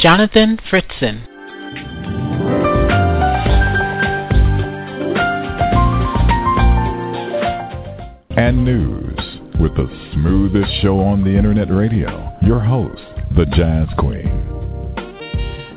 Jonathan 0.00 0.60
Fritzen. 0.70 1.26
And 8.36 8.64
news 8.64 9.18
with 9.60 9.74
the 9.74 9.88
smoothest 10.12 10.70
show 10.82 11.00
on 11.00 11.24
the 11.24 11.36
internet 11.36 11.68
radio. 11.72 12.32
Your 12.42 12.60
host, 12.60 13.02
the 13.34 13.44
Jazz 13.56 13.88
Queen. 13.98 14.28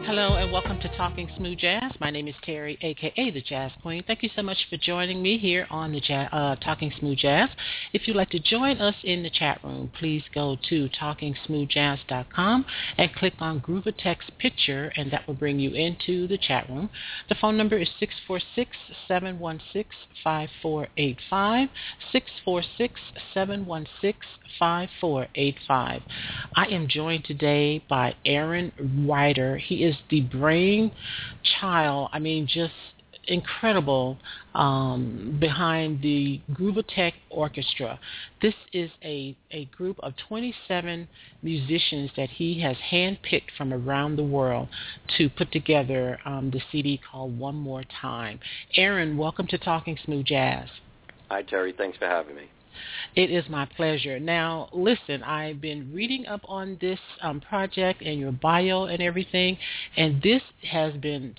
Hello 0.06 0.36
and 0.36 0.52
welcome 0.52 0.80
to 0.82 0.98
Talking 0.98 1.28
Smooth 1.36 1.58
Jazz. 1.58 1.81
My 2.02 2.10
name 2.10 2.28
is 2.28 2.34
Terry, 2.44 2.78
aka 2.82 3.30
the 3.30 3.42
Jazz 3.42 3.72
Queen. 3.84 4.04
Thank 4.08 4.24
you 4.24 4.30
so 4.36 4.42
much 4.42 4.58
for 4.72 4.78
joining 4.78 5.22
me 5.22 5.38
here 5.38 5.68
on 5.70 5.92
the 5.92 6.00
jazz, 6.00 6.30
uh, 6.32 6.56
Talking 6.56 6.92
Smooth 6.98 7.20
Jazz. 7.20 7.50
If 7.94 8.08
you'd 8.08 8.18
like 8.18 8.32
to 8.32 8.40
join 8.40 8.82
us 8.82 8.96
in 9.04 9.22
the 9.22 9.30
chat 9.30 9.64
room, 9.64 9.92
please 10.00 10.24
go 10.34 10.58
to 10.68 10.90
talkingsmoothjazz.com 11.00 12.66
and 12.98 13.14
click 13.14 13.36
on 13.40 13.62
Grooveatech's 13.62 14.32
picture, 14.40 14.92
and 14.96 15.12
that 15.12 15.28
will 15.28 15.36
bring 15.36 15.60
you 15.60 15.76
into 15.76 16.28
the 16.28 16.40
chat 16.40 16.68
room. 16.70 16.90
The 17.30 17.36
phone 17.36 17.56
number 17.56 17.78
is 17.78 17.90
646-716-5485, 19.08 21.70
646-716-5485. 23.36 26.02
I 26.56 26.66
am 26.66 26.88
joined 26.88 27.26
today 27.26 27.84
by 27.88 28.16
Aaron 28.26 28.72
Wider. 29.06 29.58
He 29.58 29.84
is 29.84 29.96
the 30.10 30.22
brain 30.22 30.92
child, 31.60 31.91
I 32.14 32.20
mean, 32.20 32.48
just 32.48 32.74
incredible 33.28 34.18
um, 34.56 35.38
behind 35.40 36.02
the 36.02 36.42
Grooveatech 36.54 37.14
Orchestra. 37.30 38.00
This 38.42 38.56
is 38.74 38.90
a, 39.04 39.36
a 39.52 39.66
group 39.66 39.98
of 40.02 40.14
27 40.28 41.08
musicians 41.44 42.10
that 42.18 42.30
he 42.30 42.60
has 42.62 42.76
handpicked 42.92 43.52
from 43.58 43.74
around 43.74 44.16
the 44.16 44.24
world 44.24 44.68
to 45.18 45.30
put 45.30 45.52
together 45.52 46.20
um, 46.26 46.52
the 46.52 46.62
CD 46.72 47.00
called 47.12 47.38
One 47.38 47.56
More 47.56 47.84
Time. 48.02 48.40
Aaron, 48.76 49.18
welcome 49.18 49.48
to 49.48 49.58
Talking 49.58 49.98
Smooth 50.04 50.26
Jazz. 50.26 50.68
Hi, 51.30 51.44
Terry. 51.44 51.74
Thanks 51.78 51.98
for 51.98 52.08
having 52.08 52.36
me. 52.36 52.50
It 53.16 53.30
is 53.30 53.48
my 53.50 53.66
pleasure. 53.66 54.20
Now, 54.20 54.70
listen, 54.72 55.22
I've 55.24 55.62
been 55.62 55.92
reading 55.94 56.26
up 56.26 56.42
on 56.46 56.78
this 56.82 57.00
um, 57.22 57.42
project 57.42 58.02
and 58.02 58.20
your 58.20 58.32
bio 58.32 58.86
and 58.86 59.02
everything, 59.02 59.58
and 59.98 60.22
this 60.22 60.42
has 60.70 60.94
been, 60.96 61.36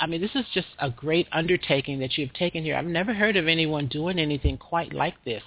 I 0.00 0.06
mean, 0.06 0.20
this 0.20 0.34
is 0.34 0.44
just 0.52 0.68
a 0.78 0.90
great 0.90 1.26
undertaking 1.32 1.98
that 2.00 2.16
you've 2.16 2.32
taken 2.34 2.62
here. 2.62 2.76
I've 2.76 2.86
never 2.86 3.14
heard 3.14 3.36
of 3.36 3.48
anyone 3.48 3.88
doing 3.88 4.18
anything 4.18 4.58
quite 4.58 4.92
like 4.92 5.14
this. 5.24 5.42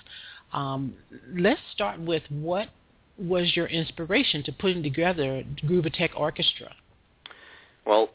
Um, 0.53 0.93
let's 1.35 1.61
start 1.73 1.99
with 1.99 2.23
what 2.29 2.69
was 3.17 3.55
your 3.55 3.67
inspiration 3.67 4.43
to 4.43 4.51
putting 4.51 4.81
together 4.81 5.43
Grooveatech 5.63 6.09
Orchestra? 6.15 6.73
Well, 7.85 8.09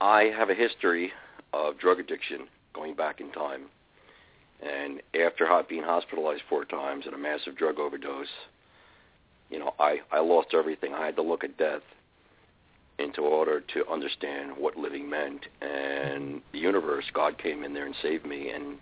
I 0.00 0.24
have 0.36 0.50
a 0.50 0.54
history 0.54 1.12
of 1.52 1.78
drug 1.78 2.00
addiction 2.00 2.46
going 2.74 2.94
back 2.94 3.20
in 3.20 3.30
time. 3.32 3.66
And 4.60 5.00
after 5.14 5.46
being 5.68 5.82
hospitalized 5.82 6.42
four 6.48 6.64
times 6.64 7.06
and 7.06 7.14
a 7.14 7.18
massive 7.18 7.56
drug 7.56 7.78
overdose, 7.78 8.26
you 9.50 9.58
know, 9.58 9.74
I, 9.78 10.00
I 10.10 10.20
lost 10.20 10.48
everything. 10.52 10.94
I 10.94 11.06
had 11.06 11.16
to 11.16 11.22
look 11.22 11.44
at 11.44 11.56
death 11.56 11.82
into 12.98 13.22
order 13.22 13.60
to 13.60 13.88
understand 13.90 14.52
what 14.56 14.76
living 14.76 15.08
meant. 15.08 15.46
And 15.60 16.42
the 16.52 16.58
universe, 16.58 17.04
God 17.12 17.38
came 17.38 17.62
in 17.62 17.74
there 17.74 17.86
and 17.86 17.94
saved 18.02 18.26
me. 18.26 18.50
And 18.50 18.78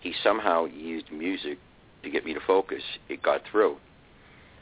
he 0.00 0.14
somehow 0.22 0.66
used 0.66 1.10
music 1.12 1.58
to 2.02 2.10
get 2.10 2.24
me 2.24 2.34
to 2.34 2.40
focus. 2.46 2.82
It 3.08 3.22
got 3.22 3.42
through. 3.50 3.76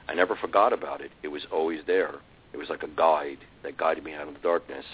I 0.08 0.14
never 0.14 0.36
forgot 0.36 0.72
about 0.72 1.00
it. 1.00 1.10
It 1.22 1.28
was 1.28 1.42
always 1.52 1.80
there. 1.86 2.14
It 2.52 2.56
was 2.56 2.68
like 2.68 2.82
a 2.82 2.88
guide 2.88 3.38
that 3.62 3.76
guided 3.76 4.04
me 4.04 4.14
out 4.14 4.28
of 4.28 4.34
the 4.34 4.40
darkness. 4.40 4.84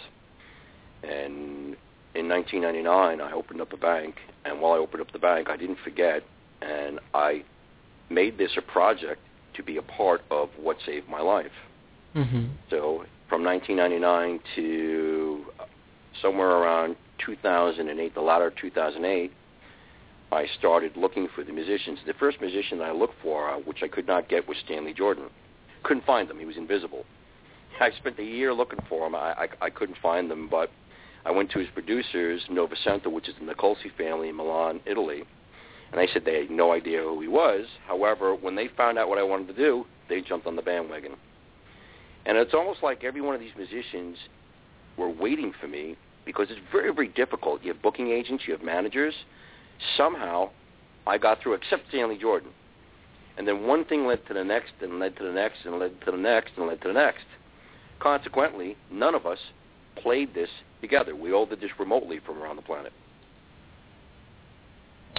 And 1.02 1.76
in 2.14 2.28
1999, 2.28 3.20
I 3.20 3.32
opened 3.32 3.60
up 3.60 3.72
a 3.72 3.76
bank, 3.76 4.16
and 4.44 4.60
while 4.60 4.72
I 4.72 4.78
opened 4.78 5.02
up 5.02 5.12
the 5.12 5.18
bank, 5.18 5.48
I 5.48 5.56
didn't 5.56 5.78
forget, 5.84 6.22
and 6.62 7.00
I 7.14 7.44
made 8.10 8.38
this 8.38 8.52
a 8.56 8.62
project 8.62 9.20
to 9.54 9.62
be 9.62 9.76
a 9.76 9.82
part 9.82 10.22
of 10.30 10.50
what 10.60 10.78
saved 10.84 11.08
my 11.08 11.20
life. 11.20 11.52
Mm-hmm. 12.14 12.46
So 12.70 13.04
from 13.28 13.44
1999 13.44 14.40
to 14.56 15.44
somewhere 16.22 16.50
around 16.50 16.96
2008, 17.24 18.14
the 18.14 18.20
latter 18.20 18.52
2008, 18.60 19.32
I 20.30 20.46
started 20.58 20.96
looking 20.96 21.28
for 21.34 21.44
the 21.44 21.52
musicians. 21.52 21.98
The 22.06 22.14
first 22.14 22.40
musician 22.40 22.80
I 22.80 22.92
looked 22.92 23.20
for, 23.22 23.50
uh, 23.50 23.58
which 23.58 23.82
I 23.82 23.88
could 23.88 24.06
not 24.06 24.28
get, 24.28 24.46
was 24.48 24.56
Stanley 24.64 24.92
Jordan. 24.92 25.24
Couldn't 25.82 26.04
find 26.04 26.30
him. 26.30 26.38
He 26.38 26.44
was 26.44 26.56
invisible. 26.56 27.04
I 27.80 27.90
spent 27.92 28.18
a 28.18 28.24
year 28.24 28.52
looking 28.52 28.80
for 28.88 29.06
him. 29.06 29.14
I, 29.14 29.32
I, 29.32 29.48
I 29.66 29.70
couldn't 29.70 29.98
find 30.02 30.30
them, 30.30 30.48
but 30.50 30.70
I 31.24 31.30
went 31.30 31.50
to 31.52 31.58
his 31.58 31.68
producers, 31.72 32.42
Novecento, 32.50 33.10
which 33.10 33.28
is 33.28 33.34
the 33.40 33.52
Nicolosi 33.52 33.94
family 33.96 34.28
in 34.28 34.36
Milan, 34.36 34.80
Italy, 34.86 35.22
and 35.92 36.00
they 36.00 36.08
said 36.12 36.24
they 36.24 36.40
had 36.40 36.50
no 36.50 36.72
idea 36.72 37.00
who 37.02 37.20
he 37.20 37.28
was. 37.28 37.66
However, 37.86 38.34
when 38.34 38.54
they 38.54 38.68
found 38.68 38.98
out 38.98 39.08
what 39.08 39.18
I 39.18 39.22
wanted 39.22 39.48
to 39.48 39.54
do, 39.54 39.86
they 40.08 40.20
jumped 40.20 40.46
on 40.46 40.56
the 40.56 40.62
bandwagon. 40.62 41.12
And 42.28 42.36
it's 42.36 42.52
almost 42.52 42.82
like 42.82 43.04
every 43.04 43.22
one 43.22 43.34
of 43.34 43.40
these 43.40 43.56
musicians 43.56 44.16
were 44.98 45.08
waiting 45.08 45.52
for 45.58 45.66
me 45.66 45.96
because 46.26 46.48
it's 46.50 46.60
very, 46.70 46.92
very 46.92 47.08
difficult. 47.08 47.64
You 47.64 47.72
have 47.72 47.82
booking 47.82 48.10
agents, 48.10 48.44
you 48.46 48.52
have 48.52 48.62
managers. 48.62 49.14
Somehow, 49.96 50.50
I 51.06 51.16
got 51.16 51.40
through, 51.42 51.54
except 51.54 51.88
Stanley 51.88 52.18
Jordan. 52.18 52.50
And 53.38 53.48
then 53.48 53.66
one 53.66 53.84
thing 53.86 54.06
led 54.06 54.26
to 54.26 54.34
the 54.34 54.44
next, 54.44 54.72
and 54.82 54.98
led 54.98 55.16
to 55.16 55.24
the 55.24 55.32
next, 55.32 55.64
and 55.64 55.78
led 55.78 55.98
to 56.04 56.10
the 56.10 56.18
next, 56.18 56.50
and 56.58 56.66
led 56.66 56.82
to 56.82 56.88
the 56.88 56.94
next. 56.94 57.24
Consequently, 57.98 58.76
none 58.92 59.14
of 59.14 59.24
us 59.24 59.38
played 59.96 60.34
this 60.34 60.50
together. 60.82 61.16
We 61.16 61.32
all 61.32 61.46
did 61.46 61.60
this 61.60 61.70
remotely 61.78 62.20
from 62.26 62.42
around 62.42 62.56
the 62.56 62.62
planet. 62.62 62.92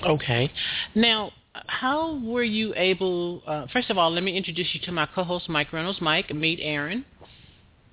Okay. 0.06 0.52
Now, 0.94 1.32
how 1.68 2.20
were 2.24 2.44
you 2.44 2.74
able? 2.76 3.42
Uh, 3.46 3.66
first 3.74 3.90
of 3.90 3.98
all, 3.98 4.12
let 4.12 4.24
me 4.24 4.36
introduce 4.38 4.68
you 4.74 4.80
to 4.82 4.92
my 4.92 5.08
co-host, 5.14 5.50
Mike 5.50 5.74
Reynolds. 5.74 6.00
Mike, 6.02 6.34
meet 6.34 6.60
Aaron. 6.62 7.06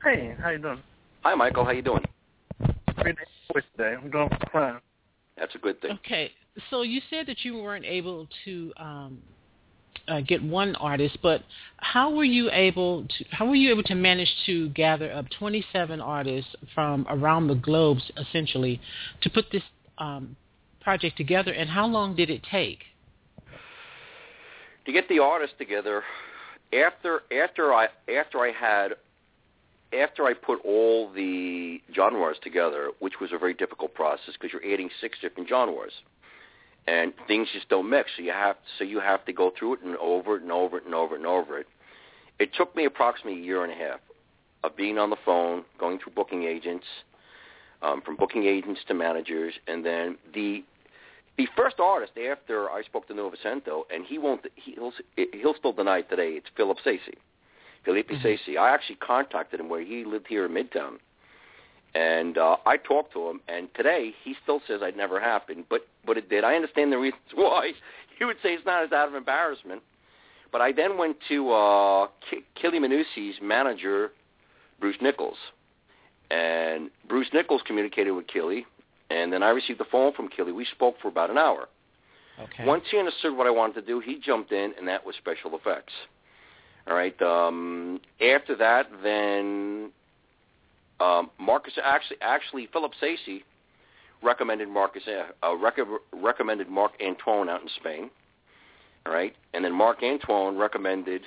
Hey, 0.03 0.35
how 0.41 0.51
you 0.51 0.59
doing? 0.59 0.83
Hi, 1.23 1.35
Michael. 1.35 1.65
How 1.65 1.73
you 1.73 1.83
doing? 1.83 2.05
Great 2.97 3.17
voice 3.53 3.65
today. 3.77 3.95
I'm 4.01 4.11
doing 4.11 4.29
fine. 4.53 4.79
That's 5.37 5.55
a 5.55 5.59
good 5.59 5.81
thing. 5.81 5.99
Okay. 6.05 6.31
So 6.71 6.83
you 6.83 7.01
said 7.11 7.27
that 7.27 7.45
you 7.45 7.57
weren't 7.57 7.85
able 7.85 8.29
to 8.45 8.73
um, 8.79 9.19
uh, 10.09 10.21
get 10.21 10.43
one 10.43 10.75
artist, 10.77 11.19
but 11.23 11.43
how 11.79 12.15
were 12.15 12.25
you 12.25 12.51
able 12.51 13.05
to 13.05 13.25
how 13.31 13.47
were 13.47 13.55
you 13.55 13.71
able 13.71 13.83
to 13.85 13.95
manage 13.95 14.33
to 14.47 14.69
gather 14.71 15.13
up 15.13 15.27
27 15.39 16.01
artists 16.01 16.55
from 16.75 17.07
around 17.11 17.49
the 17.49 17.55
globe, 17.55 17.99
essentially, 18.17 18.81
to 19.23 19.31
put 19.31 19.47
this 19.53 19.63
um, 19.99 20.37
project 20.81 21.17
together? 21.17 21.53
And 21.53 21.69
how 21.69 21.87
long 21.87 22.17
did 22.17 22.31
it 22.31 22.43
take? 22.51 22.81
To 24.87 24.93
get 24.93 25.09
the 25.09 25.19
artists 25.19 25.57
together, 25.59 26.03
after 26.73 27.23
after 27.33 27.75
I 27.75 27.89
after 28.09 28.39
I 28.39 28.53
had 28.53 28.93
after 29.93 30.25
I 30.25 30.35
put 30.35 30.65
all 30.65 31.13
the 31.13 31.81
genres 31.95 32.37
together, 32.43 32.91
which 33.01 33.15
was 33.21 33.33
a 33.33 33.39
very 33.39 33.55
difficult 33.55 33.95
process 33.95 34.35
because 34.35 34.53
you're 34.53 34.73
adding 34.73 34.91
six 35.01 35.19
different 35.21 35.49
genres 35.49 35.93
and 36.87 37.13
things 37.27 37.49
just 37.53 37.69
don't 37.69 37.89
mix. 37.89 38.11
So 38.17 38.23
you 38.23 38.33
have 38.33 38.57
so 38.79 38.85
you 38.85 39.01
have 39.01 39.25
to 39.27 39.33
go 39.33 39.53
through 39.59 39.75
it 39.75 39.81
and 39.83 39.97
over 39.97 40.37
it 40.37 40.43
and 40.43 40.53
over 40.53 40.79
it 40.79 40.85
and 40.85 40.95
over 40.95 41.15
it 41.15 41.19
and 41.19 41.27
over 41.27 41.59
it. 41.59 41.67
It 42.39 42.51
took 42.57 42.75
me 42.77 42.85
approximately 42.85 43.41
a 43.41 43.45
year 43.45 43.65
and 43.65 43.73
a 43.73 43.77
half 43.77 44.01
of 44.63 44.77
being 44.77 44.99
on 44.99 45.11
the 45.11 45.17
phone, 45.25 45.65
going 45.79 45.99
through 45.99 46.13
booking 46.15 46.45
agents, 46.45 46.85
um, 47.83 48.03
from 48.03 48.17
booking 48.17 48.45
agents 48.45 48.81
to 48.89 48.95
managers, 48.95 49.55
and 49.67 49.85
then 49.85 50.19
the 50.35 50.65
the 51.37 51.47
first 51.57 51.77
artist 51.79 52.13
after 52.17 52.71
I 52.71 52.83
spoke 52.83 53.09
to 53.09 53.15
Novecento, 53.15 53.83
and 53.93 54.05
he 54.07 54.19
won't 54.19 54.47
he'll 54.55 54.93
he'll 55.33 55.55
still 55.55 55.73
deny 55.73 55.99
it 55.99 56.11
today. 56.11 56.31
It's 56.31 56.47
Philip 56.57 56.79
Saisse, 56.85 57.15
Felipe 57.85 58.09
mm-hmm. 58.09 58.27
Saisse. 58.27 58.59
I 58.59 58.73
actually 58.73 58.97
contacted 58.97 59.61
him 59.61 59.69
where 59.69 59.83
he 59.83 60.05
lived 60.05 60.27
here 60.29 60.47
in 60.47 60.53
Midtown, 60.53 60.97
and 61.95 62.39
uh, 62.39 62.57
I 62.65 62.77
talked 62.79 63.13
to 63.15 63.29
him, 63.29 63.41
and 63.49 63.69
today 63.75 64.13
he 64.25 64.35
still 64.43 64.61
says 64.67 64.81
it 64.83 64.97
never 64.97 65.21
happened, 65.21 65.65
but 65.69 65.87
but 66.07 66.17
it 66.17 66.29
did. 66.29 66.45
I 66.45 66.55
understand 66.55 66.93
the 66.93 66.99
reasons 66.99 67.23
why. 67.35 67.73
He 68.19 68.25
would 68.25 68.37
say 68.43 68.55
it's 68.55 68.65
not 68.65 68.83
as 68.83 68.93
out 68.93 69.09
of 69.09 69.15
embarrassment, 69.15 69.83
But 70.51 70.63
I 70.63 70.73
then 70.73 70.97
went 70.97 71.19
to 71.29 71.53
uh, 71.53 72.07
K- 72.31 72.45
Chieli 72.57 72.81
manager, 73.43 74.13
Bruce 74.81 74.97
Nichols, 75.03 75.37
and 76.31 76.91
Bruce 77.07 77.29
Nichols 77.35 77.61
communicated 77.67 78.13
with 78.13 78.27
Chieli, 78.27 78.65
and 79.11 79.33
then 79.33 79.43
I 79.43 79.51
received 79.51 79.81
a 79.81 79.85
phone 79.85 80.13
from 80.13 80.29
Chieli. 80.29 80.55
We 80.55 80.65
spoke 80.67 80.97
for 81.01 81.09
about 81.09 81.31
an 81.31 81.39
hour. 81.39 81.69
Okay. 82.41 82.65
Once 82.67 82.85
he 82.91 82.99
understood 82.99 83.37
what 83.37 83.47
I 83.47 83.51
wanted 83.51 83.75
to 83.75 83.83
do, 83.83 84.01
he 84.01 84.19
jumped 84.19 84.53
in, 84.53 84.73
and 84.79 84.87
that 84.89 85.07
was 85.07 85.15
Special 85.17 85.51
EFX. 85.51 85.83
All 86.87 86.95
right. 86.95 87.21
Um, 87.23 88.01
after 88.21 88.55
that, 88.57 88.89
then 89.03 89.91
um, 91.01 91.31
Marcus 91.39 91.75
actually 91.83 92.19
actually 92.21 92.69
Philip 92.73 92.93
Saisse 93.03 93.43
recommended 94.23 94.69
Marcus 94.69 95.03
uh, 95.43 95.57
rec- 95.57 95.79
recommended 96.13 96.69
Marc 96.69 96.93
Antoine 97.05 97.49
out 97.49 97.63
in 97.63 97.69
Spain. 97.81 98.11
All 99.07 99.13
right, 99.13 99.35
and 99.55 99.65
then 99.65 99.73
Marc 99.73 100.03
Antoine 100.03 100.57
recommended 100.59 101.23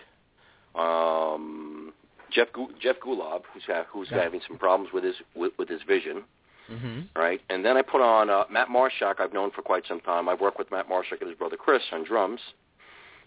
um, 0.75 1.93
Jeff 2.31 2.47
Jeff 2.81 2.97
Golub, 2.99 3.43
who's 3.53 3.63
ha- 3.65 3.85
who's 3.91 4.09
Yeah. 4.11 4.23
having 4.23 4.41
some 4.47 4.57
problems 4.57 4.93
with 4.93 5.03
his 5.03 5.15
with, 5.35 5.53
with 5.57 5.69
his 5.69 5.81
vision. 5.83 6.23
Hmm 6.69 6.99
All 7.15 7.23
right, 7.23 7.41
and 7.49 7.65
then 7.65 7.77
I 7.77 7.81
put 7.81 8.01
on 8.01 8.29
uh, 8.29 8.43
Matt 8.51 8.67
Marshak. 8.67 9.19
I've 9.19 9.33
known 9.33 9.51
for 9.51 9.61
quite 9.61 9.83
some 9.87 9.99
time. 10.01 10.29
I've 10.29 10.39
worked 10.39 10.59
with 10.59 10.71
Matt 10.71 10.87
Marshak 10.89 11.19
and 11.21 11.29
his 11.29 11.37
brother 11.37 11.57
Chris 11.57 11.81
on 11.91 12.03
drums. 12.03 12.39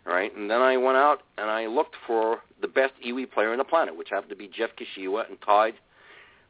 right? 0.04 0.34
and 0.36 0.50
then 0.50 0.60
I 0.60 0.76
went 0.76 0.96
out 0.96 1.22
and 1.38 1.50
I 1.50 1.66
looked 1.66 1.96
for 2.06 2.40
the 2.60 2.68
best 2.68 2.92
EWI 3.06 3.30
player 3.30 3.52
on 3.52 3.58
the 3.58 3.64
planet, 3.64 3.96
which 3.96 4.08
happened 4.10 4.30
to 4.30 4.36
be 4.36 4.48
Jeff 4.48 4.70
Kashiwa, 4.76 5.28
and 5.28 5.38
tied 5.44 5.74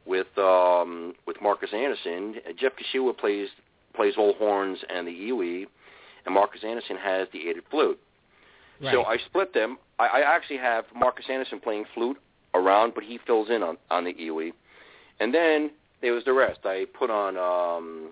with 0.05 0.27
um, 0.37 1.13
with 1.25 1.37
Marcus 1.41 1.69
Anderson. 1.73 2.35
Jeff 2.57 2.73
Kashiwa 2.73 3.17
plays 3.17 3.49
plays 3.95 4.13
all 4.17 4.33
horns 4.33 4.79
and 4.93 5.07
the 5.07 5.11
EWI, 5.11 5.65
and 6.25 6.33
Marcus 6.33 6.61
Anderson 6.63 6.97
has 6.97 7.27
the 7.33 7.47
aided 7.49 7.63
flute. 7.69 7.99
Right. 8.81 8.93
So 8.93 9.03
I 9.03 9.17
split 9.17 9.53
them. 9.53 9.77
I, 9.99 10.07
I 10.07 10.35
actually 10.35 10.57
have 10.57 10.85
Marcus 10.95 11.25
Anderson 11.29 11.59
playing 11.59 11.85
flute 11.93 12.17
around, 12.53 12.93
but 12.95 13.03
he 13.03 13.19
fills 13.25 13.49
in 13.49 13.63
on 13.63 13.77
on 13.89 14.03
the 14.03 14.13
EWI, 14.13 14.51
and 15.19 15.33
then 15.33 15.71
there 16.03 16.13
was 16.13 16.23
the 16.25 16.33
rest. 16.33 16.59
I 16.65 16.85
put 16.99 17.09
on 17.09 17.37
um, 17.37 18.09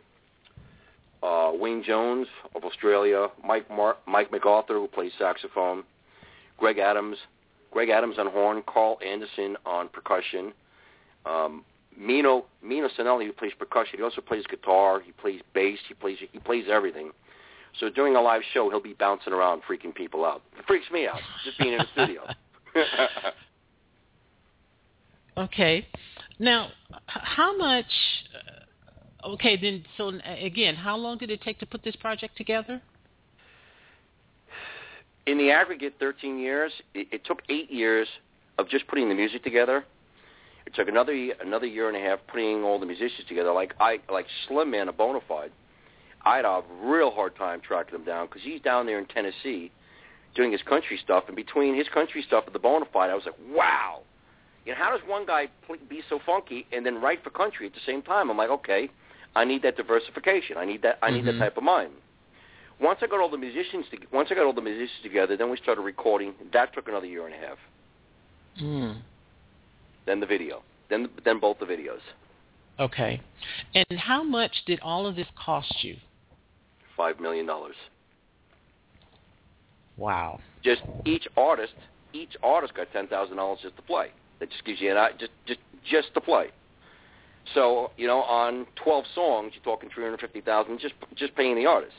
uh, 1.21 1.51
Wayne 1.53 1.83
Jones 1.83 2.25
of 2.55 2.63
Australia, 2.63 3.27
Mike 3.45 3.69
Mar- 3.69 3.97
Mike 4.07 4.31
MacArthur 4.31 4.75
who 4.75 4.87
plays 4.87 5.11
saxophone, 5.19 5.83
Greg 6.57 6.79
Adams, 6.79 7.17
Greg 7.69 7.89
Adams 7.89 8.15
on 8.17 8.27
horn, 8.27 8.63
Carl 8.65 8.97
Anderson 9.05 9.57
on 9.65 9.89
percussion, 9.89 10.53
um, 11.25 11.65
Mino 11.95 12.45
Mino 12.63 12.87
Cinelu 12.97 13.25
who 13.25 13.33
plays 13.33 13.51
percussion. 13.59 13.97
He 13.97 14.03
also 14.03 14.21
plays 14.21 14.45
guitar. 14.49 15.01
He 15.01 15.11
plays 15.11 15.41
bass. 15.53 15.79
He 15.87 15.93
plays 15.93 16.17
he 16.31 16.39
plays 16.39 16.65
everything. 16.71 17.11
So 17.77 17.89
during 17.89 18.15
a 18.15 18.21
live 18.21 18.41
show, 18.53 18.69
he'll 18.69 18.81
be 18.81 18.93
bouncing 18.93 19.33
around, 19.33 19.63
freaking 19.69 19.93
people 19.93 20.25
out. 20.25 20.41
It 20.57 20.65
freaks 20.65 20.89
me 20.91 21.07
out 21.07 21.19
just 21.43 21.57
being 21.59 21.73
in 21.73 21.79
the 21.79 21.87
studio. 21.93 22.23
Okay. 25.37 25.87
Now, 26.39 26.69
how 27.05 27.55
much? 27.55 27.85
Uh, 29.23 29.29
okay, 29.29 29.57
then. 29.61 29.85
So 29.97 30.09
uh, 30.09 30.19
again, 30.39 30.75
how 30.75 30.97
long 30.97 31.17
did 31.17 31.29
it 31.29 31.41
take 31.41 31.59
to 31.59 31.65
put 31.65 31.83
this 31.83 31.95
project 31.95 32.37
together? 32.37 32.81
in 35.25 35.37
the 35.37 35.51
aggregate, 35.51 35.95
13 35.99 36.39
years. 36.39 36.71
It, 36.93 37.07
it 37.11 37.25
took 37.25 37.41
eight 37.49 37.71
years 37.71 38.07
of 38.57 38.69
just 38.69 38.87
putting 38.87 39.09
the 39.09 39.15
music 39.15 39.43
together. 39.43 39.85
It 40.65 40.75
took 40.75 40.87
another 40.87 41.13
another 41.41 41.65
year 41.65 41.87
and 41.87 41.97
a 41.97 41.99
half 41.99 42.19
putting 42.27 42.63
all 42.63 42.79
the 42.79 42.85
musicians 42.85 43.27
together. 43.27 43.51
Like 43.51 43.73
I 43.79 43.99
like 44.11 44.27
Slim 44.47 44.69
Man, 44.69 44.87
a 44.89 44.93
bona 44.93 45.19
fide. 45.27 45.51
I 46.23 46.35
had 46.35 46.45
a 46.45 46.61
real 46.83 47.09
hard 47.09 47.35
time 47.35 47.61
tracking 47.61 47.95
him 47.95 48.05
down 48.05 48.27
because 48.27 48.43
he's 48.43 48.61
down 48.61 48.85
there 48.85 48.99
in 48.99 49.05
Tennessee 49.05 49.71
doing 50.35 50.51
his 50.51 50.61
country 50.61 50.99
stuff, 51.03 51.25
and 51.27 51.35
between 51.35 51.75
his 51.75 51.87
country 51.93 52.23
stuff 52.25 52.45
and 52.45 52.55
the 52.55 52.59
bona 52.59 52.85
fide, 52.93 53.09
I 53.09 53.15
was 53.15 53.23
like, 53.25 53.35
wow. 53.53 54.01
You 54.65 54.73
know, 54.73 54.77
how 54.77 54.91
does 54.95 55.01
one 55.07 55.25
guy 55.25 55.47
be 55.89 56.01
so 56.09 56.19
funky 56.25 56.67
and 56.71 56.85
then 56.85 57.01
write 57.01 57.23
for 57.23 57.29
country 57.31 57.65
at 57.65 57.73
the 57.73 57.79
same 57.85 58.01
time? 58.01 58.29
I'm 58.29 58.37
like, 58.37 58.49
okay, 58.49 58.89
I 59.35 59.43
need 59.43 59.63
that 59.63 59.75
diversification. 59.77 60.57
I 60.57 60.65
need 60.65 60.81
that. 60.83 60.99
I 61.01 61.09
need 61.09 61.23
Mhm. 61.23 61.33
that 61.33 61.39
type 61.39 61.57
of 61.57 61.63
mind. 61.63 61.93
Once 62.79 62.99
I 63.01 63.07
got 63.07 63.19
all 63.19 63.29
the 63.29 63.37
musicians, 63.37 63.87
to, 63.89 63.97
once 64.11 64.31
I 64.31 64.35
got 64.35 64.45
all 64.45 64.53
the 64.53 64.61
musicians 64.61 65.01
together, 65.03 65.37
then 65.37 65.49
we 65.49 65.57
started 65.57 65.81
recording. 65.81 66.33
That 66.51 66.73
took 66.73 66.87
another 66.87 67.05
year 67.05 67.25
and 67.25 67.33
a 67.33 67.37
half. 67.37 67.59
Mm. 68.59 69.01
Then 70.05 70.19
the 70.19 70.25
video. 70.25 70.63
Then 70.89 71.09
then 71.23 71.39
both 71.39 71.59
the 71.59 71.65
videos. 71.65 72.01
Okay. 72.79 73.21
And 73.75 73.99
how 73.99 74.23
much 74.23 74.65
did 74.65 74.79
all 74.81 75.05
of 75.07 75.15
this 75.15 75.27
cost 75.35 75.83
you? 75.83 75.97
Five 76.97 77.19
million 77.19 77.45
dollars. 77.45 77.75
Wow. 79.97 80.39
Just 80.63 80.81
each 81.05 81.27
artist, 81.37 81.75
each 82.13 82.35
artist 82.43 82.73
got 82.73 82.91
ten 82.91 83.07
thousand 83.07 83.37
dollars 83.37 83.59
just 83.61 83.75
to 83.77 83.81
play. 83.83 84.11
That 84.41 84.49
just 84.49 84.65
gives 84.65 84.81
you 84.81 84.91
an 84.91 84.97
eye- 84.97 85.13
just 85.17 85.31
just 85.45 85.59
just 85.89 86.13
to 86.15 86.19
play. 86.19 86.47
So 87.53 87.91
you 87.95 88.07
know, 88.07 88.23
on 88.23 88.65
twelve 88.75 89.05
songs, 89.15 89.53
you're 89.53 89.63
talking 89.63 89.89
three 89.93 90.03
hundred 90.03 90.19
fifty 90.19 90.41
thousand 90.41 90.79
just 90.79 90.95
just 91.15 91.33
paying 91.35 91.55
the 91.55 91.67
artist. 91.67 91.93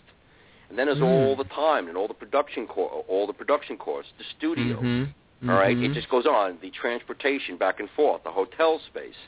And 0.69 0.77
then 0.79 0.87
there's 0.87 0.99
Mm. 0.99 1.05
all 1.29 1.37
the 1.37 1.44
time 1.44 1.87
and 1.89 1.97
all 1.97 2.09
the 2.09 2.15
production 2.15 2.67
co- 2.67 3.05
all 3.09 3.27
the 3.27 3.33
production 3.33 3.77
costs, 3.79 4.12
the 4.19 4.25
studio. 4.37 4.81
Mhm. 4.81 5.09
All 5.49 5.55
right, 5.55 5.77
Mhm. 5.77 5.91
it 5.91 5.93
just 5.94 6.09
goes 6.09 6.27
on. 6.27 6.59
The 6.61 6.71
transportation 6.71 7.56
back 7.56 7.79
and 7.81 7.89
forth, 7.91 8.23
the 8.25 8.31
hotel 8.31 8.79
space, 8.81 9.19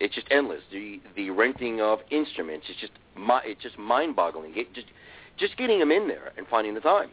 it's 0.00 0.14
just 0.14 0.26
endless. 0.30 0.62
The 0.70 1.00
the 1.14 1.28
renting 1.30 1.80
of 1.80 2.02
instruments, 2.10 2.70
it's 2.70 2.78
just 2.80 2.92
mi- 3.16 3.44
it's 3.44 3.60
just 3.62 3.76
mind-boggling. 3.78 4.56
It 4.56 4.72
just 4.72 4.88
just 5.36 5.56
getting 5.58 5.78
them 5.78 5.90
in 5.92 6.08
there 6.08 6.32
and 6.38 6.46
finding 6.48 6.72
the 6.74 6.80
time. 6.80 7.10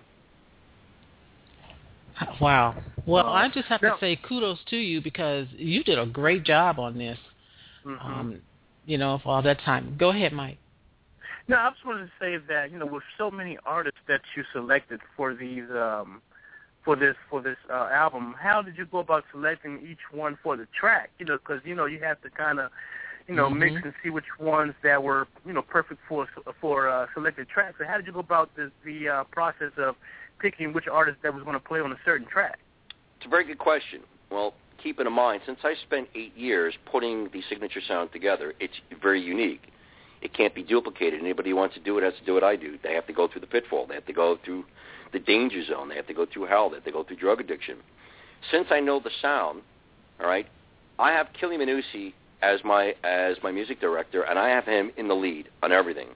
Wow. 2.41 2.75
Well, 3.09 3.25
Uh, 3.25 3.31
I 3.31 3.47
just 3.49 3.67
have 3.69 3.81
now- 3.81 3.95
to 3.95 3.99
say 3.99 4.15
kudos 4.17 4.63
to 4.65 4.77
you 4.77 5.01
because 5.01 5.47
you 5.53 5.83
did 5.83 5.97
a 5.97 6.05
great 6.05 6.43
job 6.43 6.77
on 6.79 6.97
this. 6.97 7.17
Mhm. 7.83 8.05
Um, 8.05 8.41
you 8.85 8.97
know, 8.97 9.17
for 9.17 9.29
all 9.33 9.41
that 9.41 9.59
time. 9.59 9.95
Go 9.97 10.09
ahead, 10.09 10.31
Mike. 10.31 10.57
No, 11.47 11.57
I 11.57 11.71
just 11.71 11.83
wanted 11.83 12.05
to 12.05 12.11
say 12.19 12.37
that 12.37 12.69
you 12.69 12.77
know, 12.77 12.85
with 12.85 13.03
so 13.17 13.31
many 13.31 13.57
artists 13.65 13.99
that 14.05 14.21
you 14.35 14.43
selected 14.53 15.01
for 15.15 15.33
these 15.33 15.69
um, 15.71 16.21
for 16.83 16.95
this 16.95 17.17
for 17.29 17.41
this 17.41 17.57
uh, 17.69 17.89
album, 17.91 18.35
how 18.39 18.61
did 18.61 18.77
you 18.77 18.85
go 18.85 18.99
about 18.99 19.25
selecting 19.31 19.81
each 19.81 20.11
one 20.11 20.35
for 20.43 20.55
the 20.55 20.67
track? 20.67 21.09
You 21.17 21.25
know, 21.25 21.37
because 21.37 21.65
you 21.65 21.73
know 21.73 21.85
you 21.85 21.99
have 21.99 22.21
to 22.21 22.29
kind 22.29 22.59
of 22.59 22.71
you 23.27 23.33
know 23.33 23.49
mix 23.49 23.75
Mhm. 23.75 23.85
and 23.85 23.93
see 24.03 24.11
which 24.11 24.37
ones 24.37 24.75
that 24.83 25.01
were 25.01 25.27
you 25.45 25.53
know 25.53 25.63
perfect 25.63 25.99
for 26.07 26.27
for 26.61 26.87
uh, 26.87 27.07
selected 27.15 27.49
tracks. 27.49 27.79
So 27.79 27.85
how 27.85 27.97
did 27.97 28.05
you 28.05 28.13
go 28.13 28.19
about 28.19 28.53
the 28.55 28.71
the 28.83 29.09
uh, 29.09 29.23
process 29.25 29.71
of 29.77 29.95
picking 30.37 30.73
which 30.73 30.87
artist 30.87 31.21
that 31.23 31.33
was 31.33 31.43
going 31.43 31.55
to 31.55 31.59
play 31.59 31.79
on 31.81 31.91
a 31.91 31.99
certain 32.05 32.27
track? 32.27 32.59
It's 33.19 33.25
a 33.25 33.29
very 33.29 33.43
good 33.43 33.57
question. 33.59 33.99
Well, 34.31 34.53
keep 34.81 34.97
in 35.01 35.11
mind, 35.11 35.41
since 35.45 35.59
I 35.63 35.73
spent 35.85 36.07
eight 36.15 36.35
years 36.37 36.73
putting 36.89 37.25
the 37.33 37.41
signature 37.49 37.81
sound 37.85 38.13
together, 38.13 38.53
it's 38.61 38.75
very 39.01 39.21
unique. 39.21 39.61
It 40.21 40.33
can't 40.33 40.55
be 40.55 40.63
duplicated. 40.63 41.19
Anybody 41.19 41.49
who 41.49 41.57
wants 41.57 41.75
to 41.75 41.81
do 41.81 41.97
it 41.97 42.03
has 42.03 42.13
to 42.17 42.25
do 42.25 42.33
what 42.33 42.45
I 42.45 42.55
do. 42.55 42.77
They 42.81 42.93
have 42.93 43.05
to 43.07 43.13
go 43.13 43.27
through 43.27 43.41
the 43.41 43.47
pitfall. 43.47 43.87
They 43.87 43.95
have 43.95 44.05
to 44.05 44.13
go 44.13 44.37
through 44.45 44.63
the 45.11 45.19
danger 45.19 45.65
zone. 45.65 45.89
They 45.89 45.95
have 45.95 46.07
to 46.07 46.13
go 46.13 46.25
through 46.25 46.45
hell. 46.45 46.69
They 46.69 46.77
have 46.77 46.85
to 46.85 46.91
go 46.91 47.03
through 47.03 47.17
drug 47.17 47.41
addiction. 47.41 47.79
Since 48.51 48.67
I 48.71 48.79
know 48.79 49.01
the 49.01 49.11
sound, 49.21 49.63
all 50.21 50.27
right, 50.27 50.47
I 50.97 51.11
have 51.11 51.27
Chieli 51.41 51.57
Minucci 51.57 52.13
as 52.41 52.61
my 52.63 52.95
as 53.03 53.35
my 53.43 53.51
music 53.51 53.81
director, 53.81 54.21
and 54.21 54.39
I 54.39 54.47
have 54.47 54.63
him 54.63 54.91
in 54.95 55.09
the 55.09 55.13
lead 55.13 55.49
on 55.61 55.73
everything. 55.73 56.07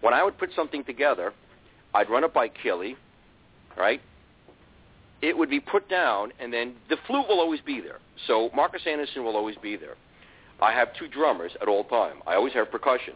When 0.00 0.14
I 0.14 0.22
would 0.22 0.38
put 0.38 0.50
something 0.54 0.84
together, 0.84 1.32
I'd 1.92 2.08
run 2.08 2.22
it 2.22 2.32
by 2.32 2.50
Chieli, 2.50 2.94
right? 3.76 4.00
It 5.22 5.36
would 5.36 5.50
be 5.50 5.60
put 5.60 5.88
down, 5.88 6.32
and 6.40 6.52
then 6.52 6.74
the 6.88 6.96
flute 7.06 7.26
will 7.28 7.40
always 7.40 7.60
be 7.60 7.80
there. 7.80 7.98
So 8.26 8.50
Marcus 8.54 8.82
Anderson 8.86 9.24
will 9.24 9.36
always 9.36 9.56
be 9.56 9.76
there. 9.76 9.96
I 10.60 10.72
have 10.72 10.88
two 10.98 11.08
drummers 11.08 11.52
at 11.60 11.68
all 11.68 11.84
time. 11.84 12.22
I 12.26 12.34
always 12.34 12.52
have 12.54 12.70
percussion. 12.70 13.14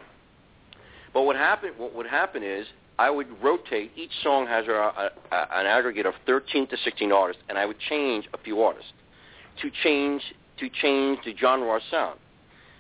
But 1.13 1.23
what 1.23 1.37
happened? 1.37 1.75
What 1.79 1.95
would 1.95 2.07
happen 2.07 2.43
is 2.43 2.67
I 2.99 3.11
would 3.11 3.27
rotate. 3.43 3.93
Each 3.97 4.11
song 4.23 4.47
has 4.47 4.67
a, 4.67 4.73
a, 4.73 5.11
an 5.33 5.67
aggregate 5.67 6.07
of 6.07 6.15
13 6.27 6.67
to 6.69 6.77
16 6.77 7.13
artists, 7.13 7.43
and 7.49 7.59
I 7.59 7.67
would 7.67 7.79
change 7.79 8.29
a 8.33 8.39
few 8.39 8.63
artists 8.63 8.93
to 9.63 9.71
change 9.83 10.23
to 10.59 10.69
change 10.69 11.19
the 11.25 11.35
genre 11.37 11.67
or 11.67 11.81
sound. 11.91 12.19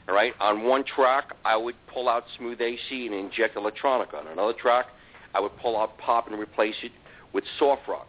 All 0.08 0.14
right. 0.14 0.32
On 0.40 0.64
one 0.64 0.84
track, 0.84 1.34
I 1.44 1.56
would 1.56 1.74
pull 1.92 2.08
out 2.08 2.24
smooth 2.36 2.60
AC 2.60 3.06
and 3.06 3.14
inject 3.14 3.56
electronica. 3.56 4.14
On 4.14 4.26
another 4.28 4.52
track, 4.52 4.86
I 5.34 5.40
would 5.40 5.56
pull 5.58 5.76
out 5.76 5.98
pop 5.98 6.28
and 6.28 6.38
replace 6.38 6.76
it 6.82 6.92
with 7.32 7.44
soft 7.58 7.88
rock. 7.88 8.06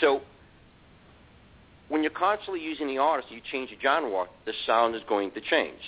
So 0.00 0.20
when 1.94 2.02
you're 2.02 2.10
constantly 2.10 2.60
using 2.60 2.88
the 2.88 2.98
artist, 2.98 3.30
you 3.30 3.40
change 3.52 3.70
the 3.70 3.76
genre, 3.80 4.26
the 4.46 4.52
sound 4.66 4.96
is 4.96 5.02
going 5.08 5.30
to 5.30 5.40
change. 5.40 5.78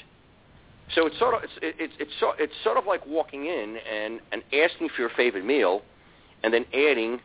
So 0.94 1.04
it's 1.08 1.18
sort 1.18 1.34
of 1.34 1.42
it's 1.42 1.52
it's 1.60 1.94
it's 1.98 2.12
it's 2.38 2.52
sort 2.62 2.76
of 2.76 2.86
like 2.86 3.04
walking 3.08 3.46
in 3.46 3.76
and 3.92 4.20
and 4.30 4.40
asking 4.54 4.90
for 4.94 5.02
your 5.02 5.10
favorite 5.16 5.44
meal, 5.44 5.82
and 6.44 6.54
then 6.54 6.64
adding 6.72 7.18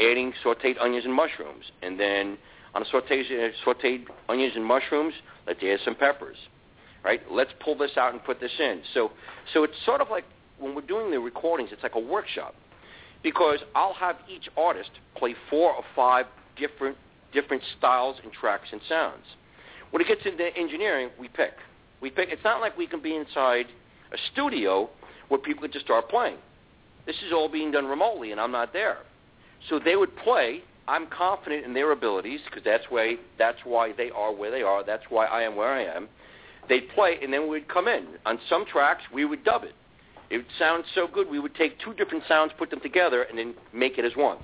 adding 0.00 0.32
sautéed 0.44 0.74
onions 0.80 1.04
and 1.04 1.14
mushrooms, 1.14 1.66
and 1.82 2.00
then 2.00 2.36
on 2.74 2.82
a 2.82 2.84
sautéed 2.86 3.26
uh, 3.30 3.52
sautéed 3.64 4.06
onions 4.28 4.54
and 4.56 4.64
mushrooms, 4.64 5.14
let's 5.46 5.62
add 5.62 5.78
some 5.84 5.94
peppers, 5.94 6.36
right? 7.04 7.20
Let's 7.30 7.52
pull 7.60 7.78
this 7.78 7.92
out 7.96 8.12
and 8.12 8.24
put 8.24 8.40
this 8.40 8.50
in. 8.58 8.82
So 8.92 9.12
so 9.52 9.62
it's 9.62 9.78
sort 9.86 10.00
of 10.00 10.08
like 10.10 10.24
when 10.58 10.74
we're 10.74 10.82
doing 10.82 11.12
the 11.12 11.20
recordings, 11.20 11.68
it's 11.70 11.84
like 11.84 11.94
a 11.94 12.00
workshop, 12.00 12.56
because 13.22 13.60
I'll 13.76 13.94
have 13.94 14.16
each 14.28 14.48
artist 14.56 14.90
play 15.14 15.36
four 15.48 15.72
or 15.72 15.84
five 15.94 16.26
different 16.56 16.96
different 17.34 17.62
styles 17.78 18.16
and 18.22 18.32
tracks 18.32 18.68
and 18.72 18.80
sounds. 18.88 19.24
When 19.90 20.00
it 20.00 20.08
gets 20.08 20.22
into 20.24 20.44
engineering, 20.56 21.10
we 21.20 21.28
pick. 21.28 21.52
We 22.00 22.10
pick. 22.10 22.30
It's 22.30 22.44
not 22.44 22.60
like 22.60 22.76
we 22.78 22.86
can 22.86 23.02
be 23.02 23.14
inside 23.14 23.66
a 24.12 24.16
studio 24.32 24.88
where 25.28 25.38
people 25.38 25.62
could 25.62 25.72
just 25.72 25.84
start 25.84 26.08
playing. 26.08 26.36
This 27.06 27.16
is 27.26 27.32
all 27.32 27.48
being 27.48 27.70
done 27.70 27.86
remotely, 27.86 28.32
and 28.32 28.40
I'm 28.40 28.52
not 28.52 28.72
there. 28.72 28.98
So 29.68 29.78
they 29.78 29.96
would 29.96 30.16
play. 30.16 30.62
I'm 30.86 31.06
confident 31.06 31.64
in 31.64 31.74
their 31.74 31.92
abilities 31.92 32.40
because 32.44 32.62
that's 32.64 32.84
why 32.88 33.16
that's 33.38 33.58
why 33.64 33.92
they 33.92 34.10
are 34.10 34.34
where 34.34 34.50
they 34.50 34.62
are. 34.62 34.84
That's 34.84 35.04
why 35.08 35.26
I 35.26 35.42
am 35.42 35.56
where 35.56 35.72
I 35.72 35.84
am. 35.84 36.08
They'd 36.68 36.88
play, 36.90 37.18
and 37.22 37.32
then 37.32 37.48
we'd 37.48 37.68
come 37.68 37.88
in. 37.88 38.06
On 38.24 38.38
some 38.48 38.64
tracks, 38.66 39.02
we 39.12 39.24
would 39.24 39.44
dub 39.44 39.64
it. 39.64 39.74
It 40.30 40.38
would 40.38 40.46
sound 40.58 40.84
so 40.94 41.06
good, 41.06 41.30
we 41.30 41.38
would 41.38 41.54
take 41.54 41.78
two 41.78 41.94
different 41.94 42.24
sounds, 42.26 42.52
put 42.58 42.70
them 42.70 42.80
together, 42.80 43.22
and 43.22 43.38
then 43.38 43.54
make 43.72 43.98
it 43.98 44.04
as 44.04 44.16
one. 44.16 44.38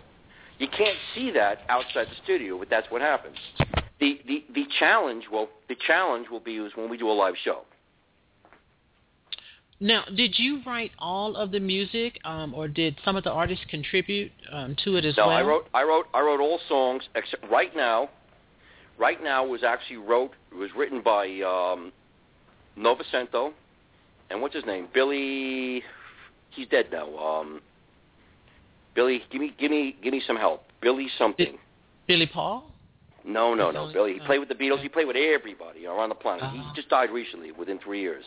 You 0.61 0.69
can't 0.69 0.99
see 1.15 1.31
that 1.31 1.63
outside 1.71 2.07
the 2.09 2.17
studio, 2.23 2.59
but 2.59 2.69
that's 2.69 2.87
what 2.91 3.01
happens. 3.01 3.37
The 3.99 4.21
the 4.27 4.45
the 4.55 4.67
challenge 4.79 5.25
will 5.33 5.49
the 5.71 5.77
challenge 5.87 6.29
will 6.31 6.41
be 6.41 6.57
is 6.57 6.73
when 6.77 6.91
we 6.91 6.99
do 6.99 7.11
a 7.11 7.13
live 7.13 7.35
show. 7.43 7.63
Now, 9.83 10.05
did 10.15 10.39
you 10.39 10.61
write 10.67 10.91
all 10.99 11.37
of 11.37 11.51
the 11.51 11.61
music, 11.61 12.21
um, 12.27 12.53
or 12.53 12.69
did 12.69 12.99
some 13.03 13.17
of 13.17 13.25
the 13.25 13.31
artists 13.31 13.65
contribute 13.71 14.31
um, 14.53 14.77
to 14.85 14.97
it 14.97 15.07
as 15.07 15.17
no, 15.17 15.29
well? 15.29 15.39
No, 15.39 15.43
I 15.43 15.49
wrote 15.49 15.67
I 15.73 15.83
wrote 15.83 16.07
I 16.13 16.21
wrote 16.21 16.41
all 16.41 16.61
songs 16.69 17.05
except 17.15 17.51
right 17.51 17.75
now. 17.75 18.11
Right 18.99 19.23
now 19.25 19.47
was 19.47 19.65
actually 19.65 19.97
wrote 19.97 20.33
was 20.55 20.69
written 20.77 21.01
by 21.01 21.25
um, 21.41 21.91
Novecento, 22.77 23.53
and 24.29 24.43
what's 24.43 24.55
his 24.55 24.67
name? 24.67 24.89
Billy. 24.93 25.83
He's 26.51 26.69
dead 26.69 26.89
now. 26.93 27.17
Um, 27.17 27.63
Billy, 29.01 29.23
give 29.33 29.41
me 29.41 29.55
give 29.59 29.71
me 29.71 29.97
give 30.03 30.13
me 30.13 30.23
some 30.27 30.37
help. 30.37 30.65
Billy 30.83 31.09
something. 31.17 31.57
Billy 32.07 32.27
Paul? 32.27 32.71
No, 33.25 33.55
no, 33.55 33.71
no. 33.71 33.91
Billy. 33.91 34.13
He 34.13 34.21
played 34.21 34.41
with 34.41 34.51
the 34.51 34.55
Beatles. 34.55 34.83
He 34.83 34.91
played 34.91 35.07
with 35.07 35.17
everybody 35.17 35.87
around 35.87 36.11
the 36.11 36.15
planet. 36.15 36.43
Uh-huh. 36.43 36.53
He 36.53 36.63
just 36.75 36.91
died 36.91 37.11
recently, 37.11 37.51
within 37.51 37.79
three 37.79 38.03
years. 38.03 38.25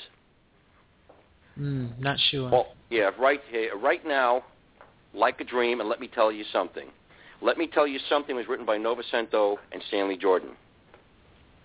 Mm, 1.59 1.99
not 1.99 2.17
sure. 2.31 2.49
Well, 2.49 2.73
yeah, 2.89 3.11
right 3.19 3.39
here, 3.51 3.77
right 3.77 4.03
now, 4.03 4.43
like 5.13 5.39
a 5.41 5.43
dream, 5.43 5.79
and 5.79 5.87
let 5.87 5.99
me 5.99 6.07
tell 6.07 6.31
you 6.31 6.43
something. 6.51 6.87
Let 7.39 7.59
me 7.59 7.67
tell 7.67 7.85
you 7.85 7.99
something 8.09 8.35
was 8.35 8.47
written 8.47 8.65
by 8.65 8.79
Novecento 8.79 9.57
and 9.71 9.83
Stanley 9.89 10.17
Jordan. 10.17 10.49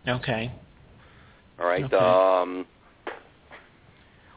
okay. 0.06 0.52
All 1.58 1.66
right. 1.66 1.84
Okay. 1.84 1.96
Um, 1.96 2.66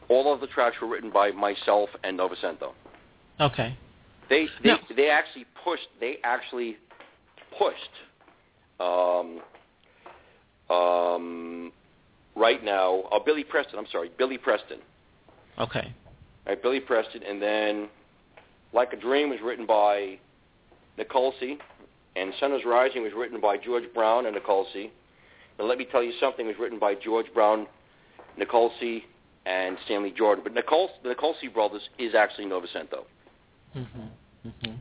all 0.08 0.32
of 0.32 0.40
the 0.40 0.46
tracks 0.46 0.76
were 0.80 0.88
written 0.88 1.10
by 1.10 1.30
myself 1.30 1.90
and 2.04 2.18
Novecento. 2.18 2.72
Okay. 3.38 3.76
They 4.32 4.48
they 4.62 4.70
Now- 4.70 4.78
they 4.96 5.10
actually 5.10 5.44
pushed. 5.62 5.88
They 6.00 6.16
actually 6.24 6.78
pushed. 7.58 7.94
Um, 8.80 9.42
um, 10.74 11.70
right 12.34 12.64
now, 12.64 13.04
oh, 13.12 13.20
Billy 13.24 13.44
Preston. 13.44 13.78
I'm 13.78 13.86
sorry, 13.92 14.10
Billy 14.16 14.38
Preston. 14.38 14.78
Okay. 15.58 15.92
All 16.46 16.52
right, 16.52 16.62
Billy 16.62 16.80
Preston, 16.80 17.22
and 17.22 17.40
then 17.42 17.88
Like 18.72 18.94
a 18.94 18.96
Dream 18.96 19.28
was 19.28 19.38
written 19.42 19.66
by 19.66 20.18
Nicolosi. 20.98 21.58
And 22.16 22.32
Sun 22.40 22.52
is 22.52 22.64
Rising 22.64 23.02
was 23.02 23.12
written 23.14 23.38
by 23.38 23.58
George 23.58 23.84
Brown 23.94 24.24
and 24.26 24.34
Nicolosi. 24.34 24.90
And 25.58 25.68
Let 25.68 25.76
Me 25.76 25.84
Tell 25.84 26.02
You 26.02 26.12
Something 26.20 26.46
was 26.46 26.56
written 26.58 26.78
by 26.78 26.94
George 26.94 27.26
Brown, 27.34 27.66
Nicolosi. 28.38 29.02
and 29.44 29.76
Stanley 29.84 30.10
Jordan. 30.16 30.42
But 30.42 30.54
Nicole, 30.54 30.90
the 31.02 31.10
Nicolosi. 31.14 31.52
brothers 31.52 31.82
is 31.98 32.14
actually 32.14 32.46
Novecento. 32.46 33.04
hmm 33.74 34.06
hmm 34.42 34.72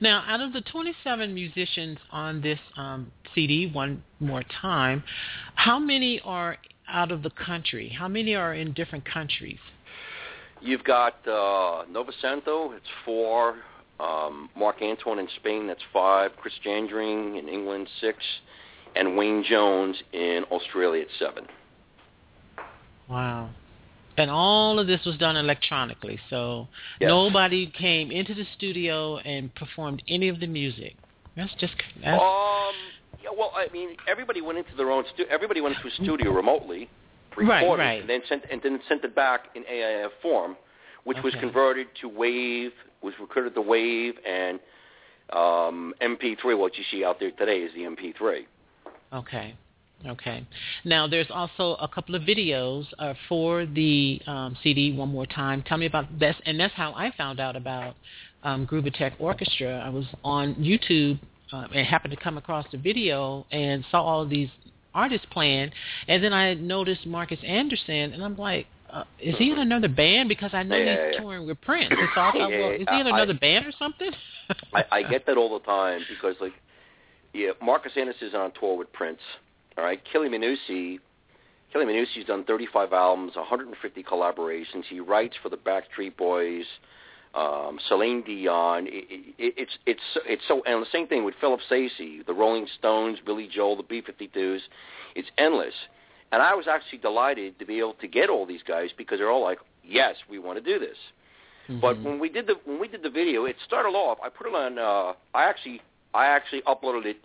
Now, 0.00 0.24
out 0.26 0.40
of 0.40 0.52
the 0.52 0.62
27 0.62 1.32
musicians 1.32 1.98
on 2.10 2.40
this 2.40 2.58
um, 2.76 3.12
CD, 3.34 3.70
one 3.72 4.02
more 4.20 4.42
time, 4.60 5.02
how 5.54 5.78
many 5.78 6.20
are 6.24 6.56
out 6.88 7.12
of 7.12 7.22
the 7.22 7.30
country? 7.30 7.88
How 7.88 8.08
many 8.08 8.34
are 8.34 8.54
in 8.54 8.72
different 8.72 9.04
countries? 9.04 9.58
You've 10.60 10.84
got 10.84 11.14
uh, 11.26 11.84
Novecento, 11.90 12.74
it's 12.76 12.86
four. 13.04 13.56
Um, 13.98 14.50
Marc 14.56 14.82
Antoine 14.82 15.18
in 15.18 15.28
Spain, 15.36 15.66
that's 15.66 15.82
five. 15.92 16.32
Chris 16.36 16.54
Standring 16.60 17.36
in 17.36 17.48
England, 17.48 17.88
six. 18.00 18.18
And 18.94 19.16
Wayne 19.16 19.44
Jones 19.48 19.96
in 20.12 20.44
Australia, 20.50 21.02
it's 21.02 21.18
seven. 21.18 21.46
Wow. 23.08 23.50
And 24.18 24.30
all 24.30 24.78
of 24.78 24.86
this 24.86 25.04
was 25.04 25.16
done 25.18 25.36
electronically, 25.36 26.18
so 26.30 26.68
Yes. 27.00 27.08
nobody 27.08 27.66
came 27.66 28.10
into 28.10 28.34
the 28.34 28.44
studio 28.56 29.18
and 29.18 29.54
performed 29.54 30.02
any 30.08 30.28
of 30.28 30.40
the 30.40 30.46
music. 30.46 30.96
That's 31.36 31.52
just 31.54 31.74
that's, 32.02 32.20
Um, 32.22 32.74
yeah, 33.22 33.30
well, 33.36 33.52
I 33.54 33.68
mean, 33.72 33.96
everybody 34.08 34.40
went 34.40 34.58
into 34.58 34.74
their 34.74 34.90
own 34.90 35.04
stu- 35.12 35.26
everybody 35.28 35.60
went 35.60 35.76
into 35.76 35.88
a 35.88 35.90
studio 35.90 36.30
remotely, 36.32 36.88
Right, 37.36 37.60
recorded, 37.60 37.82
right. 37.82 38.00
and 38.00 38.08
then 38.08 38.22
sent 38.26 38.44
and 38.50 38.62
then 38.62 38.80
sent 38.88 39.04
it 39.04 39.14
back 39.14 39.50
in 39.54 39.64
AIF 39.68 40.12
form, 40.22 40.56
which 41.04 41.22
was 41.22 41.34
converted 41.34 41.88
to 42.00 42.08
Wave, 42.08 42.72
was 43.02 43.12
recorded 43.20 43.54
to 43.54 43.60
Wave 43.60 44.18
and 44.24 44.58
um, 45.30 45.92
MP3. 46.00 46.56
What 46.56 46.78
you 46.78 46.84
see 46.90 47.04
out 47.04 47.20
there 47.20 47.32
today 47.32 47.58
is 47.62 47.72
the 47.74 47.82
MP3. 47.84 48.46
Okay. 49.12 49.54
Okay. 50.04 50.46
Now, 50.84 51.06
there's 51.06 51.30
also 51.30 51.74
a 51.80 51.88
couple 51.88 52.14
of 52.14 52.22
videos 52.22 52.84
uh, 52.98 53.14
for 53.28 53.64
the 53.64 54.20
um, 54.26 54.56
CD. 54.62 54.92
One 54.92 55.08
more 55.08 55.26
time. 55.26 55.62
Tell 55.62 55.78
me 55.78 55.86
about 55.86 56.18
this, 56.18 56.36
and 56.44 56.60
that's 56.60 56.74
how 56.74 56.92
I 56.92 57.12
found 57.16 57.40
out 57.40 57.56
about 57.56 57.96
um, 58.42 58.66
Grooveatech 58.66 59.14
Orchestra. 59.18 59.82
I 59.84 59.88
was 59.88 60.04
on 60.22 60.54
YouTube 60.56 61.18
uh, 61.52 61.66
and 61.74 61.86
happened 61.86 62.12
to 62.12 62.20
come 62.22 62.36
across 62.36 62.66
the 62.70 62.78
video 62.78 63.46
and 63.50 63.84
saw 63.90 64.02
all 64.02 64.22
of 64.22 64.28
these 64.28 64.50
artists 64.94 65.26
playing, 65.30 65.70
and 66.08 66.22
then 66.22 66.32
I 66.32 66.54
noticed 66.54 67.06
Marcus 67.06 67.38
Anderson, 67.44 68.12
and 68.12 68.22
I'm 68.22 68.36
like. 68.36 68.66
Uh, 68.88 69.02
is 69.18 69.34
he 69.36 69.50
in 69.50 69.58
another 69.58 69.88
band? 69.88 70.28
Because 70.28 70.50
I 70.54 70.62
know 70.62 70.76
Yeah, 70.76 71.08
he's 71.08 71.16
touring 71.16 71.44
with 71.44 71.60
Prince. 71.60 71.88
And 71.90 72.08
so 72.14 72.20
I 72.20 72.32
thought, 72.32 72.50
well, 72.50 72.70
is 72.70 72.86
he 72.88 73.00
in 73.00 73.08
I- 73.08 73.16
another 73.16 73.34
band 73.34 73.66
or 73.66 73.72
something? 73.76 74.12
I, 74.72 74.84
I 74.92 75.02
get 75.02 75.26
that 75.26 75.36
all 75.36 75.58
the 75.58 75.64
time 75.66 76.02
because, 76.08 76.36
like, 76.40 76.52
yeah, 77.34 77.50
Marcus 77.60 77.90
Anderson 77.96 78.28
is 78.28 78.34
on 78.34 78.52
tour 78.58 78.78
with 78.78 78.92
Prince. 78.92 79.18
All 79.78 79.84
right, 79.84 80.00
Chieli 80.12 80.28
Minucci. 80.28 80.98
Chieli 81.74 81.84
Minucci's 81.84 82.26
done 82.26 82.44
35 82.44 82.92
albums, 82.92 83.36
150 83.36 84.02
collaborations. 84.02 84.84
He 84.88 85.00
writes 85.00 85.36
for 85.42 85.48
the 85.48 85.56
Backstreet 85.56 86.16
Boys, 86.16 86.64
um, 87.34 87.78
Celine 87.88 88.22
Dion. 88.22 88.86
It, 88.86 89.04
it, 89.38 89.54
it's 89.58 89.72
it's 89.84 90.00
it's 90.24 90.42
so 90.48 90.62
and 90.64 90.80
the 90.80 90.86
same 90.90 91.06
thing 91.06 91.24
with 91.24 91.34
Philip 91.40 91.60
Stacey, 91.66 92.22
the 92.26 92.32
Rolling 92.32 92.66
Stones, 92.78 93.18
Billy 93.24 93.48
Joel, 93.52 93.76
the 93.76 93.82
B-52s. 93.82 94.60
It's 95.14 95.28
endless. 95.36 95.74
And 96.32 96.42
I 96.42 96.54
was 96.54 96.66
actually 96.66 96.98
delighted 96.98 97.58
to 97.58 97.66
be 97.66 97.78
able 97.78 97.94
to 97.94 98.08
get 98.08 98.30
all 98.30 98.46
these 98.46 98.62
guys 98.66 98.90
because 98.96 99.18
they're 99.18 99.30
all 99.30 99.42
like, 99.42 99.58
"Yes, 99.84 100.16
we 100.28 100.38
want 100.38 100.56
to 100.58 100.64
do 100.64 100.78
this." 100.78 100.96
But 101.68 101.96
Mhm. 101.96 102.02
when 102.04 102.18
we 102.18 102.28
did 102.28 102.46
the 102.46 102.54
when 102.64 102.78
we 102.78 102.88
did 102.88 103.02
the 103.02 103.10
video, 103.10 103.44
it 103.44 103.56
started 103.64 103.90
off. 103.90 104.18
I 104.22 104.28
put 104.28 104.46
it 104.46 104.54
on. 104.54 104.78
Uh, 104.78 105.12
I 105.34 105.44
actually 105.44 105.82
I 106.14 106.26
actually 106.26 106.62
uploaded 106.62 107.04
it 107.04 107.18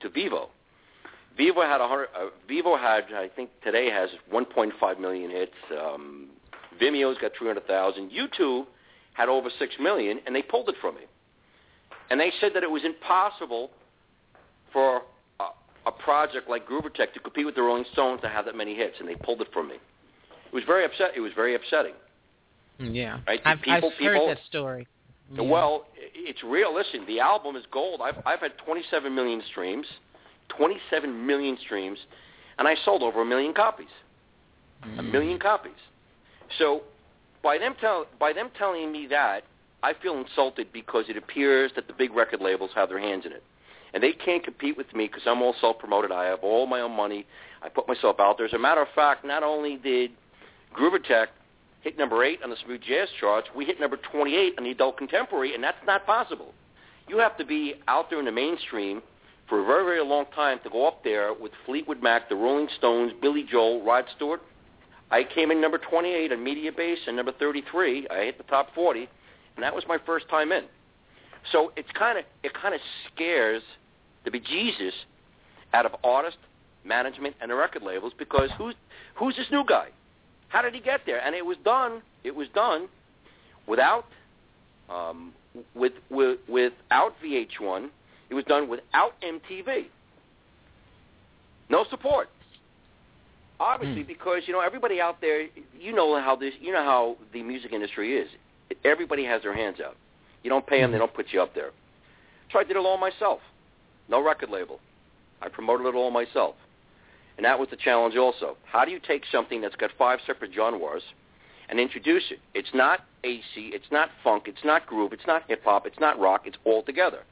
to 0.00 0.08
Vevo. 0.08 0.48
Vevo 1.38 1.64
had 1.66 1.80
a 1.80 1.88
hundred. 1.88 2.08
Uh, 2.14 2.28
Vevo 2.50 2.78
had 2.78 3.04
I 3.14 3.28
think 3.34 3.50
today 3.62 3.90
has 3.90 4.10
1.5 4.32 5.00
million 5.00 5.30
hits. 5.30 5.52
Um, 5.70 6.28
Vimeo's 6.80 7.18
got 7.18 7.32
300,000. 7.38 8.10
YouTube 8.10 8.66
had 9.14 9.28
over 9.28 9.48
six 9.58 9.74
million, 9.80 10.20
and 10.26 10.34
they 10.34 10.42
pulled 10.42 10.68
it 10.68 10.74
from 10.80 10.94
me. 10.96 11.02
And 12.10 12.18
they 12.20 12.32
said 12.40 12.52
that 12.54 12.62
it 12.62 12.70
was 12.70 12.82
impossible 12.84 13.70
for 14.72 15.02
a, 15.40 15.44
a 15.86 15.92
project 15.92 16.48
like 16.48 16.66
Grooveatech 16.66 17.12
to 17.14 17.20
compete 17.20 17.46
with 17.46 17.54
the 17.54 17.62
Rolling 17.62 17.84
Stones 17.92 18.20
to 18.22 18.28
have 18.28 18.44
that 18.46 18.56
many 18.56 18.74
hits, 18.74 18.96
and 19.00 19.08
they 19.08 19.14
pulled 19.14 19.40
it 19.42 19.48
from 19.52 19.68
me. 19.68 19.74
It 19.74 20.54
was 20.54 20.64
very 20.66 20.84
upset. 20.84 21.10
It 21.16 21.20
was 21.20 21.32
very 21.34 21.54
upsetting. 21.54 21.94
yeah, 22.78 23.20
Right, 23.26 23.40
I've, 23.44 23.60
people- 23.60 23.90
I've 23.92 23.98
people- 23.98 24.28
heard 24.28 24.36
that 24.36 24.44
story. 24.48 24.86
Yeah. 25.34 25.42
Well, 25.42 25.86
it's 25.96 26.42
real. 26.42 26.74
Listen, 26.74 27.06
the 27.06 27.20
album 27.20 27.56
is 27.56 27.64
gold. 27.72 28.00
I've 28.02 28.16
I've 28.26 28.40
had 28.40 28.52
27 28.66 29.14
million 29.14 29.40
streams, 29.50 29.86
27 30.56 31.26
million 31.26 31.56
streams, 31.58 31.98
and 32.58 32.68
I 32.68 32.74
sold 32.84 33.02
over 33.02 33.22
a 33.22 33.24
million 33.24 33.54
copies. 33.54 33.88
A 34.98 35.02
Mm. 35.02 35.10
million 35.12 35.38
copies. 35.38 35.80
So, 36.58 36.82
by 37.42 37.58
them 37.58 37.74
tell 37.80 38.06
by 38.18 38.32
them 38.32 38.50
telling 38.58 38.90
me 38.90 39.06
that, 39.06 39.44
I 39.82 39.92
feel 39.94 40.16
insulted 40.16 40.72
because 40.72 41.08
it 41.08 41.16
appears 41.16 41.72
that 41.74 41.86
the 41.86 41.92
big 41.92 42.12
record 42.14 42.40
labels 42.40 42.70
have 42.74 42.88
their 42.88 42.98
hands 42.98 43.24
in 43.24 43.32
it, 43.32 43.42
and 43.94 44.02
they 44.02 44.12
can't 44.12 44.42
compete 44.44 44.76
with 44.76 44.94
me 44.94 45.06
because 45.06 45.26
I'm 45.26 45.40
all 45.42 45.54
self-promoted. 45.60 46.12
I 46.12 46.26
have 46.26 46.40
all 46.42 46.66
my 46.66 46.80
own 46.80 46.92
money. 46.92 47.26
I 47.62 47.68
put 47.68 47.86
myself 47.88 48.20
out 48.20 48.36
there. 48.36 48.46
As 48.46 48.52
a 48.52 48.58
matter 48.58 48.82
of 48.82 48.88
fact, 48.90 49.24
not 49.24 49.42
only 49.42 49.76
did 49.76 50.10
Grooveatech 50.74 51.28
hit 51.82 51.98
number 51.98 52.24
eight 52.24 52.42
on 52.42 52.50
the 52.50 52.56
smooth 52.64 52.80
jazz 52.80 53.08
charts. 53.20 53.48
We 53.54 53.64
hit 53.64 53.80
number 53.80 53.96
28 53.96 54.54
on 54.56 54.64
the 54.64 54.70
adult 54.70 54.96
contemporary, 54.96 55.54
and 55.54 55.62
that's 55.62 55.84
not 55.86 56.06
possible. 56.06 56.54
You 57.08 57.18
have 57.18 57.36
to 57.38 57.44
be 57.44 57.74
out 57.88 58.08
there 58.08 58.20
in 58.20 58.24
the 58.24 58.32
mainstream 58.32 59.02
for 59.48 59.60
a 59.60 59.64
very, 59.64 59.84
very 59.84 60.04
long 60.04 60.26
time 60.34 60.58
to 60.64 60.70
go 60.70 60.86
up 60.86 61.04
there 61.04 61.32
with 61.34 61.52
Fleetwood 61.66 62.02
Mac, 62.02 62.28
the 62.28 62.36
Rolling 62.36 62.68
Stones, 62.78 63.12
Billy 63.20 63.44
Joel, 63.48 63.84
Rod 63.84 64.04
Stewart. 64.16 64.40
I 65.10 65.24
came 65.24 65.50
in 65.50 65.60
number 65.60 65.78
28 65.78 66.32
on 66.32 66.38
Mediabase, 66.38 67.06
and 67.06 67.16
number 67.16 67.32
33. 67.32 68.08
I 68.08 68.24
hit 68.24 68.38
the 68.38 68.44
top 68.44 68.74
40, 68.74 69.08
and 69.56 69.62
that 69.62 69.74
was 69.74 69.84
my 69.86 69.98
first 70.06 70.28
time 70.28 70.52
in. 70.52 70.64
So 71.50 71.72
it's 71.76 71.90
kind 71.98 72.18
of 72.18 72.24
it 72.42 72.52
kind 72.54 72.74
of 72.74 72.80
scares 73.12 73.62
the 74.24 74.30
bejesus 74.30 74.92
out 75.74 75.86
of 75.86 75.92
artists, 76.04 76.38
management, 76.84 77.34
and 77.40 77.50
the 77.50 77.54
record 77.54 77.82
labels 77.82 78.12
because 78.18 78.48
who's 78.56 78.74
who's 79.16 79.36
this 79.36 79.46
new 79.50 79.64
guy? 79.66 79.88
How 80.48 80.62
did 80.62 80.74
he 80.74 80.80
get 80.80 81.00
there? 81.04 81.20
And 81.24 81.34
it 81.34 81.44
was 81.44 81.56
done. 81.64 82.02
It 82.24 82.34
was 82.34 82.46
done 82.54 82.88
without 83.66 84.06
um, 84.88 85.32
with, 85.74 85.94
with 86.10 86.38
without 86.48 87.14
VH1. 87.24 87.88
It 88.32 88.34
was 88.34 88.46
done 88.46 88.66
without 88.66 89.12
MTV. 89.20 89.88
No 91.68 91.84
support. 91.90 92.30
Obviously, 93.60 94.04
mm. 94.04 94.06
because 94.06 94.44
you 94.46 94.54
know 94.54 94.60
everybody 94.60 95.02
out 95.02 95.20
there, 95.20 95.48
you 95.78 95.92
know 95.92 96.18
how 96.18 96.34
this, 96.34 96.54
you 96.58 96.72
know 96.72 96.82
how 96.82 97.18
the 97.34 97.42
music 97.42 97.74
industry 97.74 98.16
is. 98.16 98.30
Everybody 98.86 99.26
has 99.26 99.42
their 99.42 99.54
hands 99.54 99.80
out. 99.84 99.98
You 100.42 100.48
don't 100.48 100.66
pay 100.66 100.80
them, 100.80 100.92
they 100.92 100.96
hmm. 100.96 101.02
don't 101.02 101.14
put 101.14 101.26
you 101.30 101.42
up 101.42 101.54
there. 101.54 101.72
So 102.50 102.58
I 102.58 102.64
did 102.64 102.78
it 102.78 102.78
all 102.78 102.96
myself. 102.96 103.40
No 104.08 104.24
record 104.24 104.48
label. 104.48 104.80
I 105.42 105.48
promoted 105.50 105.86
it 105.86 105.94
all 105.94 106.10
myself. 106.10 106.54
And 107.36 107.44
that 107.44 107.58
was 107.58 107.68
the 107.70 107.76
challenge 107.76 108.16
also. 108.16 108.56
How 108.64 108.86
do 108.86 108.92
you 108.92 108.98
take 108.98 109.24
something 109.30 109.60
that's 109.60 109.76
got 109.76 109.90
five 109.98 110.20
separate 110.26 110.54
genres 110.54 111.02
and 111.68 111.78
introduce 111.78 112.30
it? 112.30 112.38
It's 112.54 112.72
not 112.72 113.00
AC, 113.24 113.42
it's 113.56 113.92
not 113.92 114.08
funk, 114.24 114.44
it's 114.46 114.64
not 114.64 114.86
groove, 114.86 115.12
it's 115.12 115.26
not 115.26 115.42
hip 115.48 115.62
hop, 115.64 115.86
it's 115.86 116.00
not 116.00 116.18
rock, 116.18 116.46
it's 116.46 116.56
all 116.64 116.82
together. 116.82 117.24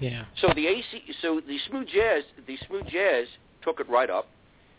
Yeah. 0.00 0.24
So 0.40 0.48
the 0.54 0.66
AC, 0.66 1.02
so 1.22 1.40
the 1.46 1.58
smooth 1.68 1.88
jazz, 1.88 2.22
the 2.46 2.58
smooth 2.66 2.86
jazz 2.86 3.26
took 3.62 3.80
it 3.80 3.88
right 3.88 4.10
up. 4.10 4.26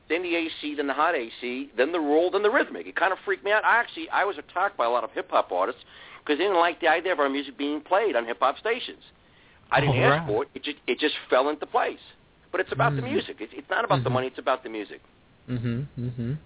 Then 0.09 0.23
the 0.23 0.35
AC, 0.35 0.75
then 0.75 0.87
the 0.87 0.93
hot 0.93 1.15
AC, 1.15 1.71
then 1.75 1.91
the 1.91 1.99
roll, 1.99 2.31
then 2.31 2.41
the 2.41 2.49
rhythmic. 2.49 2.87
It 2.87 2.95
kind 2.95 3.11
of 3.11 3.19
freaked 3.25 3.43
me 3.43 3.51
out. 3.51 3.65
I 3.65 3.77
actually, 3.77 4.09
I 4.09 4.23
was 4.23 4.37
attacked 4.37 4.77
by 4.77 4.85
a 4.85 4.89
lot 4.89 5.03
of 5.03 5.11
hip 5.11 5.29
hop 5.29 5.51
artists 5.51 5.81
because 6.23 6.37
they 6.37 6.45
didn't 6.45 6.59
like 6.59 6.79
the 6.79 6.87
idea 6.87 7.11
of 7.11 7.19
our 7.19 7.29
music 7.29 7.57
being 7.57 7.81
played 7.81 8.15
on 8.15 8.25
hip 8.25 8.37
hop 8.39 8.57
stations. 8.57 9.03
I 9.69 9.81
didn't 9.81 9.97
oh, 9.97 10.03
ask 10.03 10.21
right. 10.21 10.27
for 10.27 10.43
it. 10.43 10.49
It 10.55 10.63
just, 10.63 10.77
it 10.87 10.99
just 10.99 11.15
fell 11.29 11.49
into 11.49 11.65
place. 11.65 11.99
But 12.51 12.61
it's 12.61 12.71
about 12.71 12.93
mm-hmm. 12.93 13.01
the 13.01 13.11
music. 13.11 13.37
It's, 13.39 13.51
it's 13.53 13.69
not 13.69 13.83
about 13.83 13.95
mm-hmm. 13.95 14.03
the 14.05 14.09
money. 14.11 14.27
It's 14.27 14.39
about 14.39 14.63
the 14.63 14.69
music. 14.69 15.01
Mhm. 15.49 15.87
Mhm. 15.97 16.37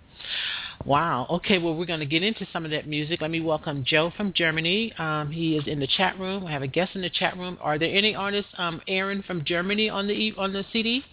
Wow. 0.86 1.28
Okay. 1.30 1.58
Well, 1.58 1.76
we're 1.76 1.86
going 1.86 2.00
to 2.00 2.06
get 2.06 2.24
into 2.24 2.48
some 2.52 2.66
of 2.66 2.72
that 2.72 2.88
music. 2.88 3.22
Let 3.22 3.32
me 3.32 3.42
welcome 3.42 3.84
Joe 3.86 4.12
from 4.16 4.34
Germany. 4.34 4.94
Um, 4.98 5.32
he 5.32 5.56
is 5.56 5.68
in 5.68 5.80
the 5.80 5.88
chat 5.88 6.20
room. 6.20 6.46
I 6.46 6.52
have 6.52 6.64
a 6.64 6.68
guest 6.68 6.96
in 6.96 7.02
the 7.02 7.10
chat 7.10 7.38
room. 7.38 7.58
Are 7.62 7.78
there 7.78 7.94
any 7.96 8.16
artists, 8.16 8.52
um, 8.58 8.82
Aaron 8.88 9.24
from 9.24 9.44
Germany, 9.46 9.90
on 9.90 10.08
the 10.08 10.34
on 10.38 10.54
the 10.54 10.64
CD? 10.72 11.04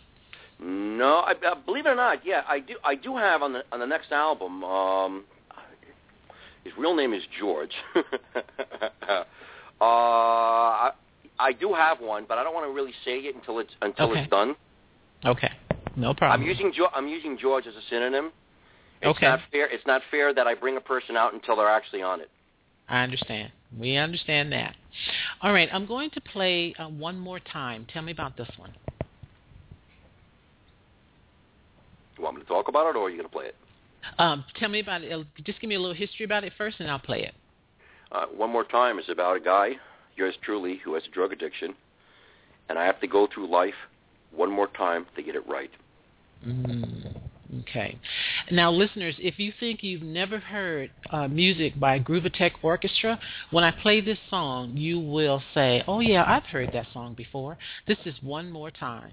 No, 0.61 1.19
I, 1.19 1.33
uh, 1.33 1.55
believe 1.55 1.87
it 1.87 1.91
or 1.91 1.95
not, 1.95 2.27
yeah, 2.27 2.43
I 2.49 2.59
do. 2.59 2.75
I 2.85 2.97
do 2.97 3.17
have 3.17 3.43
on 3.43 3.53
the 3.53 3.63
on 3.71 3.79
the 3.79 3.87
next 3.87 4.11
album. 4.11 4.65
Um, 4.65 5.25
his 6.65 6.73
real 6.77 6.97
name 6.97 7.15
is 7.15 7.23
George. 7.39 7.71
uh, 7.95 8.03
I, 9.81 10.91
I 11.39 11.53
do 11.53 11.73
have 11.73 12.01
one, 12.01 12.27
but 12.29 12.39
I 12.39 12.45
don't 12.45 12.55
want 12.55 12.67
to 12.67 12.73
really 12.73 12.93
say 13.05 13.19
it 13.19 13.37
until 13.37 13.61
it's 13.61 13.73
until 13.83 14.11
okay. 14.11 14.23
it's 14.23 14.31
done. 14.31 14.57
Okay, 15.25 15.51
no 15.95 16.13
problem. 16.13 16.41
I'm 16.41 16.47
using 16.47 16.73
I'm 16.93 17.07
using 17.07 17.39
George 17.39 17.67
as 17.67 17.75
a 17.75 17.83
synonym. 17.89 18.33
It's 19.00 19.17
okay. 19.17 19.26
not 19.26 19.40
fair. 19.52 19.69
It's 19.71 19.87
not 19.87 20.02
fair 20.11 20.35
that 20.35 20.47
I 20.47 20.55
bring 20.55 20.76
a 20.76 20.81
person 20.81 21.17
out 21.17 21.33
until 21.33 21.57
they're 21.57 21.69
actually 21.69 22.02
on 22.02 22.21
it. 22.21 22.31
I 22.88 23.02
understand. 23.02 23.52
We 23.78 23.97
understand 23.97 24.50
that. 24.52 24.75
All 25.43 25.52
right, 25.52 25.69
I'm 25.73 25.87
going 25.87 26.11
to 26.11 26.21
play 26.21 26.75
uh, 26.78 26.88
one 26.88 27.19
more 27.19 27.38
time. 27.38 27.87
Tell 27.93 28.02
me 28.02 28.12
about 28.12 28.37
this 28.37 28.49
one. 28.57 28.73
You 32.17 32.25
want 32.25 32.37
me 32.37 32.43
to 32.43 32.49
talk 32.49 32.69
about 32.69 32.88
it, 32.88 32.97
or 32.97 33.07
are 33.07 33.11
you 33.11 33.17
going 33.17 33.28
to 33.28 33.33
play 33.33 33.47
it? 33.47 33.55
Um, 34.19 34.45
tell 34.59 34.69
me 34.69 34.81
about 34.81 35.02
it. 35.02 35.26
Just 35.45 35.61
give 35.61 35.69
me 35.69 35.76
a 35.76 35.81
little 35.81 35.95
history 35.95 36.25
about 36.25 36.45
it 36.45 36.52
first, 36.57 36.81
and 36.81 36.90
I'll 36.90 36.99
play 36.99 37.23
it. 37.23 37.35
Uh, 38.11 38.26
one 38.26 38.50
more 38.50 38.64
time 38.64 38.99
is 38.99 39.05
about 39.09 39.37
a 39.37 39.40
guy, 39.40 39.73
yours 40.17 40.35
truly, 40.43 40.81
who 40.83 40.95
has 40.95 41.02
a 41.07 41.11
drug 41.11 41.33
addiction, 41.33 41.75
and 42.69 42.78
I 42.78 42.85
have 42.85 43.00
to 43.00 43.07
go 43.07 43.28
through 43.33 43.50
life 43.50 43.75
one 44.35 44.50
more 44.50 44.69
time 44.69 45.07
to 45.14 45.23
get 45.23 45.37
it 45.37 45.47
right. 45.47 45.71
Mm, 46.47 46.98
okay. 47.69 47.99
Now, 48.51 48.71
listeners, 48.71 49.15
if 49.19 49.39
you 49.39 49.53
think 49.59 49.83
you've 49.83 50.03
never 50.03 50.39
heard 50.39 50.91
uh, 51.11 51.29
music 51.29 51.79
by 51.79 51.99
Grooveatech 52.01 52.53
Orchestra, 52.62 53.19
when 53.51 53.64
I 53.64 53.71
play 53.71 54.01
this 54.01 54.19
song, 54.31 54.77
you 54.77 54.99
will 54.99 55.42
say, 55.55 55.83
"Oh 55.87 56.01
yeah, 56.01 56.25
I've 56.27 56.45
heard 56.45 56.71
that 56.73 56.87
song 56.92 57.14
before." 57.14 57.59
This 57.87 57.99
is 58.05 58.14
one 58.23 58.51
more 58.51 58.71
time. 58.71 59.12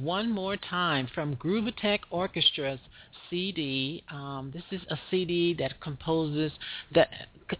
One 0.00 0.30
more 0.30 0.56
time 0.56 1.08
from 1.14 1.36
Grooveatech 1.36 2.00
Orchestra's 2.10 2.80
CD. 3.28 4.02
Um, 4.10 4.50
this 4.54 4.62
is 4.70 4.80
a 4.88 4.98
CD 5.10 5.54
that 5.58 5.78
composes 5.80 6.52
that 6.94 7.10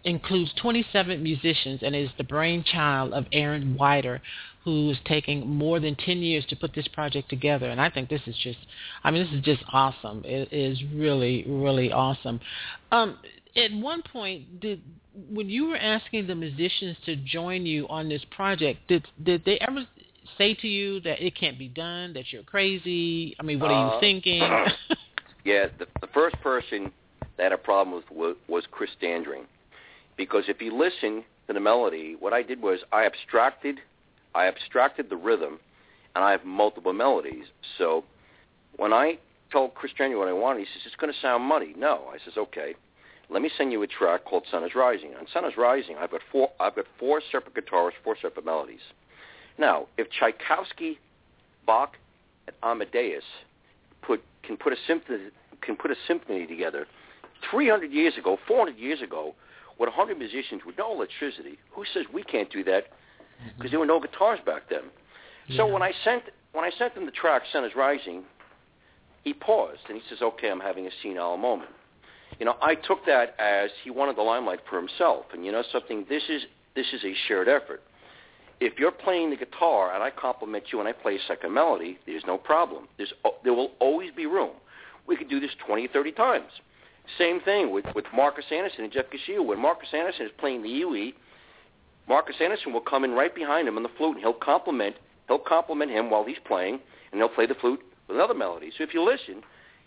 includes 0.05 0.51
27 0.59 1.21
musicians 1.21 1.81
and 1.83 1.95
is 1.95 2.09
the 2.17 2.23
brainchild 2.23 3.13
of 3.13 3.25
Aaron 3.31 3.77
Wider, 3.77 4.21
who's 4.63 4.97
taking 5.05 5.47
more 5.47 5.79
than 5.79 5.95
10 5.95 6.17
years 6.17 6.43
to 6.47 6.55
put 6.55 6.73
this 6.73 6.87
project 6.87 7.29
together. 7.29 7.69
And 7.69 7.79
I 7.79 7.91
think 7.91 8.09
this 8.09 8.21
is 8.25 8.35
just, 8.41 8.59
I 9.03 9.11
mean, 9.11 9.23
this 9.23 9.33
is 9.33 9.41
just 9.41 9.63
awesome. 9.71 10.23
It 10.25 10.51
is 10.51 10.81
really, 10.95 11.45
really 11.47 11.91
awesome. 11.91 12.39
Um, 12.91 13.19
at 13.55 13.71
one 13.71 14.01
point, 14.01 14.59
did 14.59 14.81
when 15.29 15.49
you 15.49 15.67
were 15.67 15.77
asking 15.77 16.27
the 16.27 16.35
musicians 16.35 16.97
to 17.05 17.17
join 17.17 17.65
you 17.65 17.87
on 17.89 18.07
this 18.09 18.23
project, 18.31 18.87
did 18.87 19.05
did 19.21 19.43
they 19.45 19.59
ever 19.59 19.85
say 20.37 20.53
to 20.55 20.67
you 20.67 20.99
that 21.01 21.25
it 21.25 21.35
can't 21.35 21.57
be 21.59 21.67
done, 21.67 22.13
that 22.13 22.31
you're 22.31 22.43
crazy? 22.43 23.35
I 23.39 23.43
mean, 23.43 23.59
what 23.59 23.71
are 23.71 23.79
you 23.85 23.91
Uh, 23.97 23.99
thinking? 23.99 24.41
Yeah, 25.43 25.67
the, 25.79 25.87
the 26.01 26.07
first 26.13 26.35
person 26.43 26.91
that 27.37 27.43
had 27.43 27.51
a 27.51 27.57
problem 27.57 27.95
with 27.95 28.05
was, 28.11 28.35
was 28.47 28.63
Chris 28.69 28.91
Standring. 28.95 29.45
because 30.15 30.43
if 30.47 30.61
you 30.61 30.71
listen 30.77 31.23
to 31.47 31.53
the 31.53 31.59
melody, 31.59 32.15
what 32.19 32.31
I 32.31 32.43
did 32.43 32.61
was 32.61 32.79
I 32.91 33.05
abstracted, 33.07 33.79
I 34.35 34.45
abstracted 34.47 35.09
the 35.09 35.15
rhythm, 35.15 35.59
and 36.13 36.23
I 36.23 36.29
have 36.29 36.45
multiple 36.45 36.93
melodies. 36.93 37.45
So 37.79 38.03
when 38.77 38.93
I 38.93 39.17
told 39.51 39.73
Chris 39.73 39.91
Standring 39.95 40.19
what 40.19 40.27
I 40.27 40.33
wanted, 40.33 40.59
he 40.59 40.65
says 40.65 40.83
it's 40.85 40.95
going 40.95 41.11
to 41.11 41.19
sound 41.21 41.43
muddy. 41.43 41.73
No, 41.75 42.03
I 42.13 42.17
says 42.23 42.37
okay. 42.37 42.75
Let 43.31 43.41
me 43.41 43.49
send 43.57 43.71
you 43.71 43.81
a 43.81 43.87
track 43.87 44.25
called 44.25 44.43
"Sun 44.51 44.63
Is 44.63 44.75
Rising." 44.75 45.15
On 45.19 45.25
"Sun 45.33 45.45
Is 45.45 45.57
Rising," 45.57 45.95
I've 45.99 46.11
got 46.11 46.21
four, 46.31 46.49
I've 46.59 46.75
got 46.75 46.85
four 46.99 47.19
separate 47.31 47.55
guitars, 47.55 47.93
four 48.03 48.15
separate 48.21 48.45
melodies. 48.45 48.81
Now, 49.61 49.85
if 49.95 50.07
Tchaikovsky, 50.09 50.97
Bach, 51.67 51.95
and 52.47 52.55
Amadeus 52.63 53.23
put 54.01 54.23
can 54.41 54.57
put 54.57 54.73
a 54.73 54.75
symphony 54.87 55.29
can 55.61 55.75
put 55.75 55.91
a 55.91 55.95
symphony 56.07 56.47
together 56.47 56.87
300 57.51 57.91
years 57.91 58.17
ago, 58.17 58.39
400 58.47 58.75
years 58.79 59.03
ago, 59.03 59.35
with 59.77 59.87
100 59.87 60.17
musicians 60.17 60.63
with 60.65 60.79
no 60.79 60.91
electricity. 60.91 61.59
Who 61.73 61.83
says 61.93 62.05
we 62.11 62.23
can't 62.23 62.51
do 62.51 62.63
that? 62.63 62.85
Mm-hmm. 62.85 63.49
Because 63.55 63.69
there 63.69 63.79
were 63.79 63.85
no 63.85 63.99
guitars 63.99 64.39
back 64.43 64.63
then. 64.67 64.85
So 65.57 65.67
when 65.67 65.83
I 65.83 65.91
sent 66.03 66.23
when 66.53 66.65
I 66.65 66.71
sent 66.79 66.93
him 66.93 67.05
the 67.05 67.11
track 67.11 67.43
"Sun 67.53 67.63
Is 67.63 67.75
Rising," 67.75 68.23
he 69.23 69.33
paused 69.33 69.81
and 69.89 69.95
he 69.95 70.03
says, 70.09 70.23
"Okay, 70.23 70.49
I'm 70.49 70.59
having 70.59 70.87
a 70.87 70.91
senile 71.03 71.37
moment." 71.37 71.69
You 72.39 72.47
know, 72.47 72.55
I 72.63 72.73
took 72.73 73.05
that 73.05 73.35
as 73.37 73.69
he 73.83 73.91
wanted 73.91 74.15
the 74.15 74.23
limelight 74.23 74.61
for 74.67 74.77
himself, 74.77 75.25
and 75.33 75.45
you 75.45 75.51
know 75.51 75.63
something. 75.71 76.07
This 76.09 76.23
is 76.29 76.43
this 76.73 76.87
is 76.93 77.03
a 77.03 77.13
shared 77.27 77.47
effort. 77.47 77.83
If 78.61 78.77
you're 78.77 78.91
playing 78.91 79.31
the 79.31 79.35
guitar 79.35 79.91
and 79.91 80.03
I 80.03 80.11
compliment 80.11 80.65
you 80.71 80.79
and 80.79 80.87
I 80.87 80.91
play 80.91 81.15
a 81.15 81.19
second 81.27 81.51
melody, 81.51 81.97
there's 82.05 82.23
no 82.27 82.37
problem. 82.37 82.87
There's 82.95 83.11
there 83.43 83.55
will 83.55 83.71
always 83.79 84.11
be 84.11 84.27
room. 84.27 84.51
We 85.07 85.17
could 85.17 85.29
do 85.29 85.39
this 85.39 85.49
20, 85.65 85.87
30 85.87 86.11
times. 86.11 86.51
Same 87.17 87.41
thing 87.41 87.71
with, 87.71 87.85
with 87.95 88.05
Marcus 88.13 88.45
Anderson 88.51 88.83
and 88.83 88.93
Jeff 88.93 89.05
Kashiwa. 89.07 89.43
When 89.43 89.59
Marcus 89.59 89.89
Anderson 89.91 90.27
is 90.27 90.31
playing 90.37 90.61
the 90.61 90.69
UE, 90.69 91.11
Marcus 92.07 92.35
Anderson 92.39 92.71
will 92.71 92.81
come 92.81 93.03
in 93.03 93.13
right 93.13 93.33
behind 93.33 93.67
him 93.67 93.77
on 93.77 93.83
the 93.83 93.89
flute 93.97 94.17
and 94.17 94.19
he'll 94.19 94.33
compliment 94.33 94.95
he'll 95.27 95.39
compliment 95.39 95.89
him 95.89 96.11
while 96.11 96.23
he's 96.23 96.37
playing 96.45 96.79
and 97.11 97.19
he'll 97.19 97.29
play 97.29 97.47
the 97.47 97.55
flute 97.55 97.81
with 98.07 98.15
another 98.15 98.35
melody. 98.35 98.71
So 98.77 98.83
if 98.83 98.93
you 98.93 99.03
listen, 99.03 99.41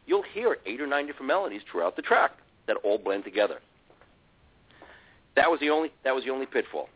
you'll 0.04 0.24
hear 0.34 0.58
eight 0.66 0.80
or 0.80 0.88
nine 0.88 1.06
different 1.06 1.28
melodies 1.28 1.62
throughout 1.70 1.94
the 1.94 2.02
track 2.02 2.32
that 2.66 2.76
all 2.82 2.98
blend 2.98 3.22
together. 3.22 3.60
That 5.36 5.48
was 5.48 5.60
the 5.60 5.70
only 5.70 5.92
that 6.02 6.12
was 6.12 6.24
the 6.24 6.30
only 6.30 6.46
pitfall. 6.46 6.88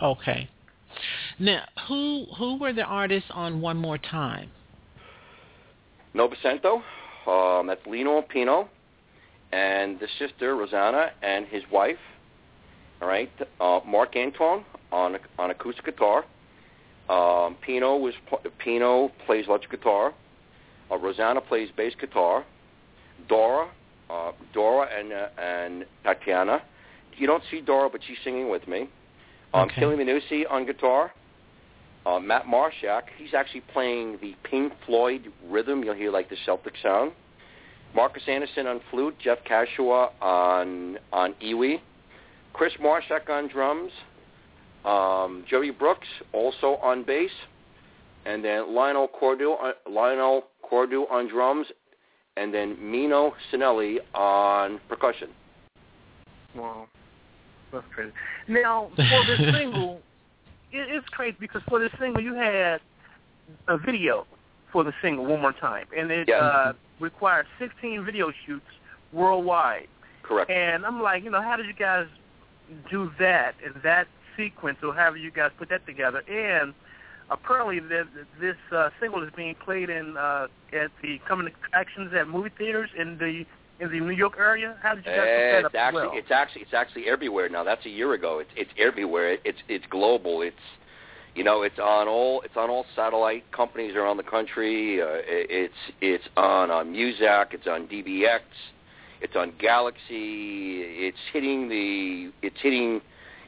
okay. 0.00 0.48
Now, 1.38 1.64
who 1.86 2.26
who 2.36 2.58
were 2.58 2.72
the 2.72 2.82
artists 2.82 3.30
on 3.32 3.60
One 3.60 3.76
More 3.76 3.98
Time? 3.98 4.50
Novecento, 6.14 6.82
um, 7.26 7.66
that's 7.66 7.86
Lino 7.86 8.22
Pino, 8.22 8.68
and 9.52 10.00
the 10.00 10.08
sister 10.18 10.56
Rosanna 10.56 11.10
and 11.22 11.46
his 11.46 11.62
wife. 11.70 11.98
All 13.00 13.08
right, 13.08 13.30
uh, 13.60 13.80
Marc 13.86 14.14
Antoine 14.16 14.64
on 14.90 15.18
on 15.38 15.50
acoustic 15.50 15.84
guitar. 15.84 16.24
Um, 17.08 17.56
Pino 17.64 17.96
was 17.96 18.14
Pino 18.58 19.10
plays 19.26 19.46
electric 19.48 19.80
guitar. 19.80 20.14
Uh, 20.90 20.98
Rosanna 20.98 21.40
plays 21.40 21.68
bass 21.76 21.94
guitar. 21.98 22.44
Dora, 23.28 23.68
uh, 24.10 24.32
Dora 24.52 24.88
and 24.98 25.12
uh, 25.12 25.28
and 25.40 25.84
Tatiana. 26.04 26.62
You 27.16 27.26
don't 27.26 27.42
see 27.50 27.60
Dora, 27.60 27.88
but 27.90 28.00
she's 28.06 28.16
singing 28.22 28.48
with 28.48 28.66
me. 28.68 28.88
Um, 29.54 29.68
Okay. 29.68 29.80
Chieli 29.80 29.96
Minucci 29.96 30.44
on 30.50 30.66
guitar. 30.66 31.12
Uh, 32.06 32.18
Matt 32.18 32.46
Marshak, 32.46 33.02
he's 33.16 33.34
actually 33.34 33.60
playing 33.72 34.18
the 34.20 34.34
Pink 34.44 34.72
Floyd 34.86 35.30
rhythm. 35.46 35.82
You'll 35.82 35.94
hear 35.94 36.10
like 36.10 36.30
the 36.30 36.36
Celtic 36.46 36.74
sound. 36.82 37.12
Marcus 37.94 38.22
Anderson 38.26 38.66
on 38.66 38.80
flute. 38.90 39.14
Jeff 39.18 39.38
Kashiwa 39.44 40.10
on 40.20 40.98
on 41.12 41.34
EWI. 41.42 41.80
Chris 42.52 42.72
Marshak 42.80 43.28
on 43.28 43.48
drums. 43.48 43.92
Um, 44.84 45.44
Joey 45.48 45.70
Brooks 45.70 46.08
also 46.32 46.76
on 46.82 47.02
bass, 47.02 47.30
and 48.24 48.44
then 48.44 48.74
Lionel 48.74 49.08
Cordew 49.08 49.60
on, 49.60 49.72
Lionel 49.90 50.44
Cordew 50.70 51.10
on 51.10 51.28
drums, 51.28 51.66
and 52.36 52.54
then 52.54 52.76
Mino 52.80 53.34
Cinelu 53.52 53.98
on 54.14 54.80
percussion. 54.88 55.28
Wow, 56.54 56.88
that's 57.72 57.86
crazy. 57.94 58.12
Now 58.48 58.90
for 58.96 59.24
this 59.26 59.38
single, 59.54 60.00
it, 60.72 60.88
it's 60.90 61.08
crazy 61.08 61.36
because 61.40 61.62
for 61.68 61.78
this 61.78 61.92
single 61.98 62.22
you 62.22 62.34
had 62.34 62.80
a 63.68 63.78
video 63.78 64.26
for 64.72 64.84
the 64.84 64.92
single 65.00 65.24
one 65.24 65.40
more 65.40 65.52
time, 65.52 65.86
and 65.96 66.10
it 66.10 66.28
Yes. 66.28 66.42
uh, 66.42 66.72
required 67.00 67.46
16 67.58 68.04
video 68.04 68.32
shoots 68.46 68.66
worldwide. 69.12 69.88
Correct. 70.22 70.50
And 70.50 70.84
I'm 70.84 71.00
like, 71.02 71.24
you 71.24 71.30
know, 71.30 71.40
how 71.40 71.56
did 71.56 71.66
you 71.66 71.72
guys 71.72 72.06
do 72.90 73.10
that 73.18 73.54
in 73.64 73.72
that 73.82 74.06
sequence, 74.36 74.78
or 74.82 74.94
how 74.94 75.10
did 75.10 75.22
you 75.22 75.30
guys 75.30 75.50
put 75.58 75.70
that 75.70 75.86
together? 75.86 76.22
And 76.28 76.74
apparently, 77.30 77.80
the, 77.80 78.06
this 78.38 78.56
uh, 78.70 78.90
single 79.00 79.22
is 79.22 79.30
being 79.34 79.54
played 79.54 79.88
in 79.88 80.16
uh, 80.18 80.48
at 80.72 80.90
the 81.02 81.18
coming 81.26 81.46
attractions 81.64 82.12
at 82.14 82.28
movie 82.28 82.50
theaters 82.58 82.90
in 82.96 83.16
the 83.16 83.46
in 83.80 83.90
the 83.90 84.00
New 84.00 84.10
York 84.10 84.34
area. 84.38 84.76
How 84.82 84.94
did 84.94 85.04
you 85.04 85.12
guys 85.12 85.24
it's 85.26 85.66
up 85.66 85.74
actually 85.74 86.02
well? 86.02 86.12
it's 86.14 86.30
actually 86.30 86.62
it's 86.62 86.74
actually 86.74 87.08
everywhere 87.08 87.48
now. 87.48 87.64
That's 87.64 87.84
a 87.86 87.90
year 87.90 88.12
ago. 88.14 88.38
It's 88.40 88.50
it's 88.56 88.70
everywhere. 88.78 89.38
It's 89.44 89.58
it's 89.68 89.84
global. 89.90 90.42
It's 90.42 90.56
you 91.34 91.44
know 91.44 91.62
it's 91.62 91.78
on 91.78 92.08
all 92.08 92.40
it's 92.42 92.56
on 92.56 92.70
all 92.70 92.84
satellite 92.96 93.50
companies 93.52 93.94
around 93.94 94.16
the 94.16 94.22
country. 94.24 95.00
Uh, 95.00 95.06
it- 95.26 95.50
it's 95.50 95.74
it's 96.00 96.24
on 96.36 96.70
uh, 96.70 96.84
Muzak. 96.84 97.54
It's 97.54 97.66
on 97.66 97.86
DBX. 97.86 98.40
It's 99.20 99.34
on 99.36 99.52
Galaxy. 99.58 100.82
It's 100.82 101.18
hitting 101.32 101.68
the 101.68 102.30
it's 102.42 102.56
hitting 102.62 103.00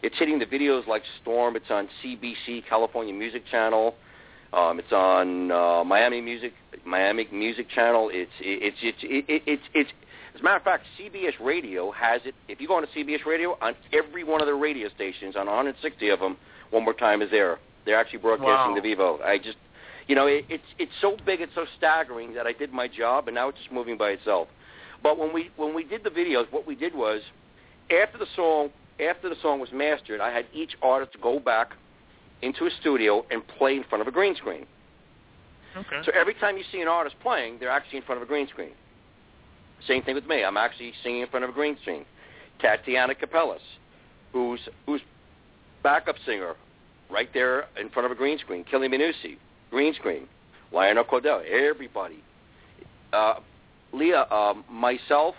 it's 0.03 0.19
hitting 0.19 0.39
the 0.39 0.47
videos 0.47 0.87
like 0.87 1.03
Storm. 1.23 1.57
It's 1.57 1.71
on 1.71 1.89
CMC 2.03 2.65
California 2.69 3.13
Music 3.15 3.43
Channel. 3.51 3.95
Um, 4.53 4.81
it's 4.81 4.93
on 4.93 5.53
uh, 5.53 5.85
Miami 5.85 6.21
Music 6.21 6.53
Miami 6.85 7.27
Music 7.33 7.69
Channel. 7.71 8.11
It's 8.13 8.31
it's 8.41 8.77
it's 8.83 8.99
it, 9.03 9.25
it, 9.29 9.43
it's 9.47 9.63
it's 9.75 9.91
as 10.35 10.41
a 10.41 10.45
matter 10.45 10.57
of 10.57 10.63
fact, 10.63 10.85
CBS 10.99 11.35
Radio 11.41 11.91
has 11.91 12.21
it. 12.25 12.35
If 12.49 12.61
you 12.61 12.69
go 12.69 12.75
on 12.77 12.83
to 12.83 12.89
CBS 12.89 13.25
Radio, 13.27 13.57
on 13.61 13.75
every 13.93 14.25
one 14.25 14.41
of 14.41 14.47
their 14.47 14.57
radio 14.57 14.89
stations, 14.89 15.37
on 15.37 15.47
160 15.47 16.09
of 16.09 16.21
them, 16.21 16.37
one 16.71 16.85
more 16.85 16.95
time 16.95 17.23
is 17.23 17.31
there. 17.31 17.59
They're 17.85 17.99
actually 17.99 18.19
broadcasting 18.21 18.75
Wow. 18.75 18.81
the 18.81 18.81
Vevo. 18.81 19.23
I 19.23 19.39
just, 19.39 19.57
you 20.07 20.15
know, 20.15 20.27
it, 20.27 20.45
it's 20.49 20.65
it's 20.79 20.93
so 21.01 21.17
big, 21.27 21.41
it's 21.41 21.55
so 21.55 21.67
staggering 21.77 22.35
that 22.35 22.47
I 22.47 22.53
did 22.53 22.73
my 22.73 22.87
job, 22.87 23.27
and 23.29 23.35
now 23.35 23.49
it's 23.49 23.59
just 23.59 23.73
moving 23.73 23.97
by 23.97 24.11
itself. 24.11 24.49
But 25.03 25.19
when 25.19 25.33
we 25.33 25.51
when 25.57 25.75
we 25.75 25.85
did 25.85 26.05
the 26.05 26.11
videos, 26.11 26.51
what 26.53 26.67
we 26.67 26.75
did 26.75 26.95
was, 26.95 27.23
after 27.91 28.19
the 28.19 28.27
song 28.37 28.71
after 29.01 29.29
the 29.29 29.37
song 29.43 29.61
was 29.61 29.71
mastered, 29.73 30.21
I 30.21 30.31
had 30.31 30.47
each 30.53 30.77
artist 30.83 31.17
go 31.21 31.39
back 31.41 31.73
into 32.43 32.67
a 32.67 32.71
studio 32.81 33.25
and 33.31 33.47
play 33.47 33.77
in 33.77 33.85
front 33.85 34.03
of 34.03 34.09
a 34.09 34.11
green 34.11 34.35
screen. 34.37 34.67
Okay. 35.77 36.03
So 36.05 36.13
every 36.15 36.35
time 36.35 36.57
you 36.57 36.65
see 36.71 36.81
an 36.81 36.89
artist 36.89 37.17
playing, 37.23 37.59
they're 37.59 37.71
actually 37.71 37.99
in 37.99 38.05
front 38.05 38.21
of 38.21 38.27
a 38.27 38.29
green 38.29 38.49
screen. 38.49 38.73
Same 39.87 40.03
thing 40.03 40.15
with 40.15 40.27
me. 40.27 40.45
I'm 40.45 40.57
actually 40.57 40.93
singing 41.03 41.23
in 41.23 41.29
front 41.29 41.45
of 41.45 41.51
a 41.51 41.53
green 41.53 41.77
screen. 41.81 42.05
Tatiana 42.61 43.15
Capellas, 43.15 43.59
who's 44.33 44.61
who's 44.87 45.01
backup 45.83 46.17
singer, 46.27 46.55
right 47.11 47.29
there 47.33 47.67
in 47.81 47.89
front 47.91 48.07
of 48.07 48.13
a 48.13 48.15
green 48.15 48.39
screen. 48.39 48.65
Chieli 48.71 48.89
Minucci, 48.89 49.37
green 49.71 49.95
screen. 49.95 50.27
Lionel 50.73 51.05
Cordell, 51.05 51.43
everybody. 51.49 52.23
Uh, 53.13 53.35
Leah, 53.93 54.27
um, 54.31 54.65
myself, 54.71 55.35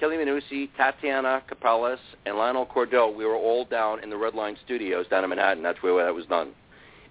Chieli 0.00 0.18
Minucci, 0.18 0.68
Tatiana 0.76 1.42
Capellas, 1.50 1.98
and 2.26 2.36
Lionel 2.36 2.66
Cordell, 2.66 3.16
we 3.16 3.24
were 3.24 3.36
all 3.36 3.64
down 3.64 4.02
in 4.02 4.10
the 4.10 4.16
Red 4.16 4.34
Line 4.34 4.56
Studios 4.64 5.06
down 5.08 5.24
in 5.24 5.30
Manhattan. 5.30 5.62
That's 5.62 5.82
where 5.82 6.04
that 6.04 6.14
was 6.14 6.26
done. 6.26 6.52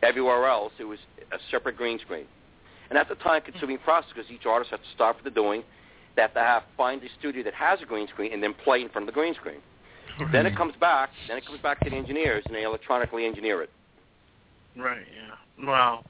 Everywhere 0.04 0.48
else, 0.48 0.72
it 0.78 0.84
was 0.84 1.00
a 1.32 1.38
separate 1.50 1.78
green 1.78 1.98
screen. 2.00 2.26
And 2.90 2.98
that's 2.98 3.10
a 3.10 3.16
time-consuming 3.16 3.80
process 3.80 4.12
because 4.14 4.30
each 4.30 4.46
artist 4.46 4.70
has 4.70 4.80
to 4.80 4.94
start 4.94 5.16
what 5.16 5.24
they're 5.24 5.44
doing. 5.44 5.64
That 6.16 6.34
they 6.34 6.40
have 6.42 6.64
find 6.78 7.04
a 7.04 7.08
studio 7.20 7.44
that 7.44 7.54
has 7.54 7.82
a 7.82 7.86
green 7.86 8.08
screen 8.08 8.32
and 8.34 8.42
then 8.42 8.54
play 8.64 8.82
in 8.82 8.90
front 8.90 9.08
of 9.08 9.14
the 9.14 9.20
green 9.20 9.34
screen. 9.36 9.62
Then 10.32 10.46
it 10.46 10.56
comes 10.56 10.74
back. 10.80 11.10
Then 11.28 11.38
it 11.38 11.46
comes 11.46 11.60
back 11.62 11.84
to 11.84 11.90
the 11.90 11.96
engineers, 11.98 12.44
and 12.48 12.56
they 12.56 12.64
electronically 12.64 13.26
engineer 13.26 13.62
it. 13.64 13.70
Right. 14.78 15.06
Yeah. 15.14 15.68
Wow. 15.68 16.06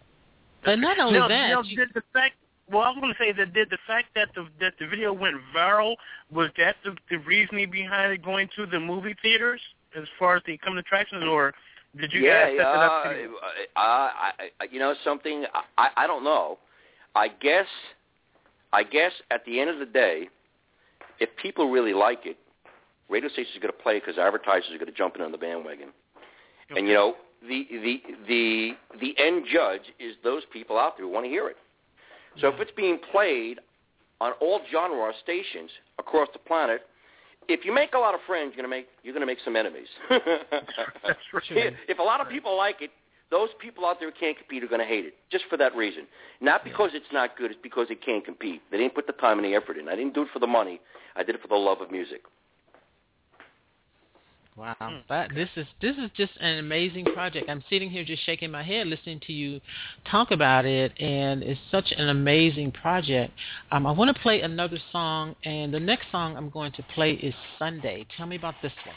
But 0.63 0.80
not 0.80 1.00
only 1.00 1.20
now, 1.20 1.28
that, 1.28 1.50
now, 1.50 1.62
did 1.62 1.89
the 1.94 2.02
fact. 2.13 2.36
Well, 2.72 2.82
I 2.82 2.89
was 2.89 2.98
going 3.00 3.13
to 3.13 3.24
say 3.24 3.32
that 3.32 3.54
did 3.54 3.70
the 3.70 3.78
fact 3.86 4.08
that 4.15 4.30
the 4.36 4.48
that 4.60 4.74
the 4.80 4.88
video 4.88 5.13
went 5.13 5.36
viral 5.56 5.96
was 6.32 6.50
that 6.58 6.76
the, 6.84 6.96
the 7.10 7.18
reasoning 7.18 7.70
behind 7.70 8.13
it 8.13 8.24
going 8.24 8.50
to 8.56 8.65
the 8.65 8.80
movie 8.80 9.15
theaters 9.22 9.62
as 9.96 10.06
far 10.18 10.36
as 10.36 10.44
the 10.48 10.58
coming 10.58 10.80
attractions, 10.80 11.24
or 11.24 11.54
did 12.00 12.12
you 12.12 12.22
yeah, 12.22 12.46
guys 12.46 12.58
set 12.58 12.63
that 12.63 12.80
up? 12.80 13.04
to- 13.04 13.36
uh, 13.76 13.80
I, 13.80 14.32
I, 14.60 14.63
you 14.72 14.80
know 14.80 14.96
something? 15.04 15.46
I, 15.78 15.89
I 15.96 16.08
don't 16.08 16.24
know. 16.24 16.58
I 17.15 17.28
guess, 17.28 17.68
I 18.76 18.84
guess 18.84 19.14
at 19.32 19.46
the 19.46 19.62
end 19.62 19.70
of 19.70 19.80
the 19.80 19.86
day, 19.86 20.28
if 21.20 21.30
people 21.42 21.72
really 21.72 21.94
like 21.94 22.26
it, 22.26 22.38
radio 23.10 23.30
stations 23.30 23.56
are 23.56 23.62
going 23.62 23.74
to 23.74 23.82
play 23.82 24.00
because 24.00 24.18
advertisers 24.18 24.70
are 24.74 24.78
going 24.78 24.92
to 24.92 24.98
jump 24.98 25.16
in 25.16 25.22
on 25.22 25.32
the 25.32 25.38
bandwagon. 25.38 25.90
And 26.76 26.86
you 26.88 26.94
know, 26.94 27.16
the 27.48 27.68
the 27.72 28.02
the 28.28 28.72
the 29.00 29.16
end 29.18 29.46
judge 29.52 29.94
is 30.00 30.16
those 30.24 30.44
people 30.52 30.78
out 30.78 30.98
there 30.98 31.06
who 31.06 31.12
want 31.12 31.26
to 31.26 31.30
hear 31.30 31.48
it. 31.48 31.58
So 32.42 32.50
if 32.50 32.60
it's 32.60 32.72
being 32.76 33.00
played 33.12 33.60
on 34.20 34.34
all 34.42 34.60
genre 34.70 35.14
stations 35.24 35.70
across 36.00 36.28
the 36.34 36.40
planet, 36.40 36.82
if 37.48 37.64
you 37.64 37.74
make 37.74 37.94
a 37.94 38.00
lot 38.00 38.14
of 38.14 38.20
friends, 38.28 38.54
you're 38.56 38.64
gonna 38.64 38.76
make 38.76 38.88
you're 39.04 39.14
gonna 39.14 39.26
make 39.26 39.40
some 39.46 39.56
enemies. 39.56 39.88
That's 40.10 40.26
right. 41.52 41.74
If 41.88 42.00
a 42.00 42.04
lot 42.04 42.20
of 42.20 42.28
people 42.28 42.58
like 42.58 42.82
it, 42.82 42.92
those 43.32 43.50
people 43.60 43.86
out 43.86 44.00
there 44.00 44.10
who 44.10 44.16
can't 44.20 44.38
compete 44.38 44.64
are 44.64 44.68
going 44.68 44.82
to 44.82 44.88
hate 44.88 45.06
it, 45.06 45.16
just 45.32 45.46
for 45.50 45.58
that 45.58 45.76
reason. 45.76 46.08
Not 46.42 46.64
because 46.64 46.92
it's 46.94 47.12
not 47.12 47.38
good, 47.38 47.52
it's 47.52 47.60
because 47.62 47.88
it 47.90 48.04
can't 48.06 48.24
compete. 48.24 48.62
They 48.72 48.78
didn't 48.78 48.96
put 48.96 49.08
the 49.08 49.14
time 49.14 49.40
and 49.40 49.46
the 49.46 49.56
effort 49.56 49.78
in. 49.78 49.88
I 49.90 49.96
didn't 49.96 50.14
do 50.14 50.24
it 50.24 50.30
for 50.32 50.40
the 50.40 50.48
money. 50.48 50.80
I 51.16 51.24
did 51.24 51.36
it 51.36 51.42
for 51.42 51.48
the 51.48 51.56
love 51.56 51.82
of 51.82 51.92
music. 51.92 52.22
Wow, 54.56 54.74
Hmm. 54.80 54.98
that 55.10 55.36
this 55.36 55.50
is 55.58 55.68
this 55.82 55.98
is 55.98 56.10
just 56.16 56.32
an 56.40 56.60
amazing 56.60 57.04
project. 57.04 57.50
I'm 57.50 57.62
sitting 57.70 57.90
here 57.90 58.06
just 58.06 58.24
shaking 58.24 58.52
my 58.52 58.64
head 58.64 58.88
listening 58.88 59.20
to 59.28 59.34
you 59.34 59.60
talk 60.10 60.32
about 60.32 60.66
it, 60.66 60.94
and 60.98 61.44
it's 61.44 61.60
such 61.72 61.92
an 61.92 62.08
amazing 62.08 62.72
project. 62.72 63.34
Um, 63.72 63.86
I 63.86 63.92
want 63.92 64.16
to 64.16 64.22
play 64.22 64.42
another 64.42 64.78
song, 64.94 65.36
and 65.44 65.74
the 65.74 65.80
next 65.80 66.10
song 66.10 66.38
I'm 66.38 66.50
going 66.50 66.72
to 66.72 66.84
play 66.84 67.14
is 67.16 67.36
Sunday. 67.60 68.06
Tell 68.16 68.28
me 68.28 68.38
about 68.38 68.56
this 68.62 68.72
one. 68.86 68.96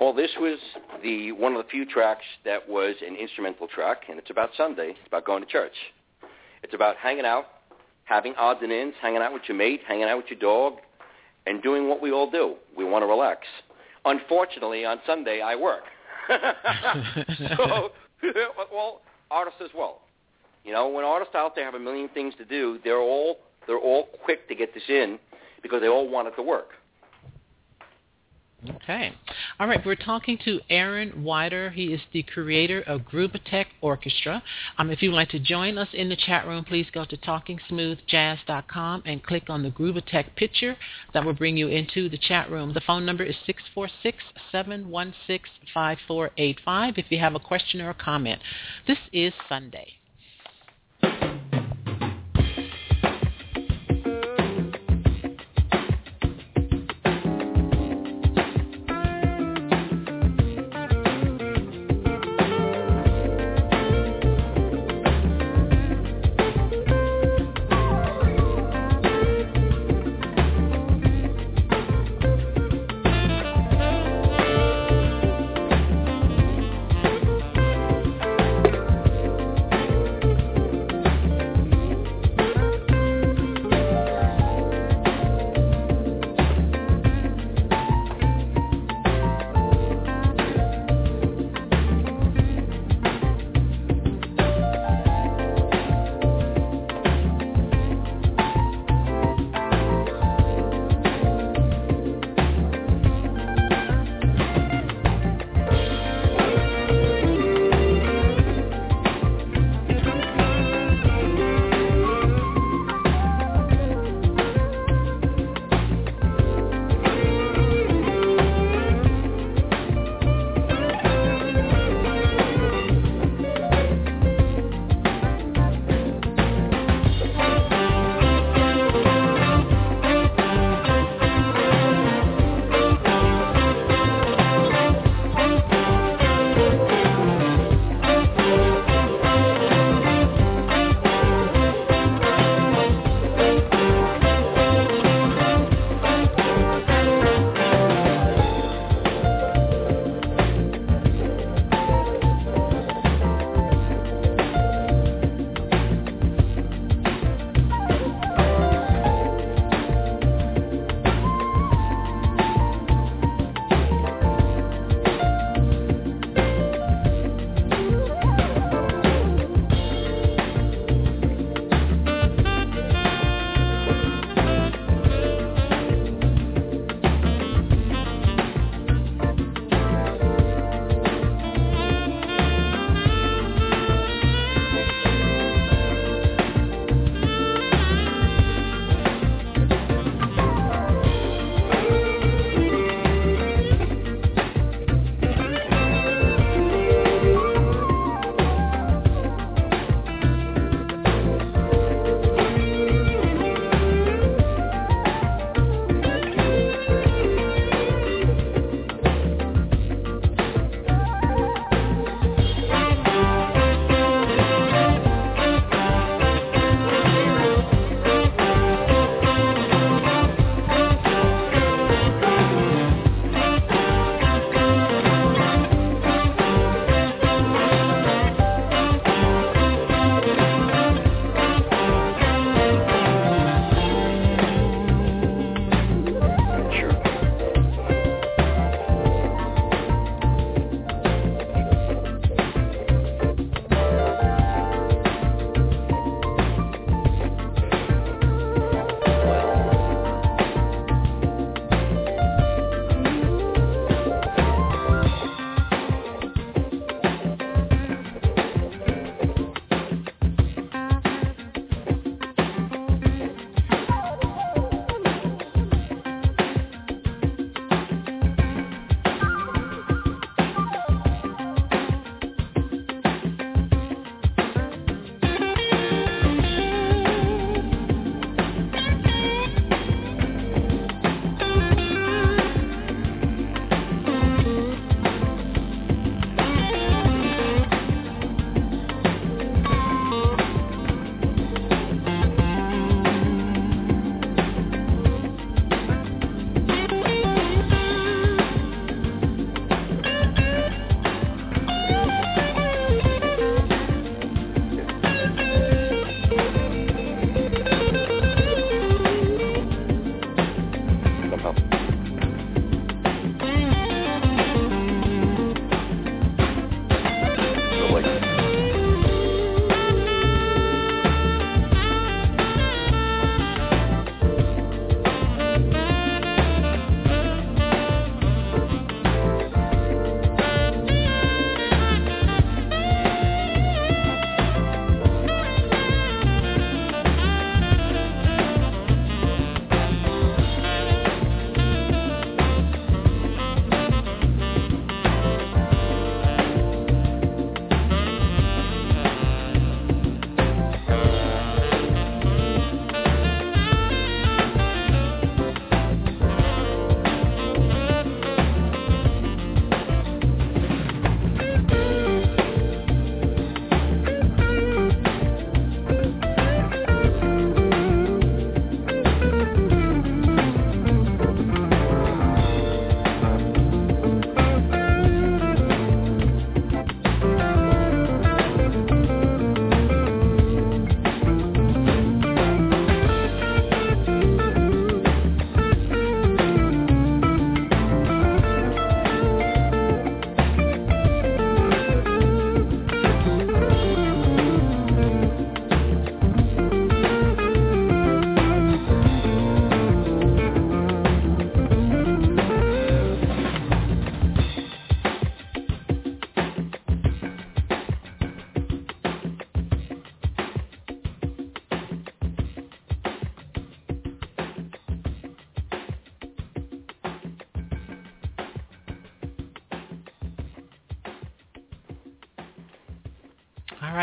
Well, 0.00 0.14
this 0.14 0.30
was 0.40 0.58
the 1.02 1.32
one 1.32 1.54
of 1.54 1.62
the 1.62 1.68
few 1.68 1.84
tracks 1.84 2.24
that 2.46 2.66
was 2.66 2.96
an 3.06 3.16
instrumental 3.16 3.68
track, 3.68 4.04
and 4.08 4.18
it's 4.18 4.30
about 4.30 4.48
Sunday. 4.56 4.92
It's 4.92 5.06
about 5.06 5.26
going 5.26 5.44
to 5.44 5.48
church. 5.48 5.74
It's 6.62 6.72
about 6.72 6.96
hanging 6.96 7.26
out, 7.26 7.44
having 8.04 8.34
odds 8.36 8.60
and 8.62 8.72
ends, 8.72 8.96
hanging 9.02 9.20
out 9.20 9.34
with 9.34 9.42
your 9.46 9.58
mate, 9.58 9.82
hanging 9.86 10.04
out 10.04 10.16
with 10.16 10.26
your 10.30 10.38
dog, 10.38 10.80
and 11.46 11.62
doing 11.62 11.86
what 11.86 12.00
we 12.00 12.12
all 12.12 12.30
do. 12.30 12.54
We 12.78 12.86
want 12.86 13.02
to 13.02 13.06
relax. 13.06 13.46
Unfortunately, 14.06 14.86
on 14.86 15.00
Sunday 15.06 15.42
I 15.42 15.54
work. 15.54 15.82
so, 16.30 17.90
well, 18.72 19.02
artists 19.30 19.60
as 19.62 19.70
well. 19.76 20.00
You 20.64 20.72
know, 20.72 20.88
when 20.88 21.04
artists 21.04 21.34
out 21.34 21.54
there 21.54 21.66
have 21.66 21.74
a 21.74 21.78
million 21.78 22.08
things 22.08 22.32
to 22.38 22.46
do, 22.46 22.78
they're 22.84 23.00
all 23.00 23.36
they're 23.66 23.78
all 23.78 24.08
quick 24.24 24.48
to 24.48 24.54
get 24.54 24.72
this 24.72 24.82
in 24.88 25.18
because 25.62 25.82
they 25.82 25.88
all 25.88 26.08
want 26.08 26.26
it 26.26 26.36
to 26.36 26.42
work. 26.42 26.70
Okay. 28.68 29.12
All 29.58 29.66
right. 29.66 29.80
We're 29.86 29.94
talking 29.94 30.36
to 30.44 30.60
Aaron 30.68 31.24
Wider. 31.24 31.70
He 31.70 31.94
is 31.94 32.00
the 32.12 32.22
creator 32.22 32.82
of 32.82 33.00
Grooveatech 33.02 33.64
Orchestra. 33.80 34.42
Um, 34.76 34.90
if 34.90 35.02
you'd 35.02 35.14
like 35.14 35.30
to 35.30 35.38
join 35.38 35.78
us 35.78 35.88
in 35.94 36.10
the 36.10 36.16
chat 36.16 36.46
room, 36.46 36.64
please 36.64 36.86
go 36.92 37.06
to 37.06 37.16
TalkingSmoothJazz.com 37.16 39.04
and 39.06 39.22
click 39.22 39.44
on 39.48 39.62
the 39.62 39.70
Grooveatech 39.70 40.36
picture. 40.36 40.76
That 41.14 41.24
will 41.24 41.32
bring 41.32 41.56
you 41.56 41.68
into 41.68 42.10
the 42.10 42.18
chat 42.18 42.50
room. 42.50 42.74
The 42.74 42.82
phone 42.82 43.06
number 43.06 43.24
is 43.24 43.36
646-716-5485 44.54 46.98
if 46.98 47.06
you 47.10 47.18
have 47.18 47.34
a 47.34 47.40
question 47.40 47.80
or 47.80 47.88
a 47.90 47.94
comment. 47.94 48.42
This 48.86 48.98
is. 49.12 49.32
Sunday, 49.48 49.99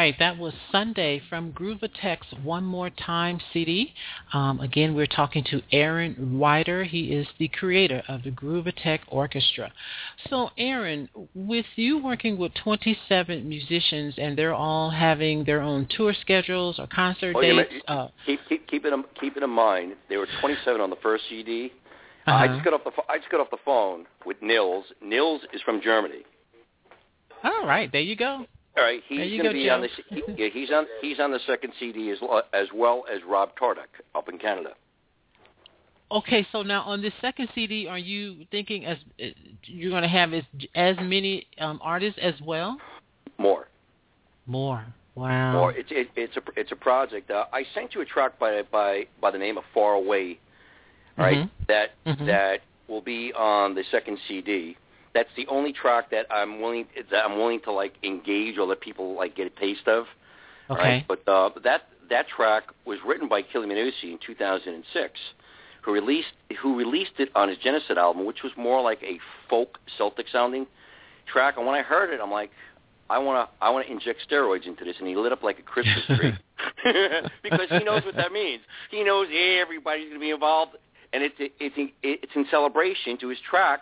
right, 0.07 0.19
that 0.19 0.37
was 0.37 0.53
Sunday 0.71 1.21
from 1.29 1.51
Grooveatech's 1.51 2.33
One 2.41 2.63
More 2.63 2.89
Time 2.89 3.41
CD. 3.51 3.93
Um, 4.31 4.61
again, 4.61 4.95
we're 4.95 5.05
talking 5.05 5.43
to 5.51 5.61
Aaron 5.73 6.39
Wider. 6.39 6.85
He 6.85 7.11
is 7.11 7.27
the 7.39 7.49
creator 7.49 8.01
of 8.07 8.23
the 8.23 8.31
Grooveatech 8.31 8.99
Orchestra. 9.09 9.69
So, 10.29 10.51
Aaron, 10.57 11.09
with 11.35 11.65
you 11.75 11.97
working 12.01 12.37
with 12.37 12.53
27 12.63 13.49
musicians 13.49 14.13
and 14.17 14.37
they're 14.37 14.53
all 14.53 14.89
having 14.89 15.43
their 15.43 15.61
own 15.61 15.85
tour 15.89 16.13
schedules 16.21 16.79
or 16.79 16.87
concert 16.87 17.35
oh, 17.35 17.41
dates, 17.41 17.69
yeah, 17.73 17.93
uh, 17.93 18.07
keep, 18.25 18.39
keep, 18.47 18.67
keep, 18.67 18.85
it 18.85 18.93
in, 18.93 19.03
keep 19.19 19.35
it 19.35 19.43
in 19.43 19.49
mind. 19.49 19.95
There 20.07 20.19
were 20.19 20.27
27 20.39 20.79
on 20.79 20.89
the 20.89 20.95
first 21.03 21.25
CD. 21.29 21.73
Uh-huh. 22.25 22.33
I 22.33 22.47
just 22.47 22.63
got 22.63 22.73
off 22.73 22.83
the 22.85 22.91
I 23.09 23.17
just 23.17 23.29
got 23.29 23.39
off 23.41 23.49
the 23.49 23.57
phone 23.63 24.05
with 24.25 24.37
Nils. 24.41 24.85
Nils 25.01 25.41
is 25.53 25.61
from 25.61 25.81
Germany. 25.81 26.23
All 27.43 27.65
right, 27.65 27.91
there 27.91 28.01
you 28.01 28.15
go. 28.15 28.45
All 28.77 28.83
right, 28.83 29.01
he's 29.07 29.41
going 29.41 29.45
to 29.45 29.53
be 29.53 29.65
Joe. 29.65 29.73
on 29.73 29.81
the 29.81 29.89
he, 30.09 30.23
yeah, 30.37 30.49
he's 30.53 30.69
on 30.69 30.85
he's 31.01 31.19
on 31.19 31.31
the 31.31 31.39
second 31.47 31.73
CD 31.79 32.11
as 32.11 32.19
as 32.53 32.67
well 32.73 33.05
as 33.11 33.21
Rob 33.27 33.49
Tardik 33.59 33.87
up 34.13 34.29
in 34.29 34.37
Canada. 34.37 34.71
Okay, 36.11 36.45
so 36.51 36.61
now 36.61 36.83
on 36.83 37.01
this 37.01 37.11
second 37.19 37.49
CD, 37.55 37.87
are 37.87 37.97
you 37.97 38.45
thinking 38.51 38.85
as 38.85 38.97
you're 39.63 39.89
going 39.89 40.03
to 40.03 40.07
have 40.07 40.31
as 40.31 40.43
as 40.75 40.95
many 41.01 41.47
um, 41.59 41.79
artists 41.83 42.19
as 42.21 42.35
well? 42.45 42.77
More. 43.39 43.67
More. 44.45 44.85
Wow. 45.15 45.53
More. 45.53 45.71
It's 45.73 45.89
it, 45.91 46.09
it's 46.15 46.37
a 46.37 46.41
it's 46.55 46.71
a 46.71 46.75
project. 46.75 47.31
Uh, 47.31 47.45
I 47.51 47.63
sent 47.73 47.95
you 47.95 48.01
a 48.01 48.05
track 48.05 48.37
by 48.37 48.61
by 48.71 49.07
by 49.19 49.31
the 49.31 49.39
name 49.39 49.57
of 49.57 49.63
Far 49.73 49.95
Away, 49.95 50.39
right? 51.17 51.37
Mm-hmm. 51.37 51.63
That 51.67 51.89
mm-hmm. 52.05 52.25
that 52.27 52.59
will 52.87 53.01
be 53.01 53.33
on 53.33 53.73
the 53.73 53.83
second 53.91 54.19
CD 54.27 54.77
that's 55.17 55.29
the 55.35 55.47
only 55.47 55.73
track 55.73 56.11
that 56.11 56.27
I'm 56.29 56.61
willing 56.61 56.85
that 57.09 57.25
I'm 57.25 57.37
willing 57.37 57.59
to 57.61 57.71
like 57.71 57.95
engage 58.03 58.59
or 58.59 58.67
let 58.67 58.81
people 58.81 59.15
like 59.15 59.35
get 59.35 59.47
a 59.47 59.59
taste 59.59 59.87
of. 59.87 60.05
Okay. 60.69 60.79
Right? 60.79 61.05
But 61.07 61.27
uh, 61.27 61.49
that 61.63 61.87
that 62.11 62.27
track 62.27 62.65
was 62.85 62.99
written 63.05 63.27
by 63.27 63.41
Chieli 63.41 63.65
Minucci 63.65 64.11
in 64.11 64.19
2006, 64.23 65.19
who 65.81 65.91
released 65.91 66.27
who 66.61 66.77
released 66.77 67.13
it 67.17 67.29
on 67.33 67.49
his 67.49 67.57
Genocide 67.57 67.97
album, 67.97 68.27
which 68.27 68.43
was 68.43 68.51
more 68.55 68.79
like 68.83 69.01
a 69.01 69.17
folk 69.49 69.79
Celtic 69.97 70.27
sounding 70.31 70.67
track. 71.25 71.55
And 71.57 71.65
when 71.65 71.73
I 71.73 71.81
heard 71.81 72.13
it, 72.13 72.19
I'm 72.21 72.31
like, 72.31 72.51
I 73.09 73.17
want 73.17 73.49
to 73.49 73.65
I 73.65 73.71
want 73.71 73.87
to 73.87 73.91
inject 73.91 74.19
steroids 74.29 74.67
into 74.67 74.85
this, 74.85 74.97
and 74.99 75.07
he 75.07 75.15
lit 75.15 75.31
up 75.31 75.41
like 75.41 75.57
a 75.57 75.63
Christmas 75.63 76.05
tree 76.05 76.33
because 77.41 77.69
he 77.71 77.83
knows 77.83 78.05
what 78.05 78.15
that 78.17 78.31
means. 78.31 78.61
He 78.91 79.03
knows 79.03 79.29
everybody's 79.31 80.09
going 80.09 80.19
to 80.19 80.19
be 80.19 80.29
involved, 80.29 80.75
and 81.11 81.23
it's 81.23 81.35
it's 81.39 81.75
it's 82.03 82.35
in 82.35 82.45
celebration 82.51 83.17
to 83.17 83.29
his 83.29 83.39
track 83.49 83.81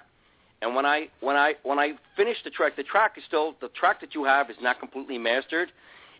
and 0.62 0.76
when 0.76 0.86
I 0.86 1.08
when 1.20 1.36
I 1.36 1.54
when 1.64 1.80
I 1.80 1.94
finish 2.16 2.38
the 2.44 2.50
track, 2.50 2.76
the 2.76 2.84
track 2.84 3.14
is 3.18 3.24
still 3.28 3.56
the 3.62 3.70
track 3.70 4.02
that 4.02 4.16
you 4.16 4.24
have 4.24 4.50
is 4.50 4.58
not 4.62 4.80
completely 4.80 5.18
mastered. 5.18 5.72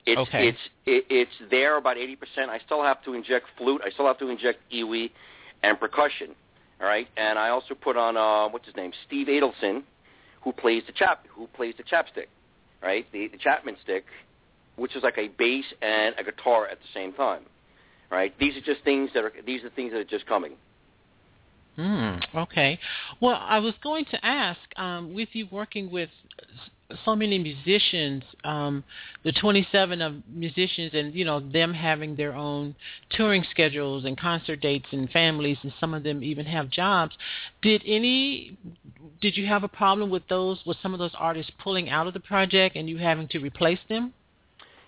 It's 0.06 0.20
okay. 0.22 0.50
it's 0.50 0.58
it, 0.86 1.06
it's 1.10 1.50
there 1.50 1.78
about 1.78 1.98
eighty 1.98 2.16
percent. 2.16 2.50
I 2.50 2.60
still 2.66 2.84
have 2.84 3.04
to 3.06 3.14
inject 3.14 3.48
flute. 3.58 3.82
I 3.86 3.90
still 3.92 4.08
have 4.08 4.20
to 4.20 4.30
inject 4.30 4.60
EWI 4.72 5.10
and 5.64 5.80
percussion. 5.80 6.36
All 6.82 6.88
right, 6.88 7.08
and 7.16 7.40
I 7.40 7.50
also 7.50 7.74
put 7.74 7.96
on 7.96 8.18
uh, 8.18 8.50
what's 8.50 8.66
his 8.66 8.76
name, 8.76 8.92
Steve 9.08 9.28
Adelson, 9.28 9.84
who 10.42 10.52
plays 10.52 10.84
the 10.86 10.94
chap 10.94 11.26
who 11.30 11.48
plays 11.48 11.74
the 11.78 11.84
chapstick, 11.84 12.28
right? 12.84 13.06
The 13.14 13.30
the 13.30 13.38
Chapman 13.38 13.78
stick, 13.82 14.06
which 14.76 14.96
is 14.96 15.04
like 15.04 15.18
a 15.18 15.30
bass 15.30 15.66
and 15.82 16.14
a 16.20 16.24
guitar 16.24 16.68
at 16.68 16.80
the 16.80 16.88
same 16.94 17.14
time. 17.14 17.44
Right? 18.12 18.38
These 18.40 18.56
are 18.56 18.62
just 18.62 18.84
things 18.84 19.10
that 19.14 19.24
are 19.24 19.34
these 19.46 19.64
are 19.64 19.70
things 19.72 19.92
that 19.92 20.00
are 20.00 20.04
just 20.04 20.28
coming. 20.28 20.54
Hmm. 21.76 22.16
Okay. 22.34 22.80
Well, 23.22 23.38
I 23.40 23.60
was 23.60 23.74
going 23.84 24.06
to 24.12 24.26
ask, 24.26 24.60
um, 24.78 25.14
with 25.14 25.30
you 25.34 25.48
working 25.52 25.92
with 25.92 26.10
so 27.04 27.16
many 27.16 27.40
musicians, 27.40 28.24
um, 28.44 28.84
the 29.24 29.32
27 29.34 30.02
of 30.02 30.16
musicians, 30.30 30.92
and 30.94 31.14
you 31.14 31.26
know 31.26 31.40
them 31.40 31.74
having 31.74 32.16
their 32.16 32.34
own 32.34 32.76
touring 33.10 33.44
schedules 33.52 34.06
and 34.06 34.18
concert 34.18 34.62
dates 34.62 34.86
and 34.92 35.10
families, 35.10 35.58
and 35.64 35.74
some 35.80 35.94
of 35.94 36.04
them 36.04 36.24
even 36.24 36.46
have 36.46 36.70
jobs. 36.70 37.16
Did 37.62 37.82
any? 37.86 38.58
Did 39.22 39.36
you 39.36 39.46
have 39.48 39.64
a 39.64 39.68
problem 39.68 40.10
with 40.10 40.28
those? 40.30 40.60
With 40.66 40.78
some 40.82 40.94
of 40.94 41.00
those 41.00 41.16
artists 41.18 41.52
pulling 41.62 41.90
out 41.90 42.08
of 42.08 42.14
the 42.14 42.20
project 42.20 42.76
and 42.76 42.88
you 42.88 42.98
having 42.98 43.28
to 43.30 43.40
replace 43.40 43.80
them? 43.90 44.14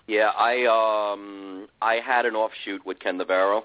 Yeah, 0.06 0.30
I 0.38 1.12
um, 1.12 1.68
I 1.82 1.96
had 1.96 2.24
an 2.24 2.34
offshoot 2.34 2.86
with 2.86 2.98
Ken 3.00 3.18
Navarro 3.18 3.64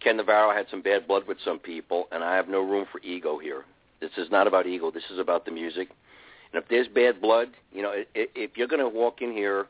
Ken 0.00 0.16
Navarro 0.16 0.54
had 0.54 0.66
some 0.70 0.82
bad 0.82 1.06
blood 1.06 1.26
with 1.26 1.38
some 1.44 1.58
people, 1.58 2.08
and 2.10 2.24
I 2.24 2.34
have 2.34 2.48
no 2.48 2.60
room 2.60 2.86
for 2.90 3.00
ego 3.02 3.38
here. 3.38 3.64
This 4.00 4.10
is 4.16 4.30
not 4.30 4.46
about 4.46 4.66
ego. 4.66 4.90
This 4.90 5.04
is 5.10 5.18
about 5.18 5.44
the 5.44 5.50
music. 5.50 5.90
And 6.52 6.62
if 6.62 6.68
there's 6.68 6.88
bad 6.88 7.20
blood, 7.20 7.50
you 7.72 7.82
know, 7.82 7.92
if 8.14 8.56
you're 8.56 8.66
going 8.66 8.80
to 8.80 8.88
walk 8.88 9.20
in 9.20 9.32
here 9.32 9.66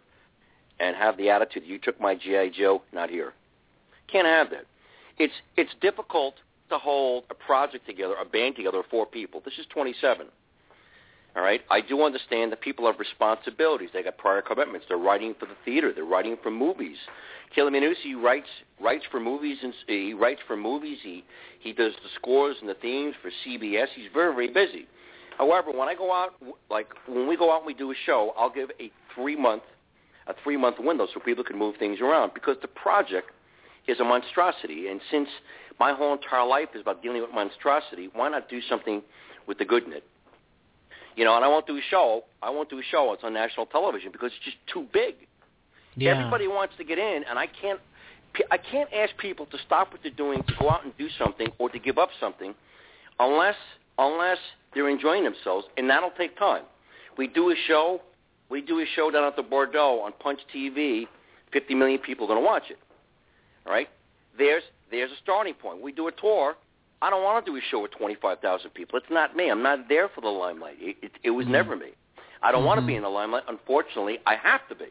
and 0.78 0.96
have 0.96 1.16
the 1.16 1.30
attitude, 1.30 1.64
you 1.66 1.78
took 1.78 2.00
my 2.00 2.14
GI 2.14 2.52
Joe, 2.56 2.82
not 2.92 3.10
here. 3.10 3.34
Can't 4.10 4.26
have 4.26 4.50
that. 4.50 4.64
It's 5.18 5.34
it's 5.56 5.72
difficult 5.80 6.36
to 6.70 6.78
hold 6.78 7.24
a 7.30 7.34
project 7.34 7.86
together, 7.86 8.14
a 8.20 8.24
band 8.24 8.56
together 8.56 8.82
four 8.88 9.04
people. 9.04 9.42
This 9.44 9.58
is 9.58 9.66
27. 9.66 10.26
All 11.36 11.42
right. 11.42 11.60
I 11.70 11.80
do 11.80 12.02
understand 12.02 12.50
that 12.52 12.60
people 12.60 12.86
have 12.86 12.98
responsibilities. 12.98 13.90
They 13.92 14.02
got 14.02 14.18
prior 14.18 14.42
commitments. 14.42 14.86
They're 14.88 14.98
writing 14.98 15.34
for 15.38 15.46
the 15.46 15.54
theater. 15.64 15.92
They're 15.94 16.04
writing 16.04 16.36
for 16.42 16.50
movies. 16.50 16.96
Chieli 17.56 17.70
Minucci 17.70 18.20
writes 18.20 18.48
writes 18.80 19.04
for 19.10 19.20
movies 19.20 19.58
and 19.62 19.74
he 19.86 20.14
writes 20.14 20.40
for 20.46 20.56
movies. 20.56 20.98
He 21.02 21.24
he 21.60 21.72
does 21.72 21.92
the 22.02 22.08
scores 22.16 22.56
and 22.60 22.68
the 22.68 22.74
themes 22.74 23.14
for 23.20 23.30
CBS. 23.44 23.86
He's 23.94 24.06
very 24.12 24.34
very 24.34 24.52
busy. 24.52 24.86
However, 25.38 25.70
when 25.70 25.88
I 25.88 25.94
go 25.94 26.12
out, 26.12 26.34
like 26.70 26.88
when 27.06 27.26
we 27.26 27.36
go 27.36 27.52
out 27.52 27.58
and 27.58 27.66
we 27.66 27.74
do 27.74 27.90
a 27.90 27.94
show, 28.06 28.32
I'll 28.36 28.52
give 28.52 28.70
a 28.80 28.90
three 29.14 29.36
month 29.36 29.62
a 30.26 30.34
three 30.44 30.56
month 30.56 30.76
window 30.78 31.06
so 31.12 31.20
people 31.20 31.44
can 31.44 31.58
move 31.58 31.76
things 31.76 32.00
around 32.00 32.34
because 32.34 32.56
the 32.62 32.68
project 32.68 33.30
is 33.88 34.00
a 34.00 34.04
monstrosity. 34.04 34.88
And 34.88 35.00
since 35.10 35.28
my 35.78 35.92
whole 35.92 36.12
entire 36.12 36.46
life 36.46 36.68
is 36.74 36.82
about 36.82 37.02
dealing 37.02 37.22
with 37.22 37.32
monstrosity, 37.32 38.10
why 38.12 38.28
not 38.28 38.48
do 38.48 38.60
something 38.68 39.02
with 39.46 39.58
the 39.58 39.64
good 39.64 39.84
in 39.84 39.92
it? 39.92 40.04
You 41.20 41.26
know, 41.26 41.36
and 41.36 41.44
I 41.44 41.48
won't 41.48 41.66
do 41.66 41.76
a 41.76 41.82
show. 41.90 42.24
I 42.42 42.48
won't 42.48 42.70
do 42.70 42.78
a 42.78 42.82
show. 42.82 43.12
It's 43.12 43.22
on 43.22 43.34
national 43.34 43.66
television 43.66 44.10
because 44.10 44.32
it's 44.34 44.42
just 44.42 44.56
too 44.72 44.86
big. 44.90 45.16
Yeah. 45.94 46.16
Everybody 46.16 46.48
wants 46.48 46.72
to 46.78 46.84
get 46.84 46.96
in, 46.96 47.24
and 47.28 47.38
I 47.38 47.46
can't. 47.46 47.78
I 48.50 48.56
can't 48.56 48.88
ask 48.90 49.14
people 49.18 49.44
to 49.44 49.58
stop 49.66 49.92
what 49.92 50.00
they're 50.02 50.12
doing 50.12 50.42
to 50.42 50.54
go 50.58 50.70
out 50.70 50.82
and 50.82 50.96
do 50.96 51.08
something 51.18 51.48
or 51.58 51.68
to 51.68 51.78
give 51.78 51.98
up 51.98 52.08
something, 52.18 52.54
unless 53.18 53.56
unless 53.98 54.38
they're 54.72 54.88
enjoying 54.88 55.24
themselves, 55.24 55.66
and 55.76 55.90
that'll 55.90 56.12
take 56.16 56.38
time. 56.38 56.62
We 57.18 57.26
do 57.26 57.50
a 57.50 57.54
show. 57.68 58.00
We 58.48 58.62
do 58.62 58.80
a 58.80 58.86
show 58.96 59.10
down 59.10 59.24
at 59.24 59.36
the 59.36 59.42
Bordeaux 59.42 60.00
on 60.02 60.14
Punch 60.20 60.40
TV. 60.56 61.06
Fifty 61.52 61.74
million 61.74 61.98
people 61.98 62.24
are 62.24 62.28
going 62.28 62.40
to 62.40 62.46
watch 62.46 62.70
it. 62.70 62.78
All 63.66 63.72
right. 63.74 63.90
There's 64.38 64.62
there's 64.90 65.10
a 65.10 65.20
starting 65.22 65.52
point. 65.52 65.82
We 65.82 65.92
do 65.92 66.08
a 66.08 66.12
tour. 66.12 66.54
I 67.02 67.10
don't 67.10 67.22
want 67.22 67.44
to 67.44 67.50
do 67.50 67.56
a 67.56 67.60
show 67.70 67.80
with 67.80 67.92
25,000 67.92 68.70
people. 68.70 68.98
It's 68.98 69.10
not 69.10 69.34
me. 69.34 69.50
I'm 69.50 69.62
not 69.62 69.88
there 69.88 70.08
for 70.08 70.20
the 70.20 70.28
limelight. 70.28 70.76
It, 70.78 70.96
it, 71.02 71.12
it 71.24 71.30
was 71.30 71.44
mm-hmm. 71.44 71.52
never 71.52 71.76
me. 71.76 71.88
I 72.42 72.52
don't 72.52 72.60
mm-hmm. 72.60 72.66
want 72.66 72.80
to 72.80 72.86
be 72.86 72.96
in 72.96 73.02
the 73.02 73.08
limelight. 73.08 73.44
Unfortunately, 73.48 74.18
I 74.26 74.36
have 74.36 74.68
to 74.68 74.74
be. 74.74 74.86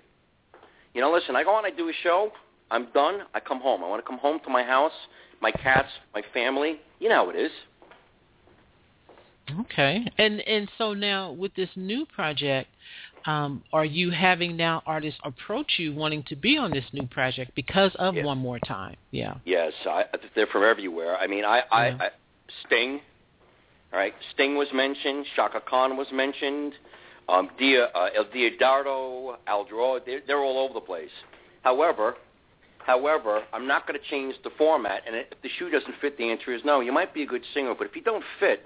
You 0.93 1.01
know, 1.01 1.11
listen, 1.11 1.35
I 1.35 1.43
go 1.43 1.51
on, 1.51 1.65
I 1.65 1.69
do 1.69 1.87
a 1.89 1.93
show, 2.03 2.31
I'm 2.71 2.87
done, 2.93 3.21
I 3.33 3.39
come 3.39 3.59
home. 3.59 3.83
I 3.83 3.87
want 3.87 4.03
to 4.03 4.07
come 4.07 4.17
home 4.17 4.39
to 4.43 4.49
my 4.49 4.63
house, 4.63 4.91
my 5.41 5.51
cats, 5.51 5.89
my 6.13 6.23
family. 6.33 6.79
You 6.99 7.09
know 7.09 7.25
how 7.25 7.29
it 7.29 7.35
is. 7.35 7.51
Okay. 9.61 10.05
And 10.17 10.41
and 10.41 10.69
so 10.77 10.93
now 10.93 11.31
with 11.31 11.53
this 11.55 11.69
new 11.75 12.05
project, 12.05 12.69
um, 13.25 13.63
are 13.73 13.85
you 13.85 14.11
having 14.11 14.55
now 14.57 14.81
artists 14.85 15.19
approach 15.23 15.73
you 15.77 15.93
wanting 15.93 16.23
to 16.29 16.35
be 16.35 16.57
on 16.57 16.71
this 16.71 16.85
new 16.93 17.07
project 17.07 17.51
because 17.55 17.91
of 17.99 18.15
yes. 18.15 18.25
One 18.25 18.37
More 18.37 18.59
Time? 18.59 18.95
Yeah. 19.11 19.35
Yes, 19.45 19.73
I, 19.85 20.05
they're 20.35 20.47
from 20.47 20.63
everywhere. 20.63 21.17
I 21.17 21.27
mean, 21.27 21.45
I, 21.45 21.57
yeah. 21.57 21.63
I, 21.71 21.85
I 22.05 22.09
Sting, 22.65 22.99
all 23.91 23.99
right. 23.99 24.13
Sting 24.33 24.55
was 24.55 24.67
mentioned. 24.73 25.25
Chaka 25.35 25.61
Khan 25.67 25.97
was 25.97 26.07
mentioned. 26.13 26.73
Um, 27.27 27.49
Dia, 27.57 27.85
uh, 27.95 28.09
El 28.15 28.25
Diodoro, 28.25 29.37
Al 29.47 29.65
Jarreau, 29.65 29.99
they're, 30.03 30.21
they're 30.25 30.39
all 30.39 30.59
over 30.59 30.73
the 30.73 30.81
place. 30.81 31.09
However, 31.63 32.15
however, 32.79 33.43
I'm 33.53 33.67
not 33.67 33.87
going 33.87 33.99
to 33.99 34.05
change 34.09 34.35
the 34.43 34.49
format. 34.57 35.03
And 35.05 35.15
if 35.15 35.27
the 35.43 35.49
shoe 35.57 35.69
doesn't 35.69 35.93
fit, 36.01 36.17
the 36.17 36.31
answer 36.31 36.53
is 36.53 36.61
no. 36.65 36.81
You 36.81 36.91
might 36.91 37.13
be 37.13 37.23
a 37.23 37.27
good 37.27 37.43
singer, 37.53 37.73
but 37.77 37.85
if 37.85 37.95
you 37.95 38.01
don't 38.01 38.23
fit, 38.39 38.65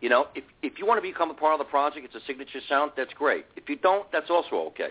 you 0.00 0.08
know, 0.08 0.26
if 0.34 0.44
if 0.62 0.78
you 0.78 0.86
want 0.86 0.98
to 0.98 1.02
become 1.02 1.30
a 1.30 1.34
part 1.34 1.52
of 1.52 1.58
the 1.58 1.70
project, 1.70 2.04
it's 2.04 2.14
a 2.14 2.26
signature 2.26 2.60
sound. 2.68 2.92
That's 2.96 3.12
great. 3.14 3.46
If 3.56 3.68
you 3.68 3.76
don't, 3.76 4.10
that's 4.12 4.30
also 4.30 4.56
okay. 4.68 4.90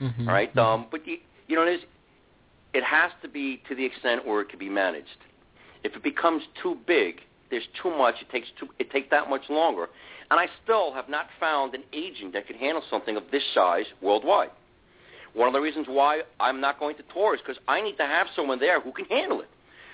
Mm-hmm. 0.00 0.28
All 0.28 0.34
right. 0.34 0.56
Um, 0.58 0.86
but 0.90 1.06
you, 1.06 1.18
you 1.48 1.56
know, 1.56 1.62
it, 1.62 1.74
is, 1.74 1.80
it 2.74 2.84
has 2.84 3.12
to 3.22 3.28
be 3.28 3.62
to 3.68 3.74
the 3.74 3.84
extent 3.84 4.26
where 4.26 4.40
it 4.40 4.48
can 4.48 4.58
be 4.58 4.68
managed. 4.68 5.08
If 5.84 5.96
it 5.96 6.02
becomes 6.02 6.42
too 6.62 6.76
big, 6.86 7.20
there's 7.50 7.66
too 7.82 7.90
much. 7.90 8.16
It 8.20 8.30
takes 8.30 8.48
too. 8.58 8.68
It 8.78 8.90
takes 8.90 9.08
that 9.10 9.30
much 9.30 9.42
longer. 9.48 9.88
And 10.30 10.40
I 10.40 10.46
still 10.62 10.92
have 10.94 11.08
not 11.08 11.26
found 11.38 11.74
an 11.74 11.82
agent 11.92 12.32
that 12.32 12.46
can 12.46 12.56
handle 12.56 12.82
something 12.90 13.16
of 13.16 13.24
this 13.30 13.42
size 13.54 13.86
worldwide. 14.00 14.50
One 15.34 15.48
of 15.48 15.54
the 15.54 15.60
reasons 15.60 15.86
why 15.88 16.22
I'm 16.40 16.60
not 16.60 16.78
going 16.78 16.96
to 16.96 17.02
tour 17.12 17.34
is 17.34 17.40
because 17.40 17.60
I 17.68 17.80
need 17.80 17.96
to 17.96 18.06
have 18.06 18.26
someone 18.36 18.58
there 18.58 18.80
who 18.80 18.92
can 18.92 19.06
handle 19.06 19.40
it 19.40 19.48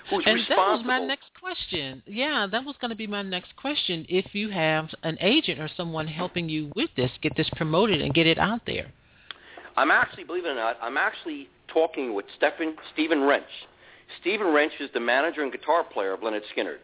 who's 0.09 0.23
and 0.25 0.35
responsible. 0.35 0.65
that 0.65 0.77
was 0.77 0.85
my 0.85 0.99
next 1.05 1.29
question. 1.39 2.01
Yeah, 2.05 2.47
that 2.51 2.63
was 2.65 2.75
going 2.81 2.89
to 2.89 2.95
be 2.95 3.07
my 3.07 3.21
next 3.21 3.55
question. 3.55 4.05
If 4.09 4.33
you 4.33 4.49
have 4.49 4.89
an 5.03 5.17
agent 5.21 5.59
or 5.59 5.69
someone 5.75 6.07
helping 6.07 6.49
you 6.49 6.71
with 6.75 6.89
this, 6.95 7.11
get 7.21 7.35
this 7.37 7.49
promoted 7.55 8.01
and 8.01 8.13
get 8.13 8.27
it 8.27 8.37
out 8.37 8.61
there. 8.65 8.91
I'm 9.77 9.91
actually, 9.91 10.23
believe 10.25 10.45
it 10.45 10.49
or 10.49 10.55
not, 10.55 10.77
I'm 10.81 10.97
actually 10.97 11.49
talking 11.67 12.13
with 12.13 12.25
Stephen 12.37 12.75
Stephen 12.93 13.21
Wrench. 13.21 13.45
Stephen 14.19 14.47
Wrench 14.47 14.73
is 14.79 14.89
the 14.93 14.99
manager 14.99 15.41
and 15.43 15.51
guitar 15.51 15.83
player 15.83 16.13
of 16.13 16.21
Lynyrd 16.21 16.41
Skynyrd. 16.55 16.79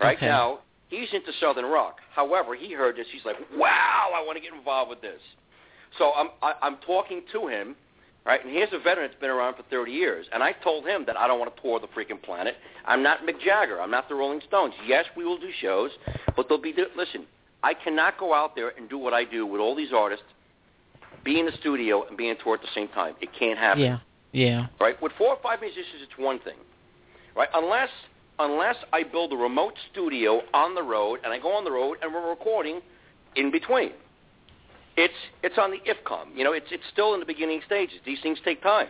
Right 0.00 0.16
Okay. 0.18 0.26
now, 0.26 0.60
he's 0.88 1.08
into 1.12 1.32
Southern 1.40 1.64
rock. 1.64 1.96
However, 2.14 2.54
he 2.54 2.72
heard 2.72 2.96
this. 2.96 3.06
He's 3.10 3.24
like, 3.24 3.36
"Wow, 3.56 4.10
I 4.14 4.22
want 4.24 4.36
to 4.36 4.42
get 4.42 4.52
involved 4.52 4.90
with 4.90 5.00
this." 5.00 5.20
So 5.98 6.12
I'm 6.14 6.28
I, 6.42 6.52
I'm 6.62 6.76
talking 6.86 7.22
to 7.32 7.46
him, 7.48 7.74
right? 8.26 8.44
And 8.44 8.52
here's 8.52 8.72
a 8.72 8.78
veteran 8.78 9.08
that's 9.08 9.20
been 9.20 9.30
around 9.30 9.54
for 9.54 9.62
30 9.70 9.92
years, 9.92 10.26
and 10.32 10.42
I 10.42 10.52
told 10.52 10.84
him 10.86 11.04
that 11.06 11.16
I 11.16 11.28
don't 11.28 11.38
want 11.38 11.54
to 11.54 11.62
tour 11.62 11.78
the 11.78 11.86
freaking 11.86 12.20
planet. 12.20 12.56
I'm 12.84 13.02
not 13.02 13.20
Mick 13.20 13.40
Jagger. 13.40 13.80
I'm 13.80 13.90
not 13.90 14.08
the 14.08 14.16
Rolling 14.16 14.40
Stones. 14.46 14.74
Yes, 14.86 15.04
we 15.16 15.24
will 15.24 15.38
do 15.38 15.50
shows, 15.60 15.92
but 16.34 16.48
they'll 16.48 16.60
be 16.60 16.74
listen. 16.96 17.24
I 17.62 17.72
cannot 17.72 18.18
go 18.18 18.34
out 18.34 18.54
there 18.54 18.72
and 18.76 18.88
do 18.88 18.98
what 18.98 19.14
I 19.14 19.24
do 19.24 19.46
with 19.46 19.60
all 19.60 19.74
these 19.74 19.92
artists, 19.94 20.24
be 21.24 21.40
in 21.40 21.46
the 21.46 21.52
studio 21.60 22.06
and 22.06 22.16
be 22.16 22.28
on 22.28 22.36
tour 22.42 22.54
at 22.54 22.60
the 22.60 22.68
same 22.74 22.88
time. 22.88 23.14
It 23.20 23.30
can't 23.38 23.58
happen 23.58 23.82
Yeah. 23.82 23.98
Yeah. 24.32 24.66
right? 24.80 25.00
With 25.00 25.12
four 25.16 25.28
or 25.28 25.38
five 25.42 25.60
musicians, 25.60 26.02
it's 26.02 26.18
one 26.18 26.38
thing, 26.40 26.58
right? 27.34 27.48
Unless 27.54 27.90
unless 28.38 28.76
I 28.92 29.02
build 29.02 29.32
a 29.32 29.36
remote 29.36 29.72
studio 29.90 30.42
on 30.52 30.74
the 30.74 30.82
road 30.82 31.20
and 31.24 31.32
I 31.32 31.38
go 31.38 31.52
on 31.52 31.64
the 31.64 31.70
road 31.70 31.96
and 32.02 32.12
we're 32.12 32.28
recording 32.28 32.82
in 33.34 33.50
between. 33.50 33.92
It's 34.96 35.14
it's 35.42 35.58
on 35.58 35.70
the 35.70 35.78
IFCOM. 35.78 36.34
You 36.34 36.44
know, 36.44 36.52
it's 36.52 36.66
it's 36.70 36.84
still 36.92 37.14
in 37.14 37.20
the 37.20 37.26
beginning 37.26 37.60
stages. 37.66 37.98
These 38.04 38.20
things 38.22 38.38
take 38.44 38.62
time. 38.62 38.88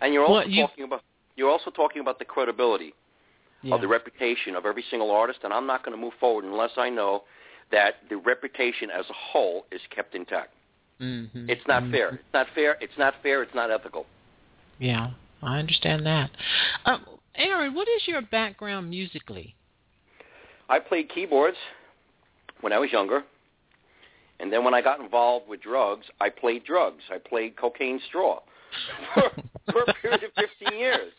And 0.00 0.12
you're 0.14 0.24
also 0.24 0.40
Well, 0.40 0.48
you- 0.48 0.62
talking 0.66 0.84
about 0.84 1.02
you're 1.36 1.50
also 1.50 1.70
talking 1.70 2.00
about 2.00 2.18
the 2.18 2.24
credibility 2.24 2.94
Yeah. 3.62 3.74
of 3.74 3.80
the 3.80 3.88
reputation 3.88 4.54
of 4.54 4.64
every 4.64 4.82
single 4.90 5.10
artist, 5.10 5.40
and 5.42 5.52
I'm 5.52 5.66
not 5.66 5.82
going 5.82 5.96
to 5.96 6.00
move 6.00 6.14
forward 6.14 6.44
unless 6.44 6.70
I 6.78 6.88
know 6.90 7.24
that 7.70 8.08
the 8.08 8.16
reputation 8.16 8.90
as 8.90 9.08
a 9.10 9.12
whole 9.12 9.66
is 9.70 9.80
kept 9.90 10.14
intact. 10.14 10.52
Mhm. 11.00 11.48
It's 11.50 11.66
not 11.66 11.82
Mhm. 11.82 11.90
fair. 11.90 12.08
It's 12.14 12.32
not 12.32 12.48
fair. 12.50 12.78
It's 12.80 12.96
not 12.96 13.14
fair. 13.22 13.42
It's 13.42 13.54
not 13.54 13.70
ethical. 13.70 14.06
Yeah, 14.78 15.10
I 15.42 15.58
understand 15.58 16.06
that. 16.06 16.30
Um, 16.84 17.04
Aaron, 17.34 17.74
what 17.74 17.88
is 17.88 18.06
your 18.08 18.22
background 18.22 18.88
musically? 18.88 19.54
I 20.68 20.78
played 20.78 21.08
keyboards 21.10 21.58
when 22.60 22.72
I 22.72 22.78
was 22.78 22.92
younger, 22.92 23.24
and 24.40 24.52
then 24.52 24.64
when 24.64 24.74
I 24.74 24.82
got 24.82 25.00
involved 25.00 25.48
with 25.48 25.62
drugs, 25.62 26.06
I 26.20 26.28
played 26.28 26.64
drugs. 26.64 27.04
I 27.10 27.18
played 27.18 27.56
cocaine 27.56 28.00
straw 28.06 28.40
for, 29.14 29.30
for 29.72 29.82
a 29.86 29.94
period 29.94 30.24
of 30.24 30.30
15 30.60 30.78
years. 30.78 31.12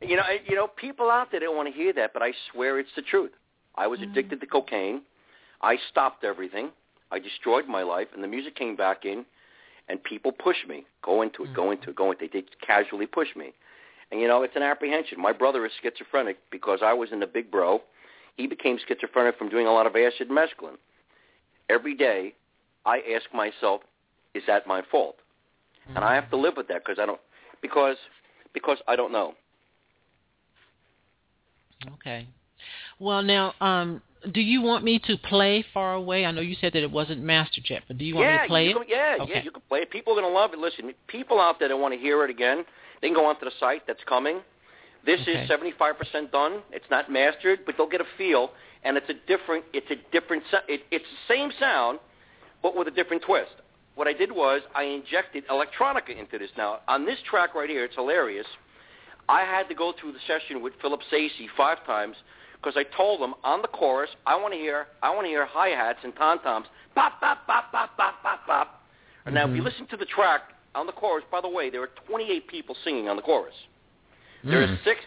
You 0.00 0.16
know, 0.16 0.22
I, 0.22 0.40
you 0.46 0.56
know, 0.56 0.66
people 0.66 1.10
out 1.10 1.30
there 1.30 1.40
don't 1.40 1.56
want 1.56 1.68
to 1.68 1.74
hear 1.74 1.92
that, 1.94 2.12
but 2.12 2.22
I 2.22 2.32
swear 2.52 2.78
it's 2.78 2.90
the 2.96 3.02
truth. 3.02 3.32
I 3.76 3.86
was 3.86 4.00
mm-hmm. 4.00 4.10
addicted 4.10 4.40
to 4.40 4.46
cocaine. 4.46 5.02
I 5.62 5.76
stopped 5.90 6.24
everything. 6.24 6.70
I 7.10 7.18
destroyed 7.18 7.66
my 7.68 7.82
life, 7.82 8.08
and 8.14 8.22
the 8.22 8.28
music 8.28 8.56
came 8.56 8.74
back 8.74 9.04
in, 9.04 9.24
and 9.88 10.02
people 10.02 10.32
pushed 10.32 10.66
me. 10.68 10.84
Go 11.02 11.22
into 11.22 11.44
it, 11.44 11.54
go 11.54 11.62
mm-hmm. 11.62 11.72
into 11.72 11.90
it, 11.90 11.96
go 11.96 12.10
into 12.10 12.24
it. 12.24 12.32
They 12.32 12.44
casually 12.66 13.06
push 13.06 13.28
me. 13.36 13.52
And, 14.10 14.20
you 14.20 14.28
know, 14.28 14.42
it's 14.42 14.56
an 14.56 14.62
apprehension. 14.62 15.20
My 15.20 15.32
brother 15.32 15.64
is 15.66 15.72
schizophrenic 15.82 16.38
because 16.50 16.80
I 16.82 16.92
was 16.92 17.10
in 17.12 17.20
the 17.20 17.26
big 17.26 17.50
bro. 17.50 17.80
He 18.36 18.46
became 18.46 18.78
schizophrenic 18.86 19.38
from 19.38 19.48
doing 19.48 19.66
a 19.66 19.72
lot 19.72 19.86
of 19.86 19.94
acid 19.96 20.28
and 20.28 20.38
mescaline. 20.38 20.76
Every 21.68 21.94
day, 21.94 22.34
I 22.86 23.00
ask 23.14 23.24
myself, 23.34 23.82
is 24.34 24.42
that 24.46 24.66
my 24.66 24.82
fault? 24.90 25.16
And 25.94 26.04
I 26.04 26.14
have 26.14 26.30
to 26.30 26.36
live 26.36 26.54
with 26.56 26.68
that 26.68 26.84
because 26.84 26.98
I 27.00 27.06
don't, 27.06 27.20
because, 27.62 27.96
because 28.54 28.78
I 28.88 28.96
don't 28.96 29.12
know. 29.12 29.34
Okay. 31.94 32.26
Well, 32.98 33.22
now, 33.22 33.54
um, 33.60 34.02
do 34.32 34.40
you 34.40 34.62
want 34.62 34.84
me 34.84 34.98
to 35.06 35.16
play 35.16 35.64
Far 35.74 35.94
Away? 35.94 36.24
I 36.24 36.30
know 36.30 36.40
you 36.40 36.56
said 36.60 36.72
that 36.72 36.82
it 36.82 36.90
wasn't 36.90 37.22
mastered 37.22 37.64
yet, 37.68 37.82
but 37.86 37.98
do 37.98 38.04
you 38.04 38.14
want 38.14 38.28
yeah, 38.28 38.36
me 38.36 38.42
to 38.42 38.48
play 38.48 38.64
you 38.64 38.70
it? 38.70 38.74
Can, 38.74 38.84
yeah, 38.88 39.16
Okay. 39.20 39.32
yeah, 39.34 39.42
you 39.42 39.50
can 39.50 39.62
play 39.68 39.80
it. 39.80 39.90
People 39.90 40.12
are 40.14 40.20
going 40.20 40.32
to 40.32 40.34
love 40.34 40.52
it. 40.52 40.58
Listen, 40.58 40.92
people 41.06 41.40
out 41.40 41.58
there 41.58 41.68
that 41.68 41.76
want 41.76 41.94
to 41.94 42.00
hear 42.00 42.24
it 42.24 42.30
again, 42.30 42.64
they 43.00 43.08
can 43.08 43.14
go 43.14 43.26
onto 43.26 43.44
the 43.44 43.52
site 43.60 43.86
that's 43.86 44.02
coming. 44.08 44.40
This 45.04 45.20
Okay. 45.20 45.44
is 45.44 45.50
75% 45.50 46.32
done. 46.32 46.62
It's 46.72 46.90
not 46.90 47.10
mastered, 47.10 47.60
but 47.64 47.76
they'll 47.76 47.88
get 47.88 48.00
a 48.00 48.06
feel, 48.18 48.50
and 48.82 48.96
it's 48.96 49.08
a 49.08 49.14
different. 49.28 49.64
It's 49.72 49.90
a 49.90 49.96
different. 50.10 50.42
It, 50.68 50.82
it's 50.90 51.04
the 51.04 51.34
same 51.34 51.52
sound, 51.60 52.00
but 52.62 52.76
with 52.76 52.88
a 52.88 52.90
different 52.90 53.22
twist. 53.22 53.52
What 53.94 54.06
I 54.06 54.12
did 54.12 54.30
was 54.30 54.60
I 54.74 54.82
injected 54.84 55.44
electronica 55.48 56.16
into 56.16 56.38
this. 56.38 56.50
Now 56.56 56.80
on 56.88 57.06
this 57.06 57.18
track 57.28 57.54
right 57.54 57.68
here, 57.68 57.84
it's 57.84 57.94
hilarious. 57.94 58.46
I 59.28 59.40
had 59.40 59.68
to 59.68 59.74
go 59.74 59.92
through 59.98 60.12
the 60.12 60.20
session 60.26 60.62
with 60.62 60.74
Philippe 60.80 61.04
Saisse 61.10 61.48
five 61.56 61.84
times 61.86 62.16
because 62.60 62.76
I 62.76 62.84
told 62.96 63.20
him 63.20 63.34
on 63.42 63.62
the 63.62 63.68
chorus 63.68 64.10
I 64.26 64.36
want 64.36 64.52
to 64.54 64.58
hear 64.58 64.86
I 65.02 65.10
want 65.14 65.24
to 65.24 65.28
hear 65.28 65.46
hi 65.46 65.68
hats 65.68 65.98
and 66.04 66.14
tom 66.16 66.38
toms 66.40 66.66
pop 66.94 67.20
pop 67.20 67.46
pop 67.46 67.72
pop 67.72 67.96
pop 67.96 68.22
pop 68.22 68.46
pop. 68.46 68.82
And 69.24 69.34
Now 69.34 69.48
if 69.48 69.56
you 69.56 69.62
Mhm. 69.62 69.64
listen 69.64 69.86
to 69.88 69.96
the 69.96 70.06
track 70.06 70.52
on 70.74 70.86
the 70.86 70.92
chorus, 70.92 71.24
by 71.30 71.40
the 71.40 71.48
way, 71.48 71.70
there 71.70 71.82
are 71.82 71.90
28 72.06 72.46
people 72.48 72.76
singing 72.84 73.08
on 73.08 73.16
the 73.16 73.22
chorus. 73.22 73.54
There 74.44 74.62
are 74.62 74.66
Mm. 74.68 74.84
six. 74.84 75.00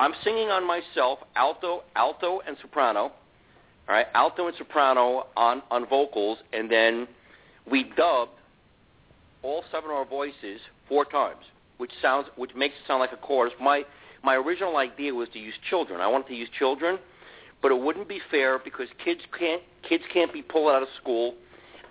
I'm 0.00 0.14
singing 0.22 0.50
on 0.50 0.64
myself, 0.64 1.18
alto, 1.34 1.82
alto, 1.96 2.40
and 2.46 2.56
soprano. 2.58 3.12
All 3.88 3.94
right, 3.94 4.06
alto 4.14 4.46
and 4.46 4.56
soprano 4.56 5.26
on 5.36 5.62
on 5.70 5.86
vocals, 5.88 6.38
and 6.52 6.70
then 6.70 7.08
we 7.70 7.84
dubbed 7.96 8.32
all 9.42 9.64
seven 9.72 9.90
of 9.90 9.96
our 9.96 10.04
voices 10.04 10.60
four 10.88 11.04
times, 11.04 11.44
which 11.78 11.92
sounds 12.02 12.26
which 12.36 12.54
makes 12.54 12.74
it 12.74 12.86
sound 12.86 13.00
like 13.00 13.12
a 13.12 13.16
chorus. 13.16 13.52
My 13.60 13.84
my 14.22 14.34
original 14.34 14.76
idea 14.76 15.14
was 15.14 15.28
to 15.32 15.38
use 15.38 15.54
children. 15.70 16.00
I 16.00 16.06
wanted 16.06 16.28
to 16.28 16.34
use 16.34 16.48
children, 16.58 16.98
but 17.62 17.72
it 17.72 17.80
wouldn't 17.80 18.08
be 18.08 18.20
fair 18.30 18.58
because 18.58 18.88
kids 19.02 19.20
can't 19.38 19.62
kids 19.88 20.04
can't 20.12 20.32
be 20.32 20.42
pulled 20.42 20.70
out 20.70 20.82
of 20.82 20.88
school, 21.00 21.34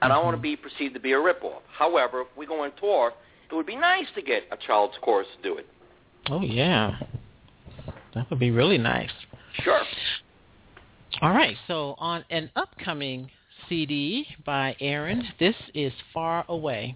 and 0.02 0.14
I 0.14 0.16
don't 0.16 0.26
want 0.26 0.38
to 0.38 0.42
be 0.42 0.56
perceived 0.56 0.94
to 0.94 1.00
be 1.00 1.14
a 1.14 1.18
ripoff. 1.18 1.62
However, 1.72 2.22
if 2.22 2.28
we 2.38 2.46
go 2.46 2.64
on 2.64 2.72
tour, 2.80 3.12
it 3.50 3.56
would 3.56 3.66
be 3.66 3.76
nice 3.76 4.08
to 4.16 4.22
get 4.22 4.44
a 4.52 4.58
child's 4.58 4.96
chorus 5.02 5.28
to 5.38 5.50
do 5.50 5.58
it. 5.58 5.66
Oh, 6.30 6.42
yeah. 6.42 6.98
That 8.14 8.30
would 8.30 8.40
be 8.40 8.52
really 8.52 8.78
nice. 8.78 9.12
Sure. 9.64 9.82
All 11.20 11.32
right, 11.32 11.58
so 11.68 11.96
on 11.98 12.24
an 12.30 12.52
upcoming 12.56 13.32
CD 13.68 14.28
by 14.46 14.76
Aaron, 14.80 15.24
this 15.40 15.56
is 15.74 15.92
Far 16.14 16.46
Away. 16.48 16.94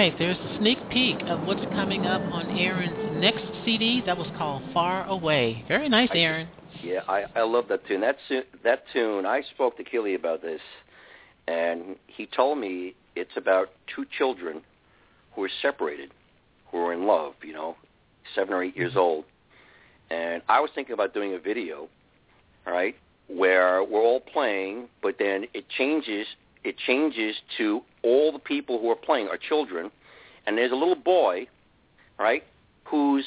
Right, 0.00 0.18
there's 0.18 0.38
a 0.38 0.56
sneak 0.56 0.78
peek 0.88 1.20
of 1.28 1.42
what's 1.42 1.60
coming 1.74 2.06
up 2.06 2.22
on 2.32 2.56
Aaron's 2.56 3.20
next 3.20 3.44
CD. 3.66 4.02
That 4.06 4.16
was 4.16 4.28
called 4.38 4.62
Far 4.72 5.04
Away. 5.04 5.62
Very 5.68 5.90
nice, 5.90 6.08
I- 6.14 6.16
Aaron. 6.16 6.48
Yeah, 6.82 7.00
I 7.06 7.26
I 7.36 7.42
love 7.42 7.68
that 7.68 7.86
tune. 7.86 8.00
That 8.00 8.16
that 8.64 8.84
tune. 8.94 9.26
I 9.26 9.42
spoke 9.42 9.76
to 9.76 9.84
Chieli 9.84 10.14
about 10.14 10.40
this, 10.40 10.62
and 11.46 11.96
he 12.06 12.24
told 12.24 12.56
me 12.56 12.94
it's 13.14 13.36
about 13.36 13.72
two 13.94 14.06
children 14.16 14.62
who 15.34 15.44
are 15.44 15.50
separated, 15.60 16.12
who 16.70 16.78
are 16.78 16.94
in 16.94 17.06
love. 17.06 17.34
You 17.42 17.52
know, 17.52 17.76
seven 18.34 18.54
or 18.54 18.64
eight 18.64 18.78
years 18.78 18.92
mm-hmm. 18.92 19.00
old. 19.00 19.24
And 20.10 20.40
I 20.48 20.60
was 20.60 20.70
thinking 20.74 20.94
about 20.94 21.12
doing 21.12 21.34
a 21.34 21.38
video, 21.38 21.90
all 22.66 22.72
right, 22.72 22.96
where 23.28 23.84
we're 23.84 24.00
all 24.00 24.20
playing, 24.20 24.88
but 25.02 25.16
then 25.18 25.44
it 25.52 25.68
changes. 25.68 26.26
It 26.64 26.76
changes 26.86 27.36
to 27.58 27.82
all 28.02 28.32
the 28.32 28.38
people 28.38 28.80
who 28.80 28.90
are 28.90 28.96
playing 28.96 29.28
are 29.28 29.38
children, 29.38 29.90
and 30.46 30.56
there's 30.58 30.72
a 30.72 30.76
little 30.76 30.94
boy, 30.94 31.46
right, 32.18 32.44
who's 32.84 33.24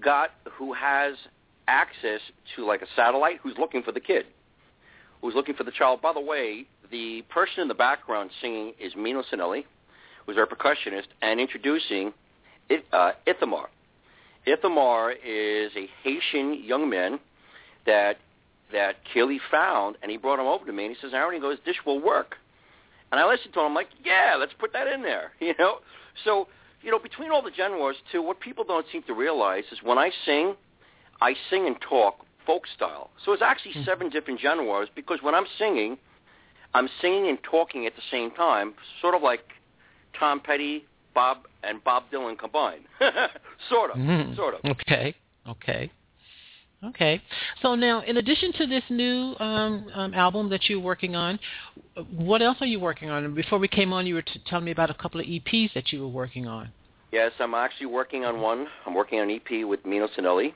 got 0.00 0.30
who 0.52 0.72
has 0.72 1.14
access 1.68 2.20
to 2.54 2.64
like 2.64 2.82
a 2.82 2.86
satellite 2.94 3.40
who's 3.42 3.56
looking 3.58 3.82
for 3.82 3.92
the 3.92 4.00
kid, 4.00 4.26
who's 5.20 5.34
looking 5.34 5.54
for 5.54 5.64
the 5.64 5.72
child. 5.72 6.00
By 6.00 6.12
the 6.12 6.20
way, 6.20 6.66
the 6.90 7.22
person 7.28 7.62
in 7.62 7.68
the 7.68 7.74
background 7.74 8.30
singing 8.40 8.74
is 8.80 8.94
Mino 8.94 9.22
Cinelu, 9.32 9.64
who's 10.26 10.36
our 10.36 10.46
percussionist, 10.46 11.06
and 11.22 11.40
introducing 11.40 12.12
it, 12.68 12.84
uh, 12.92 13.12
Ithamar. 13.26 13.68
Ithamar 14.46 15.12
is 15.12 15.72
a 15.76 15.88
Haitian 16.04 16.62
young 16.64 16.88
man 16.88 17.18
that 17.84 18.18
that 18.72 18.96
Chieli 19.14 19.38
found, 19.50 19.96
and 20.02 20.10
he 20.10 20.16
brought 20.16 20.40
him 20.40 20.46
over 20.46 20.66
to 20.66 20.72
me, 20.72 20.86
and 20.86 20.94
he 20.94 21.00
says, 21.00 21.12
Aaron, 21.14 21.34
he 21.34 21.40
goes, 21.40 21.58
this 21.64 21.76
will 21.86 22.00
work. 22.00 22.36
And 23.12 23.20
I 23.20 23.26
listened 23.26 23.54
to 23.54 23.60
him, 23.60 23.66
I'm 23.66 23.74
like, 23.74 23.88
yeah, 24.04 24.36
let's 24.38 24.52
put 24.58 24.72
that 24.72 24.86
in 24.86 25.02
there, 25.02 25.32
you 25.40 25.54
know? 25.58 25.78
So, 26.24 26.48
you 26.82 26.90
know, 26.90 26.98
between 26.98 27.30
all 27.30 27.42
the 27.42 27.52
genres, 27.56 27.96
too, 28.12 28.22
what 28.22 28.40
people 28.40 28.64
don't 28.64 28.86
seem 28.92 29.02
to 29.04 29.14
realize 29.14 29.64
is 29.72 29.78
when 29.82 29.98
I 29.98 30.10
sing, 30.24 30.54
I 31.20 31.34
sing 31.50 31.66
and 31.66 31.76
talk 31.80 32.24
folk 32.46 32.62
style. 32.74 33.10
So 33.24 33.32
it's 33.32 33.42
actually 33.42 33.72
Hmm. 33.72 33.84
seven 33.84 34.08
different 34.10 34.40
genres 34.40 34.88
because 34.94 35.20
when 35.22 35.34
I'm 35.34 35.46
singing, 35.58 35.98
I'm 36.74 36.88
singing 37.00 37.28
and 37.28 37.42
talking 37.42 37.86
at 37.86 37.96
the 37.96 38.02
same 38.10 38.30
time, 38.30 38.74
sort 39.00 39.14
of 39.14 39.22
like 39.22 39.40
Tom 40.18 40.40
Petty, 40.40 40.84
Bob, 41.14 41.38
and 41.62 41.82
Bob 41.82 42.04
Dylan 42.12 42.38
combined. 42.38 42.84
sort 43.68 43.90
of, 43.90 43.96
Mhm. 43.96 44.36
sort 44.36 44.54
of. 44.54 44.64
Okay, 44.64 45.14
okay, 45.48 45.90
okay. 46.88 47.20
So 47.62 47.74
now, 47.74 48.02
in 48.02 48.16
addition 48.16 48.52
to 48.54 48.66
this 48.66 48.82
new 48.90 49.34
um, 49.38 49.88
um, 49.94 50.14
album 50.14 50.48
that 50.50 50.68
you're 50.68 50.80
working 50.80 51.14
on, 51.14 51.38
what 52.10 52.42
else 52.42 52.58
are 52.60 52.66
you 52.66 52.80
working 52.80 53.10
on? 53.10 53.24
And 53.24 53.34
before 53.34 53.58
we 53.58 53.68
came 53.68 53.92
on, 53.92 54.06
you 54.06 54.14
were 54.14 54.22
t- 54.22 54.40
telling 54.46 54.64
me 54.64 54.70
about 54.70 54.90
a 54.90 54.94
couple 54.94 55.20
of 55.20 55.26
EPs 55.26 55.72
that 55.74 55.92
you 55.92 56.00
were 56.00 56.08
working 56.08 56.46
on. 56.46 56.70
Yes, 57.12 57.32
I'm 57.38 57.54
actually 57.54 57.86
working 57.86 58.24
on 58.24 58.40
one. 58.40 58.66
I'm 58.84 58.94
working 58.94 59.20
on 59.20 59.30
an 59.30 59.40
EP 59.40 59.66
with 59.66 59.84
Mino 59.86 60.08
Cinelu. 60.08 60.52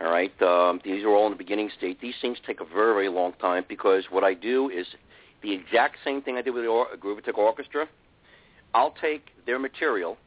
All 0.00 0.10
right, 0.10 0.42
um, 0.42 0.80
these 0.84 1.02
are 1.04 1.08
all 1.08 1.26
in 1.26 1.32
the 1.32 1.38
beginning 1.38 1.70
state. 1.76 2.00
These 2.00 2.14
things 2.20 2.36
take 2.46 2.60
a 2.60 2.64
very, 2.64 2.92
very 2.92 3.08
long 3.08 3.32
time 3.40 3.64
because 3.66 4.04
what 4.10 4.24
I 4.24 4.34
do 4.34 4.68
is 4.68 4.86
the 5.42 5.52
exact 5.52 5.96
same 6.04 6.20
thing 6.20 6.36
I 6.36 6.42
did 6.42 6.52
with 6.52 6.64
the 6.64 6.68
or- 6.68 6.88
Grooveatech 6.96 7.38
Orchestra. 7.38 7.88
I'll 8.74 8.94
take 9.00 9.28
their 9.46 9.58
material, 9.58 10.18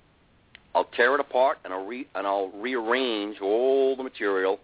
I'll 0.74 0.90
tear 0.96 1.14
it 1.14 1.20
apart, 1.20 1.60
and 1.64 1.74
I'll 1.74 1.86
re- 1.86 2.08
and 2.16 2.26
I'll 2.26 2.50
rearrange 2.50 3.42
all 3.42 3.96
the 3.96 4.04
material 4.04 4.60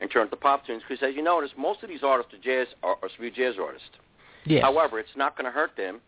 and 0.00 0.10
turn 0.10 0.26
it 0.26 0.30
to 0.30 0.36
pop 0.36 0.66
tunes. 0.66 0.82
Because 0.88 1.02
as 1.06 1.14
you 1.14 1.22
notice, 1.22 1.50
most 1.56 1.82
of 1.82 1.88
these 1.88 2.02
artists 2.02 2.32
are 2.34 2.42
jazz 2.42 2.66
are, 2.82 2.96
are 3.02 3.08
smooth 3.16 3.34
jazz 3.34 3.54
artists. 3.60 3.88
Yes. 4.44 4.62
However, 4.62 4.98
it's 4.98 5.16
not 5.16 5.36
going 5.36 5.44
to 5.44 5.50
hurt 5.50 5.72
them 5.76 6.00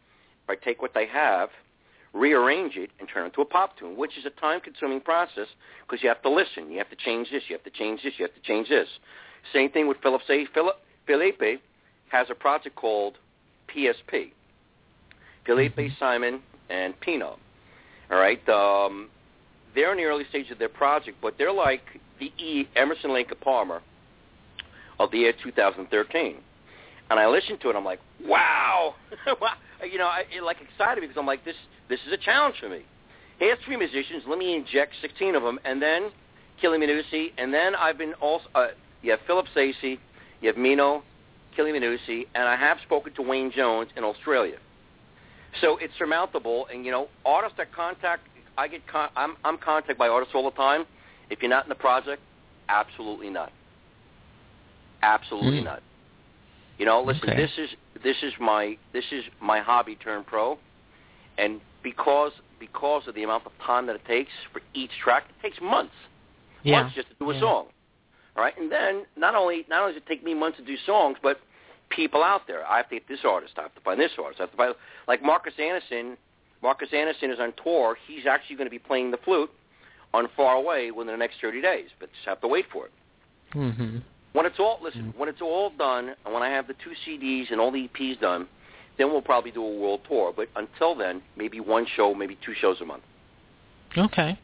if 0.45 0.51
I 0.51 0.65
take 0.65 0.81
what 0.81 0.95
they 0.95 1.07
have, 1.07 1.51
rearrange 2.13 2.77
it, 2.77 2.91
and 2.99 3.09
turn 3.09 3.25
it 3.25 3.27
into 3.27 3.43
a 3.43 3.45
pop 3.45 3.79
tune, 3.79 3.97
which 3.97 4.17
is 4.19 4.25
a 4.25 4.41
time-consuming 4.41 5.01
process 5.01 5.47
because 5.87 6.03
you 6.03 6.09
have 6.09 6.23
to 6.23 6.31
listen. 6.31 6.71
You 6.71 6.79
have 6.79 6.91
to 6.91 6.97
change 6.97 7.29
this. 7.31 7.43
You 7.49 7.57
have 7.57 7.65
to 7.65 7.71
change 7.71 8.03
this. 8.03 8.15
You 8.19 8.25
have 8.25 8.35
to 8.35 8.41
change 8.43 8.69
this. 8.69 8.89
Same 9.53 9.71
thing 9.71 9.89
with 9.89 9.99
Philip. 10.03 10.23
Say 10.27 10.47
Philip 10.55 10.77
Philippe 11.07 11.57
has 12.11 12.27
a 12.31 12.35
project 12.35 12.77
called 12.77 13.15
PSP. 13.75 14.33
Philippe, 15.45 15.91
Simon, 15.99 16.41
and 16.71 16.99
Pino. 17.01 17.39
All 18.11 18.19
right. 18.19 18.47
Um, 18.49 19.09
they're 19.75 19.93
in 19.93 19.99
the 19.99 20.05
early 20.05 20.25
stage 20.29 20.51
of 20.51 20.59
their 20.59 20.69
project, 20.69 21.19
but 21.21 21.35
they're 21.39 21.53
like 21.53 21.83
E. 22.39 22.69
Emerson, 22.77 23.13
Lake 23.13 23.33
Palmer 23.41 23.81
of 24.99 25.11
the 25.11 25.19
year 25.19 25.33
2013 25.43 26.37
and 27.13 27.21
I 27.21 27.27
listened 27.29 27.61
to 27.61 27.69
it. 27.69 27.77
I'm 27.77 27.85
like, 27.85 28.01
wow, 28.25 28.95
you 29.91 29.99
know, 29.99 30.07
I, 30.07 30.25
like 30.43 30.57
excited 30.63 31.03
because 31.03 31.17
I'm 31.19 31.27
like, 31.27 31.45
this 31.45 31.57
this 31.89 32.01
is 32.07 32.13
a 32.13 32.17
challenge 32.17 32.57
for 32.59 32.71
me. 32.71 32.83
Here's 33.39 33.59
three 33.67 33.77
musicians. 33.77 34.23
Let 34.27 34.39
me 34.39 34.57
inject 34.57 34.95
16 35.03 35.35
of 35.35 35.43
them, 35.43 35.59
and 35.65 35.81
then 35.81 36.11
Chieli 36.63 36.79
Minucci, 36.79 37.33
and 37.37 37.53
then 37.53 37.75
I've 37.75 37.99
been 37.99 38.15
also 38.15 38.47
uh, 38.55 38.69
you 39.03 39.11
have 39.11 39.21
Philippe 39.27 39.49
Saisse, 39.55 39.99
you 40.41 40.49
have 40.49 40.57
Mino, 40.57 41.03
Chieli 41.57 41.73
Minucci, 41.73 42.27
and 42.35 42.45
I 42.45 42.57
have 42.57 42.79
spoken 42.85 43.13
to 43.15 43.23
Wayne 43.23 43.53
Jones 43.55 43.91
in 43.95 44.05
Australia. 44.05 44.57
So 45.61 45.77
it's 45.79 45.93
surmountable, 45.99 46.67
and 46.73 46.85
you 46.87 46.93
know, 46.93 47.09
artists 47.27 47.59
that 47.59 47.75
contact, 47.75 48.27
I 48.57 48.69
get 48.69 48.87
con- 48.87 49.11
I'm 49.17 49.37
I'm 49.45 49.59
contacted 49.59 49.99
by 49.99 50.09
artists 50.09 50.35
all 50.35 50.45
the 50.45 50.57
time. 50.57 50.87
If 51.31 51.41
you're 51.43 51.51
not 51.51 51.65
in 51.65 51.69
the 51.69 51.75
project, 51.75 52.23
absolutely 52.69 53.31
not. 53.31 53.53
Absolutely 55.03 55.59
Hmm. 55.59 55.65
not. 55.65 55.83
You 56.79 56.87
know, 56.87 57.03
listen, 57.03 57.31
Okay. 57.31 57.37
this 57.37 57.59
is 57.59 57.71
this 58.03 58.23
is 58.23 58.33
my 58.41 58.77
this 58.93 59.05
is 59.13 59.25
my 59.41 59.61
hobby 59.61 59.95
turned 59.97 60.27
pro, 60.27 60.59
and 61.39 61.61
because 61.83 62.33
because 62.59 63.07
of 63.09 63.15
the 63.15 63.23
amount 63.23 63.45
of 63.47 63.53
time 63.59 63.87
that 63.87 63.97
it 63.97 64.05
takes 64.07 64.33
for 64.53 64.63
each 64.75 64.91
track, 64.99 65.25
it 65.29 65.43
takes 65.43 65.61
months. 65.61 65.95
Yeah. 66.63 66.83
Months 66.83 66.95
just 66.95 67.09
to 67.09 67.15
do 67.15 67.31
a 67.31 67.35
yeah. 67.35 67.41
song. 67.41 67.67
All 68.37 68.43
right, 68.43 68.57
and 68.57 68.71
then 68.71 69.05
not 69.17 69.35
only 69.35 69.65
not 69.69 69.83
only 69.83 69.95
does 69.95 70.03
it 70.03 70.07
take 70.07 70.25
me 70.25 70.35
months 70.35 70.59
to 70.59 70.65
do 70.65 70.77
songs, 70.87 71.19
but 71.23 71.41
people 71.91 72.23
out 72.23 72.47
there. 72.47 72.67
I 72.67 72.79
have 72.79 72.89
to 72.89 72.97
get 72.97 73.07
this 73.09 73.25
artist. 73.25 73.55
I 73.59 73.63
have 73.63 73.75
to 73.75 73.81
find 73.81 74.01
this 74.01 74.13
artist. 74.19 74.41
I 74.41 74.45
have 74.45 74.51
to 74.53 74.57
find 74.57 74.75
like 75.07 75.23
Marcus 75.23 75.55
Anderson. 75.59 76.17
Marcus 76.63 76.89
Anderson 76.93 77.31
is 77.31 77.41
on 77.41 77.53
tour. 77.63 77.99
He's 78.07 78.25
actually 78.27 78.57
going 78.57 78.67
to 78.67 78.71
be 78.71 78.79
playing 78.79 79.11
the 79.11 79.19
flute 79.19 79.51
on 80.15 80.29
Far 80.37 80.57
Away 80.57 80.91
within 80.91 81.13
the 81.15 81.19
next 81.19 81.37
30 81.41 81.61
days, 81.63 81.89
but 81.99 82.11
just 82.13 82.27
have 82.27 82.41
to 82.43 82.49
wait 82.49 82.67
for 82.73 82.87
it. 82.87 82.93
Mm-hmm. 83.55 83.99
When 84.33 84.47
it's 84.47 84.59
all 84.59 84.79
listen, 84.83 85.13
when 85.17 85.29
it's 85.29 85.43
all 85.43 85.71
done, 85.77 86.15
and 86.25 86.33
when 86.33 86.43
I 86.43 86.49
have 86.49 86.67
the 86.67 86.75
two 86.83 86.93
CDs 87.07 87.51
and 87.51 87.61
all 87.61 87.71
the 87.71 87.89
EPs 87.89 88.19
done, 88.21 88.47
then 88.97 89.11
we'll 89.11 89.21
probably 89.23 89.51
do 89.51 89.63
a 89.63 89.79
world 89.79 90.01
tour. 90.09 90.33
But 90.35 90.49
until 90.57 90.95
then, 90.95 91.23
maybe 91.37 91.61
one 91.61 91.87
show, 91.97 92.15
maybe 92.15 92.39
two 92.45 92.55
shows 92.59 92.81
a 92.81 92.85
month. 92.87 93.03
Okay. 93.97 94.39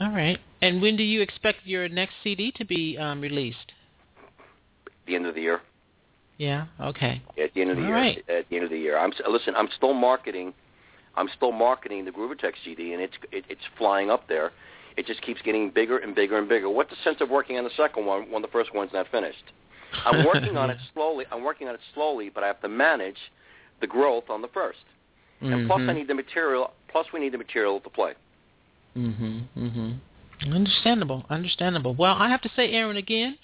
All 0.00 0.10
right. 0.12 0.38
And 0.62 0.80
when 0.80 0.96
do 0.96 1.02
you 1.02 1.20
expect 1.20 1.58
your 1.64 1.88
next 1.90 2.14
CD 2.22 2.52
to 2.52 2.64
be 2.64 2.96
um, 2.98 3.20
released? 3.20 3.72
At 4.86 4.92
the 5.06 5.14
end 5.14 5.26
of 5.26 5.34
the 5.34 5.42
year. 5.42 5.60
Yeah. 6.38 6.66
Okay. 6.80 7.22
At 7.42 7.52
the 7.54 7.60
end 7.60 7.70
of 7.70 7.76
the 7.76 7.82
All 7.82 7.88
year. 7.88 7.96
right. 7.96 8.24
At 8.30 8.48
the 8.48 8.56
end 8.56 8.64
of 8.64 8.70
the 8.70 8.78
year. 8.78 8.98
I'm 8.98 9.12
s- 9.12 9.20
listen. 9.28 9.54
I'm 9.56 9.68
still 9.76 9.92
marketing. 9.92 10.54
I'm 11.16 11.28
still 11.36 11.52
marketing 11.52 12.04
the 12.04 12.10
Grooveatech 12.10 12.54
CD, 12.64 12.92
and 12.92 13.02
it's 13.02 13.14
it, 13.32 13.44
it's 13.48 13.62
flying 13.78 14.10
up 14.10 14.28
there. 14.28 14.52
It 14.96 15.06
just 15.06 15.22
keeps 15.22 15.42
getting 15.42 15.70
bigger 15.70 15.98
and 15.98 16.14
bigger 16.14 16.38
and 16.38 16.48
bigger. 16.48 16.70
What's 16.70 16.90
the 16.90 16.96
sense 17.02 17.20
of 17.20 17.28
working 17.30 17.58
on 17.58 17.64
the 17.64 17.70
second 17.76 18.06
one 18.06 18.30
when 18.30 18.42
the 18.42 18.48
first 18.48 18.74
one's 18.74 18.92
not 18.92 19.06
finished? 19.10 19.44
I'm 20.04 20.24
working 20.24 20.56
on 20.56 20.70
it 20.70 20.78
slowly. 20.94 21.24
I'm 21.32 21.42
working 21.42 21.68
on 21.68 21.74
it 21.74 21.80
slowly, 21.94 22.30
but 22.32 22.44
I 22.44 22.46
have 22.46 22.60
to 22.62 22.68
manage 22.68 23.18
the 23.80 23.86
growth 23.86 24.24
on 24.30 24.40
the 24.40 24.48
1st 24.48 24.84
And 25.40 25.66
plus, 25.66 25.80
I 25.80 25.92
Mhm. 25.92 25.94
need 25.96 26.08
the 26.08 26.14
material. 26.14 26.72
Plus, 26.88 27.06
we 27.12 27.20
need 27.20 27.32
the 27.32 27.38
material 27.38 27.80
to 27.80 27.90
play. 27.90 28.14
Mhm. 28.96 29.42
Mhm. 29.58 29.98
Understandable. 30.52 31.24
Understandable. 31.28 31.94
Well, 31.94 32.14
I 32.18 32.28
have 32.28 32.40
to 32.42 32.48
say, 32.50 32.70
Aaron, 32.72 32.96
again, 32.96 33.36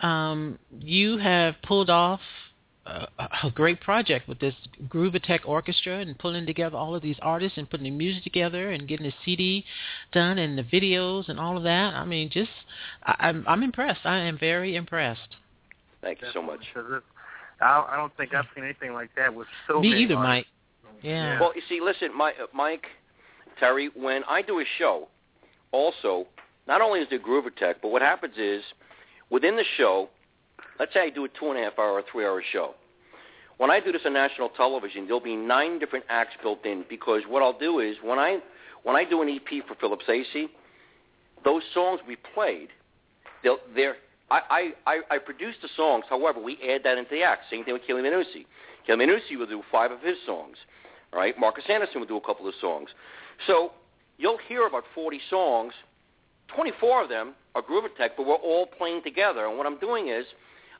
um, 0.00 0.58
you 0.78 1.18
have 1.18 1.60
pulled 1.62 1.90
off 1.90 2.20
a, 2.86 3.08
a 3.44 3.50
great 3.50 3.80
project 3.80 4.28
with 4.28 4.38
this 4.40 4.54
Grooveatech 4.88 5.40
Orchestra 5.46 6.00
and 6.00 6.18
pulling 6.18 6.46
together 6.46 6.76
all 6.76 6.94
of 6.94 7.02
these 7.02 7.16
artists 7.22 7.58
and 7.58 7.68
putting 7.68 7.84
the 7.84 7.90
music 7.90 8.22
together 8.22 8.70
and 8.72 8.86
getting 8.86 9.06
the 9.06 9.12
CD 9.24 9.64
done 10.12 10.38
and 10.38 10.58
the 10.58 10.62
videos 10.62 11.28
and 11.28 11.40
all 11.40 11.56
of 11.56 11.62
that. 11.62 11.94
I 11.94 12.04
mean, 12.04 12.30
just 12.30 12.50
I, 13.04 13.14
I'm 13.20 13.44
I'm 13.46 13.62
impressed. 13.62 14.00
I 14.04 14.18
am 14.18 14.38
very 14.38 14.76
impressed. 14.76 15.36
Thank 16.02 16.20
you 16.20 16.28
so 16.32 16.42
much. 16.42 16.60
I, 17.60 17.86
I 17.90 17.96
don't 17.96 18.14
think 18.16 18.34
I've 18.34 18.44
seen 18.54 18.64
anything 18.64 18.92
like 18.92 19.10
that 19.16 19.34
with 19.34 19.48
so 19.66 19.80
Me 19.80 19.90
many 19.90 20.02
either, 20.02 20.16
artists. 20.16 20.48
Mike. 20.92 21.02
Yeah. 21.02 21.40
Well, 21.40 21.52
you 21.54 21.62
see, 21.68 21.80
listen, 21.82 22.16
my, 22.16 22.30
uh, 22.30 22.46
Mike, 22.54 22.86
Terry, 23.58 23.90
when 23.94 24.22
I 24.28 24.42
do 24.42 24.60
a 24.60 24.64
show, 24.78 25.08
also, 25.72 26.26
not 26.66 26.80
only 26.80 27.00
is 27.00 27.08
there 27.10 27.18
Grooveatech, 27.18 27.76
but 27.82 27.90
what 27.90 28.02
happens 28.02 28.34
is, 28.38 28.62
within 29.30 29.56
the 29.56 29.64
show, 29.76 30.08
let's 30.78 30.92
say 30.92 31.00
I 31.00 31.10
do 31.10 31.24
a 31.24 31.28
two 31.28 31.50
and 31.50 31.58
a 31.58 31.62
half 31.62 31.78
hour 31.78 31.92
or 31.92 32.02
three 32.10 32.24
hour 32.24 32.42
show. 32.52 32.74
When 33.58 33.70
I 33.70 33.80
do 33.80 33.92
this 33.92 34.02
on 34.04 34.12
national 34.14 34.48
television, 34.50 35.04
there'll 35.04 35.20
be 35.20 35.36
nine 35.36 35.78
different 35.78 36.04
acts 36.08 36.34
built 36.42 36.64
in 36.66 36.84
because 36.88 37.22
what 37.28 37.42
I'll 37.42 37.58
do 37.58 37.80
is 37.80 37.96
when 38.02 38.18
I 38.18 38.38
when 38.82 38.96
I 38.96 39.04
do 39.04 39.22
an 39.22 39.28
EP 39.28 39.66
for 39.66 39.74
Philippe 39.76 40.04
Saisse, 40.06 40.48
those 41.44 41.62
songs 41.72 42.00
we 42.06 42.16
played, 42.34 42.68
they'll, 43.42 43.58
they're 43.74 43.96
I, 44.30 44.72
I, 44.86 45.00
I, 45.10 45.18
produce 45.18 45.54
the 45.60 45.68
songs. 45.76 46.04
However, 46.08 46.40
we 46.40 46.58
add 46.68 46.82
that 46.84 46.96
into 46.98 47.10
the 47.10 47.22
act. 47.22 47.44
Same 47.50 47.64
thing 47.64 47.74
with 47.74 47.82
Chieli 47.82 48.02
Minucci. 48.02 48.46
Chieli 48.88 49.06
Minucci 49.06 49.38
will 49.38 49.46
do 49.46 49.62
five 49.70 49.90
of 49.92 50.00
his 50.00 50.16
songs. 50.26 50.56
All 51.12 51.18
right, 51.18 51.38
Marcus 51.38 51.64
Anderson 51.68 52.00
will 52.00 52.06
do 52.08 52.16
a 52.16 52.20
couple 52.20 52.48
of 52.48 52.54
songs. 52.60 52.88
So 53.46 53.72
you'll 54.16 54.38
hear 54.48 54.66
about 54.66 54.84
40 54.94 55.20
songs. 55.28 55.74
24 56.54 57.04
of 57.04 57.08
them 57.08 57.34
are 57.54 57.62
Grooveatech, 57.62 58.10
but 58.16 58.26
we're 58.26 58.34
all 58.34 58.66
playing 58.66 59.02
together. 59.02 59.46
And 59.46 59.56
what 59.56 59.66
I'm 59.66 59.78
doing 59.78 60.08
is 60.08 60.24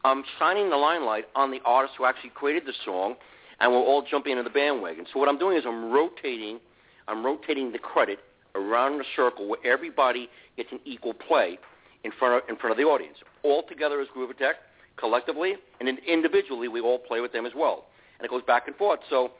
I'm 0.04 0.22
shining 0.38 0.68
the 0.68 0.76
limelight 0.76 1.24
on 1.34 1.50
the 1.50 1.60
artist 1.64 1.94
who 1.96 2.04
actually 2.04 2.30
created 2.30 2.64
the 2.66 2.74
song, 2.84 3.14
and 3.60 3.72
we're 3.72 3.78
all 3.78 4.04
jumping 4.08 4.32
into 4.32 4.44
the 4.44 4.50
bandwagon. 4.50 5.06
So 5.12 5.18
what 5.18 5.28
I'm 5.28 5.38
doing 5.38 5.56
is 5.56 5.64
I'm 5.66 5.90
rotating, 5.90 6.60
I'm 7.08 7.24
rotating 7.24 7.72
the 7.72 7.78
credit 7.78 8.18
around 8.54 8.98
the 8.98 9.04
circle 9.16 9.48
where 9.48 9.64
everybody 9.64 10.28
gets 10.56 10.70
an 10.72 10.80
equal 10.84 11.14
play 11.14 11.58
in 12.04 12.12
front 12.18 12.42
of 12.42 12.48
in 12.50 12.56
front 12.56 12.72
of 12.72 12.76
the 12.76 12.84
audience. 12.84 13.16
All 13.42 13.62
together 13.62 14.00
as 14.00 14.08
Grooveatech, 14.14 14.54
collectively, 14.96 15.54
and 15.80 15.88
then 15.88 15.98
individually 16.06 16.68
we 16.68 16.80
all 16.80 16.98
play 16.98 17.20
with 17.20 17.32
them 17.32 17.46
as 17.46 17.52
well. 17.56 17.86
And 18.18 18.26
it 18.26 18.30
goes 18.30 18.42
back 18.42 18.68
and 18.68 18.76
forth. 18.76 19.00
So 19.08 19.32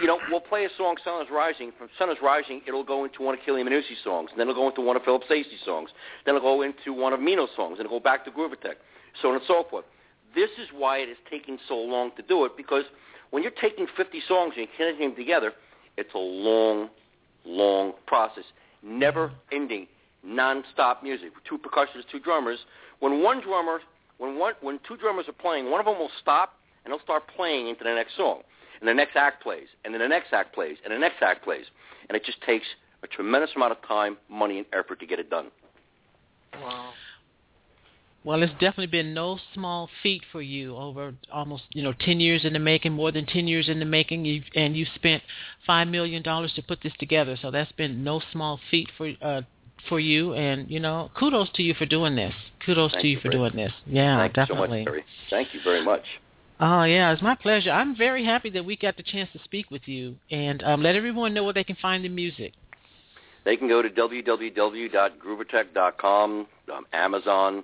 you 0.00 0.06
know, 0.06 0.18
we'll 0.30 0.40
play 0.40 0.64
a 0.64 0.68
song, 0.76 0.96
Sun 1.04 1.22
is 1.22 1.28
Rising. 1.30 1.72
From 1.78 1.88
Sun 1.98 2.10
is 2.10 2.16
Rising, 2.22 2.62
it'll 2.66 2.84
go 2.84 3.04
into 3.04 3.22
one 3.22 3.34
of 3.34 3.40
Chieli 3.46 3.62
Minucci's 3.62 4.02
songs. 4.02 4.30
And 4.30 4.40
then 4.40 4.48
it'll 4.48 4.60
go 4.60 4.68
into 4.68 4.80
one 4.80 4.96
of 4.96 5.04
Philippe 5.04 5.26
Saisse's 5.28 5.64
songs. 5.64 5.90
Then 6.26 6.34
it'll 6.34 6.56
go 6.56 6.62
into 6.62 6.92
one 6.92 7.12
of 7.12 7.20
Mino's 7.20 7.50
songs. 7.54 7.78
And 7.78 7.86
it'll 7.86 8.00
go 8.00 8.02
back 8.02 8.24
to 8.24 8.30
Grooveatech, 8.30 8.74
so 9.20 9.28
on 9.28 9.34
and 9.34 9.44
so 9.46 9.64
forth. 9.70 9.84
This 10.34 10.50
is 10.58 10.68
why 10.76 10.98
it 10.98 11.08
is 11.08 11.16
taking 11.30 11.58
so 11.68 11.76
long 11.76 12.10
to 12.16 12.22
do 12.22 12.44
it, 12.44 12.56
because 12.56 12.84
when 13.30 13.42
you're 13.42 13.52
taking 13.60 13.86
50 13.96 14.22
songs 14.26 14.54
and 14.56 14.66
you're 14.66 14.76
connecting 14.76 15.08
them 15.08 15.16
together, 15.16 15.52
it's 15.96 16.12
a 16.14 16.18
long, 16.18 16.90
long 17.44 17.92
process. 18.06 18.44
Never 18.82 19.32
ending, 19.52 19.86
non-stop 20.24 21.02
music. 21.02 21.32
Two 21.48 21.58
percussionists, 21.58 22.10
two 22.10 22.20
drummers. 22.20 22.58
When 23.00 23.22
one 23.22 23.40
drummer, 23.40 23.80
when 24.18 24.38
one, 24.38 24.54
when 24.60 24.80
two 24.86 24.96
drummers 24.96 25.28
are 25.28 25.32
playing, 25.32 25.70
one 25.70 25.80
of 25.80 25.86
them 25.86 25.98
will 25.98 26.10
stop 26.20 26.54
and 26.84 26.92
they'll 26.92 27.00
start 27.00 27.24
playing 27.34 27.68
into 27.68 27.84
the 27.84 27.94
next 27.94 28.16
song 28.16 28.42
and 28.80 28.88
the 28.88 28.94
next 28.94 29.16
act 29.16 29.42
plays, 29.42 29.68
and 29.84 29.94
then 29.94 30.00
the 30.00 30.08
next 30.08 30.32
act 30.32 30.54
plays, 30.54 30.76
and 30.84 30.92
the 30.92 30.98
next 30.98 31.22
act 31.22 31.42
plays, 31.42 31.64
and 32.08 32.16
it 32.16 32.24
just 32.24 32.40
takes 32.42 32.66
a 33.02 33.06
tremendous 33.06 33.50
amount 33.56 33.72
of 33.72 33.78
time, 33.88 34.18
money, 34.28 34.58
and 34.58 34.66
effort 34.74 35.00
to 35.00 35.06
get 35.06 35.18
it 35.18 35.30
done. 35.30 35.50
Wow. 36.60 36.92
Well, 38.24 38.42
it's 38.42 38.52
definitely 38.52 38.86
been 38.86 39.12
no 39.12 39.38
small 39.52 39.90
feat 40.02 40.22
for 40.32 40.40
you 40.40 40.74
over 40.76 41.12
almost, 41.30 41.64
you 41.70 41.82
know, 41.82 41.92
10 41.92 42.20
years 42.20 42.46
in 42.46 42.54
the 42.54 42.58
making, 42.58 42.92
more 42.92 43.12
than 43.12 43.26
10 43.26 43.46
years 43.46 43.68
in 43.68 43.78
the 43.78 43.84
making, 43.84 44.24
you've, 44.24 44.44
and 44.54 44.74
you 44.74 44.86
spent 44.94 45.22
$5 45.68 45.90
million 45.90 46.22
to 46.22 46.62
put 46.66 46.82
this 46.82 46.94
together. 46.98 47.36
So 47.40 47.50
that's 47.50 47.70
been 47.72 48.02
no 48.02 48.22
small 48.32 48.58
feat 48.70 48.88
for 48.96 49.12
uh, 49.20 49.42
for 49.90 50.00
you. 50.00 50.32
And, 50.32 50.70
you 50.70 50.80
know, 50.80 51.10
kudos 51.14 51.50
to 51.56 51.62
you 51.62 51.74
for 51.74 51.84
doing 51.84 52.16
this. 52.16 52.32
Kudos 52.64 52.92
Thank 52.92 53.02
to 53.02 53.08
you 53.08 53.16
you 53.16 53.20
for 53.20 53.28
doing 53.28 53.54
this. 53.54 53.72
Yeah, 53.84 54.16
Thank 54.16 54.32
definitely. 54.32 54.78
you 54.80 54.86
so 54.86 54.92
much. 54.92 55.04
Thank 55.28 55.52
you 55.52 55.60
very 55.62 55.84
much. 55.84 56.04
Oh, 56.60 56.84
yeah, 56.84 57.12
it's 57.12 57.20
my 57.20 57.34
pleasure. 57.34 57.70
I'm 57.70 57.94
very 57.96 58.24
happy 58.24 58.48
that 58.50 58.64
we 58.64 58.76
got 58.76 58.96
the 58.96 59.02
chance 59.02 59.28
to 59.34 59.40
speak 59.44 59.70
with 59.70 59.86
you. 59.86 60.16
And 60.30 60.62
um, 60.62 60.82
let 60.82 60.96
everyone 60.96 61.34
know 61.34 61.44
where 61.44 61.52
they 61.52 61.64
can 61.64 61.76
find 61.82 62.02
the 62.04 62.08
music. 62.08 62.54
They 63.44 63.58
can 63.58 63.68
go 63.68 63.82
to 63.82 63.90
www.grooveatech.com, 63.90 66.46
um, 66.72 66.86
Amazon. 66.94 67.62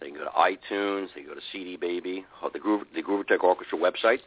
They 0.00 0.06
can 0.06 0.16
go 0.16 0.24
to 0.24 0.30
iTunes. 0.30 1.08
They 1.14 1.20
can 1.20 1.30
go 1.30 1.34
to 1.34 1.40
CD 1.52 1.76
Baby, 1.76 2.24
uh, 2.42 2.48
the 2.52 2.58
Groove, 2.58 2.86
the 2.94 3.02
Grooveatech 3.02 3.42
Orchestra 3.42 3.78
website. 3.78 4.20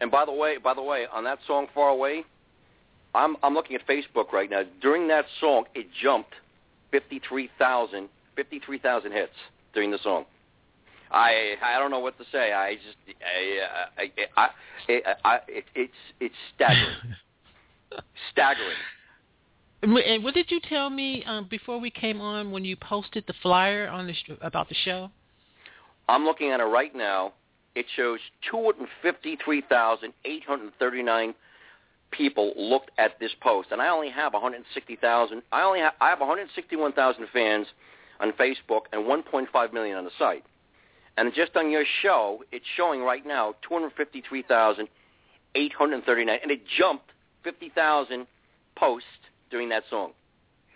And 0.00 0.10
by 0.10 0.24
the 0.24 0.32
way, 0.32 0.58
by 0.58 0.74
the 0.74 0.82
way, 0.82 1.06
on 1.12 1.24
that 1.24 1.38
song 1.46 1.66
"Far 1.74 1.88
Away," 1.88 2.24
I'm 3.14 3.36
I'm 3.42 3.54
looking 3.54 3.76
at 3.76 3.86
Facebook 3.86 4.32
right 4.32 4.50
now. 4.50 4.62
During 4.80 5.08
that 5.08 5.24
song, 5.40 5.64
it 5.74 5.86
jumped 6.02 6.34
53,000 6.90 8.08
53,000 8.36 9.12
hits 9.12 9.32
during 9.72 9.90
the 9.90 9.98
song. 10.02 10.24
I 11.10 11.54
I 11.62 11.78
don't 11.78 11.90
know 11.90 12.00
what 12.00 12.18
to 12.18 12.24
say. 12.32 12.52
I 12.52 12.74
just 12.74 12.96
I 13.20 14.02
I, 14.02 14.10
I, 14.36 14.48
I, 14.88 15.14
I 15.24 15.38
it, 15.48 15.64
it's 15.74 15.92
it's 16.20 16.34
staggering, 16.54 16.96
staggering. 18.32 18.76
And 19.84 20.24
what 20.24 20.32
did 20.32 20.50
you 20.50 20.60
tell 20.66 20.88
me 20.88 21.22
um, 21.24 21.46
before 21.50 21.78
we 21.78 21.90
came 21.90 22.22
on 22.22 22.50
when 22.50 22.64
you 22.64 22.74
posted 22.74 23.22
the 23.26 23.34
flyer 23.42 23.86
on 23.86 24.06
the 24.06 24.14
sh- 24.14 24.30
about 24.40 24.70
the 24.70 24.74
show? 24.74 25.10
I'm 26.08 26.24
looking 26.24 26.52
at 26.52 26.60
it 26.60 26.64
right 26.64 26.96
now. 26.96 27.34
It 27.74 27.84
shows 27.94 28.18
253,839 28.50 31.34
people 32.12 32.54
looked 32.56 32.92
at 32.96 33.20
this 33.20 33.32
post, 33.42 33.72
and 33.72 33.82
I 33.82 33.88
only 33.88 34.08
have 34.08 34.32
160,000. 34.32 35.42
I 35.52 35.62
only 35.62 35.80
have 35.80 35.92
I 36.00 36.08
have 36.08 36.20
161,000 36.20 37.26
fans 37.30 37.66
on 38.20 38.32
Facebook 38.32 38.84
and 38.92 39.04
1.5 39.04 39.72
million 39.74 39.98
on 39.98 40.04
the 40.04 40.10
site. 40.18 40.46
And 41.18 41.34
just 41.34 41.54
on 41.56 41.70
your 41.70 41.84
show, 42.00 42.42
it's 42.52 42.64
showing 42.76 43.02
right 43.02 43.26
now 43.26 43.54
253,839, 43.68 46.38
and 46.42 46.50
it 46.50 46.62
jumped 46.78 47.10
50,000 47.42 48.26
posts 48.76 49.06
during 49.54 49.68
that 49.68 49.84
song. 49.88 50.10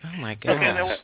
Oh 0.05 0.17
my 0.21 0.37
God! 0.37 0.53
Okay, 0.53 0.73
now, 0.73 0.95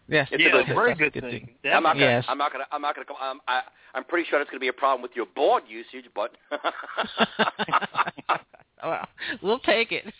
Yes, 0.08 0.26
it's 0.32 0.42
yeah, 0.42 0.48
a 0.48 0.52
good 0.52 0.66
thing. 0.66 0.74
very 0.74 0.94
good, 0.96 1.12
good 1.12 1.22
thing. 1.22 1.48
thing. 1.62 1.72
I'm 1.72 1.84
not 1.84 1.94
gonna. 1.94 2.04
Yes. 2.04 2.24
I'm 2.26 2.36
not 2.36 2.50
gonna. 2.50 2.64
I'm 2.72 2.82
not 2.82 2.96
gonna. 2.96 3.06
Um, 3.22 3.40
I, 3.46 3.60
I'm 3.94 4.02
pretty 4.02 4.28
sure 4.28 4.40
it's 4.40 4.50
gonna 4.50 4.58
be 4.58 4.66
a 4.66 4.72
problem 4.72 5.02
with 5.02 5.12
your 5.14 5.26
board 5.36 5.62
usage, 5.68 6.10
but. 6.16 6.32
well, 8.82 9.06
we'll 9.40 9.60
take 9.60 9.92
it. 9.92 10.12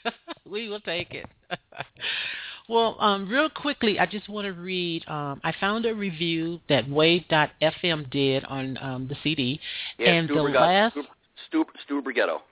we 0.49 0.69
will 0.69 0.79
take 0.79 1.13
it. 1.13 1.27
well, 2.69 2.97
um, 3.01 3.29
real 3.29 3.51
quickly, 3.51 3.99
I 3.99 4.07
just 4.07 4.29
want 4.29 4.45
to 4.45 4.53
read. 4.53 5.03
Um, 5.09 5.41
I 5.43 5.53
found 5.61 5.87
a 5.87 5.93
review 5.93 6.61
that 6.69 6.89
Wave.fm 6.89 8.11
did 8.11 8.45
on 8.45 8.79
um, 8.81 9.09
the 9.09 9.17
CD, 9.25 9.59
yeah, 9.99 10.13
and 10.13 10.29
Stu 10.29 10.35
the 10.37 10.41
Brigado, 10.41 10.61
last. 10.61 10.93
Stu, 10.93 11.03
Stu, 11.49 11.65
Stu 11.85 12.01
Brighetto. 12.01 12.43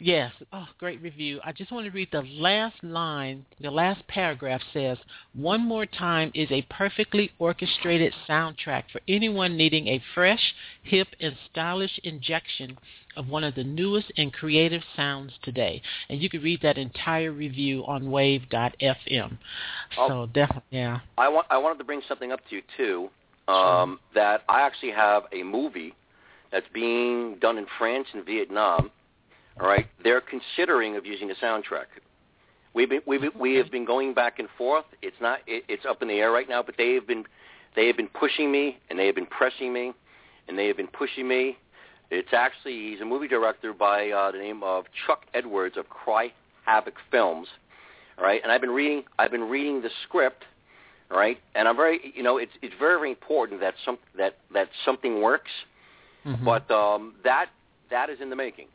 Yes. 0.00 0.32
Oh, 0.52 0.66
great 0.78 1.00
review. 1.02 1.40
I 1.44 1.52
just 1.52 1.70
want 1.70 1.86
to 1.86 1.92
read 1.92 2.08
the 2.10 2.22
last 2.22 2.82
line. 2.82 3.46
The 3.60 3.70
last 3.70 4.06
paragraph 4.08 4.60
says, 4.72 4.98
One 5.34 5.60
More 5.60 5.86
Time 5.86 6.32
is 6.34 6.50
a 6.50 6.66
perfectly 6.68 7.30
orchestrated 7.38 8.12
soundtrack 8.28 8.84
for 8.90 9.00
anyone 9.06 9.56
needing 9.56 9.86
a 9.86 10.02
fresh, 10.12 10.52
hip, 10.82 11.06
and 11.20 11.36
stylish 11.50 12.00
injection 12.02 12.76
of 13.16 13.28
one 13.28 13.44
of 13.44 13.54
the 13.54 13.62
newest 13.62 14.12
and 14.16 14.32
creative 14.32 14.82
sounds 14.96 15.32
today. 15.42 15.80
And 16.08 16.20
you 16.20 16.28
can 16.28 16.42
read 16.42 16.60
that 16.62 16.76
entire 16.76 17.30
review 17.30 17.84
on 17.86 18.10
wave.fm. 18.10 19.38
Oh. 19.96 20.08
So 20.08 20.26
definitely, 20.26 20.64
yeah. 20.70 20.98
I 21.16 21.28
want. 21.28 21.46
I 21.50 21.58
wanted 21.58 21.78
to 21.78 21.84
bring 21.84 22.02
something 22.08 22.32
up 22.32 22.40
to 22.48 22.56
you 22.56 22.62
too. 22.76 23.10
Um, 23.46 24.00
that 24.14 24.42
I 24.48 24.62
actually 24.62 24.92
have 24.92 25.24
a 25.32 25.44
movie 25.44 25.94
that's 26.50 26.66
being 26.72 27.36
done 27.40 27.58
in 27.58 27.66
France 27.78 28.08
and 28.12 28.24
Vietnam. 28.24 28.90
All 29.60 29.68
right, 29.68 29.86
they're 30.02 30.20
considering 30.20 30.96
of 30.96 31.06
using 31.06 31.30
a 31.30 31.34
soundtrack. 31.34 31.86
We've 32.74 32.88
been, 32.88 33.02
we've 33.06 33.22
we 33.38 33.54
have 33.54 33.70
been 33.70 33.84
going 33.84 34.14
back 34.14 34.40
and 34.40 34.48
forth. 34.58 34.84
It's 35.00 35.16
not 35.20 35.38
it, 35.46 35.64
it's 35.68 35.86
up 35.86 36.02
in 36.02 36.08
the 36.08 36.14
air 36.14 36.32
right 36.32 36.48
now, 36.48 36.62
but 36.62 36.74
they 36.76 36.94
have 36.94 37.06
been 37.06 37.24
they 37.76 37.86
have 37.86 37.96
been 37.96 38.08
pushing 38.08 38.50
me 38.50 38.78
and 38.90 38.98
they 38.98 39.06
have 39.06 39.14
been 39.14 39.26
pressing 39.26 39.72
me 39.72 39.92
and 40.48 40.58
they 40.58 40.66
have 40.66 40.76
been 40.76 40.88
pushing 40.88 41.28
me. 41.28 41.56
It's 42.10 42.32
actually 42.32 42.90
he's 42.90 43.00
a 43.00 43.04
movie 43.04 43.28
director 43.28 43.72
by 43.72 44.10
uh, 44.10 44.32
the 44.32 44.38
name 44.38 44.62
of 44.64 44.86
Chuck 45.06 45.26
Edwards 45.34 45.76
of 45.76 45.88
Cry 45.88 46.32
Havoc 46.66 46.94
Films. 47.12 47.46
All 48.18 48.24
right, 48.24 48.40
and 48.42 48.50
I've 48.50 48.60
been 48.60 48.70
reading 48.70 49.04
I've 49.20 49.30
been 49.30 49.48
reading 49.48 49.80
the 49.80 49.90
script. 50.02 50.44
All 51.12 51.18
right, 51.18 51.38
and 51.54 51.68
I'm 51.68 51.76
very 51.76 52.12
you 52.14 52.24
know 52.24 52.38
it's 52.38 52.52
it's 52.60 52.74
very 52.80 52.98
very 52.98 53.10
important 53.10 53.60
that 53.60 53.74
some 53.84 53.98
that 54.18 54.38
that 54.52 54.68
something 54.84 55.22
works, 55.22 55.50
Mhm. 56.26 56.44
but 56.44 56.68
um, 56.72 57.14
that 57.22 57.50
that 57.90 58.10
is 58.10 58.20
in 58.20 58.30
the 58.30 58.36
making. 58.36 58.66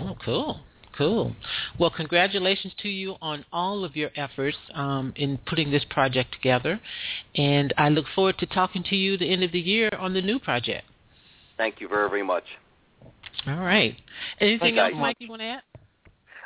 Oh, 0.00 0.16
cool. 0.24 0.60
Cool. 0.96 1.34
Well, 1.78 1.90
congratulations 1.90 2.74
to 2.82 2.88
you 2.88 3.16
on 3.22 3.44
all 3.50 3.84
of 3.84 3.96
your 3.96 4.10
efforts 4.14 4.58
um, 4.74 5.14
in 5.16 5.38
putting 5.46 5.70
this 5.70 5.84
project 5.88 6.32
together. 6.32 6.78
And 7.34 7.72
I 7.78 7.88
look 7.88 8.04
forward 8.14 8.36
to 8.38 8.46
talking 8.46 8.84
to 8.90 8.96
you 8.96 9.16
the 9.16 9.30
end 9.32 9.42
of 9.42 9.52
the 9.52 9.60
year 9.60 9.88
on 9.98 10.12
the 10.12 10.20
new 10.20 10.38
project. 10.38 10.84
Thank 11.56 11.80
you 11.80 11.88
very 11.88 12.10
very 12.10 12.22
much. 12.22 12.44
All 13.46 13.56
right. 13.60 13.96
Anything 14.40 14.76
Thank 14.76 14.78
else, 14.78 14.90
you. 14.94 15.00
Mike, 15.00 15.16
you 15.18 15.28
want 15.28 15.40
to 15.40 15.46
add? 15.46 15.62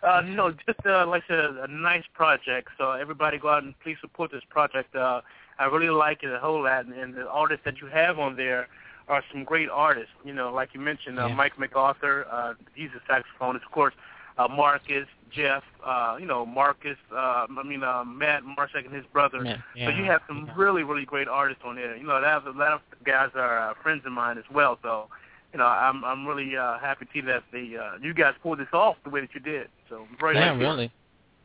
Uh, 0.07 0.21
no, 0.21 0.53
just 0.53 0.79
uh, 0.87 1.07
like 1.07 1.25
a, 1.31 1.65
a 1.65 1.69
nice 1.69 2.05
project. 2.15 2.69
So 2.79 2.93
everybody 2.93 3.39
go 3.39 3.49
out 3.49 3.65
and 3.65 3.75
please 3.81 3.97
support 4.01 4.31
this 4.31 4.43
project. 4.49 4.95
Uh, 4.95 5.21
I 5.59 5.65
really 5.65 5.89
like 5.89 6.23
it 6.23 6.31
a 6.31 6.39
whole 6.39 6.63
lot, 6.63 6.85
and, 6.85 6.95
and 6.95 7.15
the 7.15 7.27
artists 7.27 7.65
that 7.65 7.81
you 7.81 7.89
have 7.89 8.19
on 8.19 8.37
there 8.37 8.69
are 9.09 9.23
some 9.33 9.45
great 9.45 9.69
artists. 9.71 10.11
You 10.25 10.33
know, 10.35 10.53
like 10.53 10.71
you 10.75 10.81
mentioned, 10.81 11.19
uh, 11.19 11.27
Yeah. 11.27 11.35
Mike 11.35 11.59
MacArthur. 11.59 12.27
Uh, 12.31 12.55
he's 12.75 12.91
a 12.97 13.01
saxophonist, 13.13 13.65
of 13.65 13.71
course. 13.71 13.95
Uh, 14.39 14.49
Marcus, 14.49 15.07
Jeff. 15.31 15.63
Uh, 15.85 16.17
you 16.21 16.27
know, 16.27 16.45
Marcus. 16.45 16.99
Uh, 17.13 17.47
I 17.49 17.63
mean, 17.65 17.83
uh, 17.83 18.05
Matt 18.05 18.43
Marshak 18.45 18.85
and 18.85 18.95
his 18.95 19.05
brother. 19.13 19.43
Yeah, 19.45 19.57
So 19.87 19.91
you 19.97 20.05
have 20.05 20.21
some 20.27 20.47
yeah. 20.47 20.53
really, 20.57 20.83
really 20.83 21.05
great 21.05 21.29
artists 21.29 21.63
on 21.65 21.77
there. 21.77 21.97
You 21.97 22.07
know, 22.07 22.21
that 22.21 22.47
a 22.47 22.51
lot 22.51 22.73
of 22.73 22.81
guys 23.05 23.31
are 23.35 23.71
uh, 23.71 23.75
friends 23.83 24.03
of 24.05 24.13
mine 24.13 24.37
as 24.39 24.45
well. 24.53 24.79
So, 24.83 25.09
you 25.53 25.59
know, 25.59 25.67
I'm 25.67 26.05
I'm 26.05 26.27
really 26.27 26.55
uh, 26.57 26.79
happy 26.79 27.07
to 27.07 27.11
see 27.13 27.21
that 27.23 27.45
the 27.53 27.79
uh, 27.79 27.99
you 28.03 28.13
guys 28.13 28.35
pulled 28.43 28.59
this 28.59 28.69
off 28.75 28.97
the 29.05 29.11
way 29.11 29.21
that 29.21 29.31
you 29.35 29.41
did. 29.41 29.69
So 29.89 30.07
very 30.21 30.35
Yeah, 30.37 30.47
happy. 30.53 30.59
really. 30.61 30.91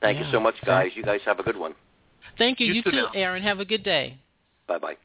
Thank 0.02 0.18
Yeah. 0.20 0.26
you 0.26 0.32
so 0.32 0.40
much, 0.40 0.56
guys. 0.66 0.92
You 0.96 1.04
guys 1.04 1.22
have 1.26 1.40
a 1.40 1.44
good 1.44 1.58
one. 1.58 1.76
Thank 2.38 2.60
you. 2.60 2.66
You 2.68 2.74
You, 2.74 2.84
too 2.84 2.92
too. 2.92 3.08
Aaron. 3.14 3.44
Have 3.44 3.60
a 3.60 3.66
good 3.66 3.84
day. 3.84 4.18
Bye 4.68 4.80
bye. 4.80 4.98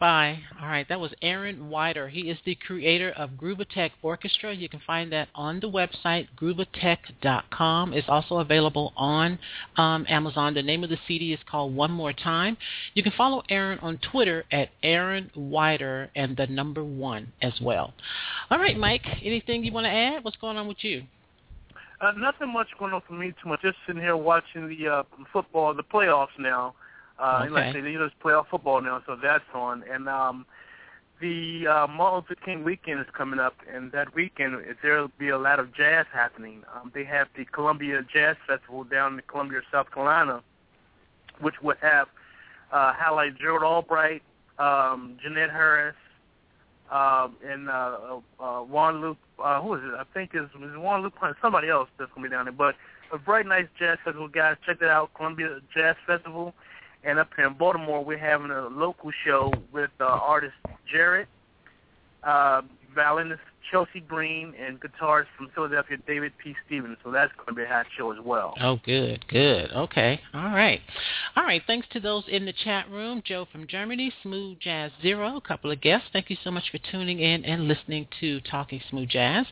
Bye. 0.00 0.38
All 0.58 0.66
right, 0.66 0.88
that 0.88 0.98
was 0.98 1.12
Aaron 1.20 1.68
Wider. 1.68 2.08
He 2.08 2.30
is 2.30 2.38
the 2.46 2.54
creator 2.54 3.10
of 3.10 3.32
Grooveatech 3.32 3.90
Orchestra. 4.00 4.54
You 4.54 4.66
can 4.66 4.80
find 4.86 5.12
that 5.12 5.28
on 5.34 5.60
the 5.60 5.68
website, 5.68 6.26
grooveatech.com. 6.40 7.92
It's 7.92 8.08
also 8.08 8.36
available 8.38 8.94
on 8.96 9.38
um, 9.76 10.06
Amazon. 10.08 10.54
The 10.54 10.62
name 10.62 10.82
of 10.84 10.88
the 10.88 10.96
CD 11.06 11.34
is 11.34 11.40
called 11.50 11.76
One 11.76 11.90
More 11.90 12.14
Time. 12.14 12.56
You 12.94 13.02
can 13.02 13.12
follow 13.12 13.42
Aaron 13.50 13.78
on 13.80 13.98
Twitter 14.10 14.44
at 14.50 14.70
Aaron 14.82 15.30
Wider 15.36 16.08
and 16.16 16.34
the 16.34 16.46
number 16.46 16.82
one 16.82 17.30
as 17.42 17.52
well. 17.60 17.92
All 18.50 18.58
right, 18.58 18.78
Mike, 18.78 19.04
anything 19.22 19.62
you 19.64 19.72
want 19.72 19.84
to 19.84 19.90
add? 19.90 20.24
What's 20.24 20.38
going 20.38 20.56
on 20.56 20.66
with 20.66 20.82
you? 20.82 21.02
Uh, 22.00 22.12
nothing 22.16 22.50
much 22.50 22.68
going 22.78 22.94
on 22.94 23.02
for 23.06 23.12
me 23.12 23.34
too 23.42 23.50
much. 23.50 23.60
Just 23.60 23.76
sitting 23.86 24.00
here 24.00 24.16
watching 24.16 24.66
the 24.66 24.88
uh, 24.88 25.02
football, 25.30 25.74
the 25.74 25.82
playoffs 25.82 26.28
now. 26.38 26.74
Uh, 27.20 27.42
Okay. 27.44 27.50
Like 27.50 27.74
you 27.74 27.98
know, 27.98 28.06
it's 28.06 28.14
playoff 28.24 28.46
football 28.48 28.80
now, 28.80 29.02
so 29.06 29.16
that's 29.20 29.44
on. 29.54 29.84
And 29.92 30.08
um, 30.08 30.46
the 31.20 31.66
uh, 31.66 31.86
Martin 31.86 32.24
Luther 32.28 32.40
King 32.42 32.64
weekend 32.64 33.00
is 33.00 33.06
coming 33.16 33.38
up, 33.38 33.54
and 33.72 33.92
that 33.92 34.14
weekend 34.14 34.56
there'll 34.82 35.10
be 35.18 35.28
a 35.28 35.38
lot 35.38 35.60
of 35.60 35.74
jazz 35.74 36.06
happening. 36.12 36.62
Um, 36.74 36.90
they 36.94 37.04
have 37.04 37.28
the 37.36 37.44
Columbia 37.44 38.00
Jazz 38.12 38.36
Festival 38.46 38.84
down 38.84 39.14
in 39.14 39.22
Columbia, 39.28 39.60
South 39.70 39.90
Carolina, 39.92 40.42
which 41.40 41.56
would 41.62 41.76
have 41.82 42.08
uh, 42.72 42.92
highlight 42.96 43.38
Gerald 43.38 43.62
Albright, 43.62 44.22
um, 44.58 45.18
Jeanette 45.22 45.50
Harris, 45.50 45.96
um, 46.90 47.36
and 47.46 47.68
uh, 47.68 48.20
uh, 48.40 48.60
Juan 48.60 49.00
Luke. 49.02 49.18
Uh, 49.42 49.60
who 49.60 49.74
is 49.74 49.82
it? 49.84 49.94
I 49.94 50.04
think 50.14 50.30
it's, 50.34 50.50
it's 50.54 50.76
Juan 50.78 51.02
Luke. 51.02 51.14
Somebody 51.42 51.68
else 51.68 51.88
that's 51.98 52.10
gonna 52.14 52.28
be 52.28 52.30
down 52.30 52.46
there. 52.46 52.52
But 52.52 52.76
a 53.12 53.18
very 53.18 53.44
nice 53.44 53.66
jazz 53.78 53.98
festival, 54.04 54.28
guys. 54.28 54.56
Check 54.64 54.80
that 54.80 54.88
out, 54.90 55.12
Columbia 55.14 55.60
Jazz 55.74 55.96
Festival. 56.06 56.54
And 57.04 57.18
up 57.18 57.30
here 57.34 57.46
in 57.46 57.54
Baltimore, 57.54 58.04
we're 58.04 58.18
having 58.18 58.50
a 58.50 58.68
local 58.68 59.10
show 59.24 59.52
with 59.72 59.90
uh, 60.00 60.04
artist 60.04 60.54
Jarrett, 60.90 61.28
uh, 62.22 62.62
violinist 62.94 63.40
Chelsea 63.70 64.00
Green, 64.00 64.52
and 64.60 64.80
guitarist 64.80 65.26
from 65.36 65.48
Philadelphia 65.54 65.96
David 66.06 66.32
P. 66.42 66.54
Stevens. 66.66 66.98
So 67.04 67.10
that's 67.10 67.32
going 67.36 67.46
to 67.48 67.54
be 67.54 67.62
a 67.62 67.68
hot 67.68 67.86
show 67.96 68.12
as 68.12 68.18
well. 68.22 68.54
Oh, 68.60 68.78
good, 68.84 69.26
good. 69.28 69.70
Okay, 69.70 70.20
all 70.34 70.50
right, 70.50 70.80
all 71.36 71.44
right. 71.44 71.62
Thanks 71.66 71.86
to 71.92 72.00
those 72.00 72.24
in 72.28 72.44
the 72.44 72.52
chat 72.64 72.90
room, 72.90 73.22
Joe 73.24 73.46
from 73.50 73.66
Germany, 73.66 74.12
Smooth 74.22 74.58
Jazz 74.60 74.90
Zero, 75.00 75.36
a 75.36 75.40
couple 75.40 75.70
of 75.70 75.80
guests. 75.80 76.08
Thank 76.12 76.30
you 76.30 76.36
so 76.42 76.50
much 76.50 76.64
for 76.70 76.78
tuning 76.90 77.20
in 77.20 77.44
and 77.44 77.68
listening 77.68 78.08
to 78.20 78.40
Talking 78.42 78.80
Smooth 78.90 79.08
Jazz. 79.08 79.46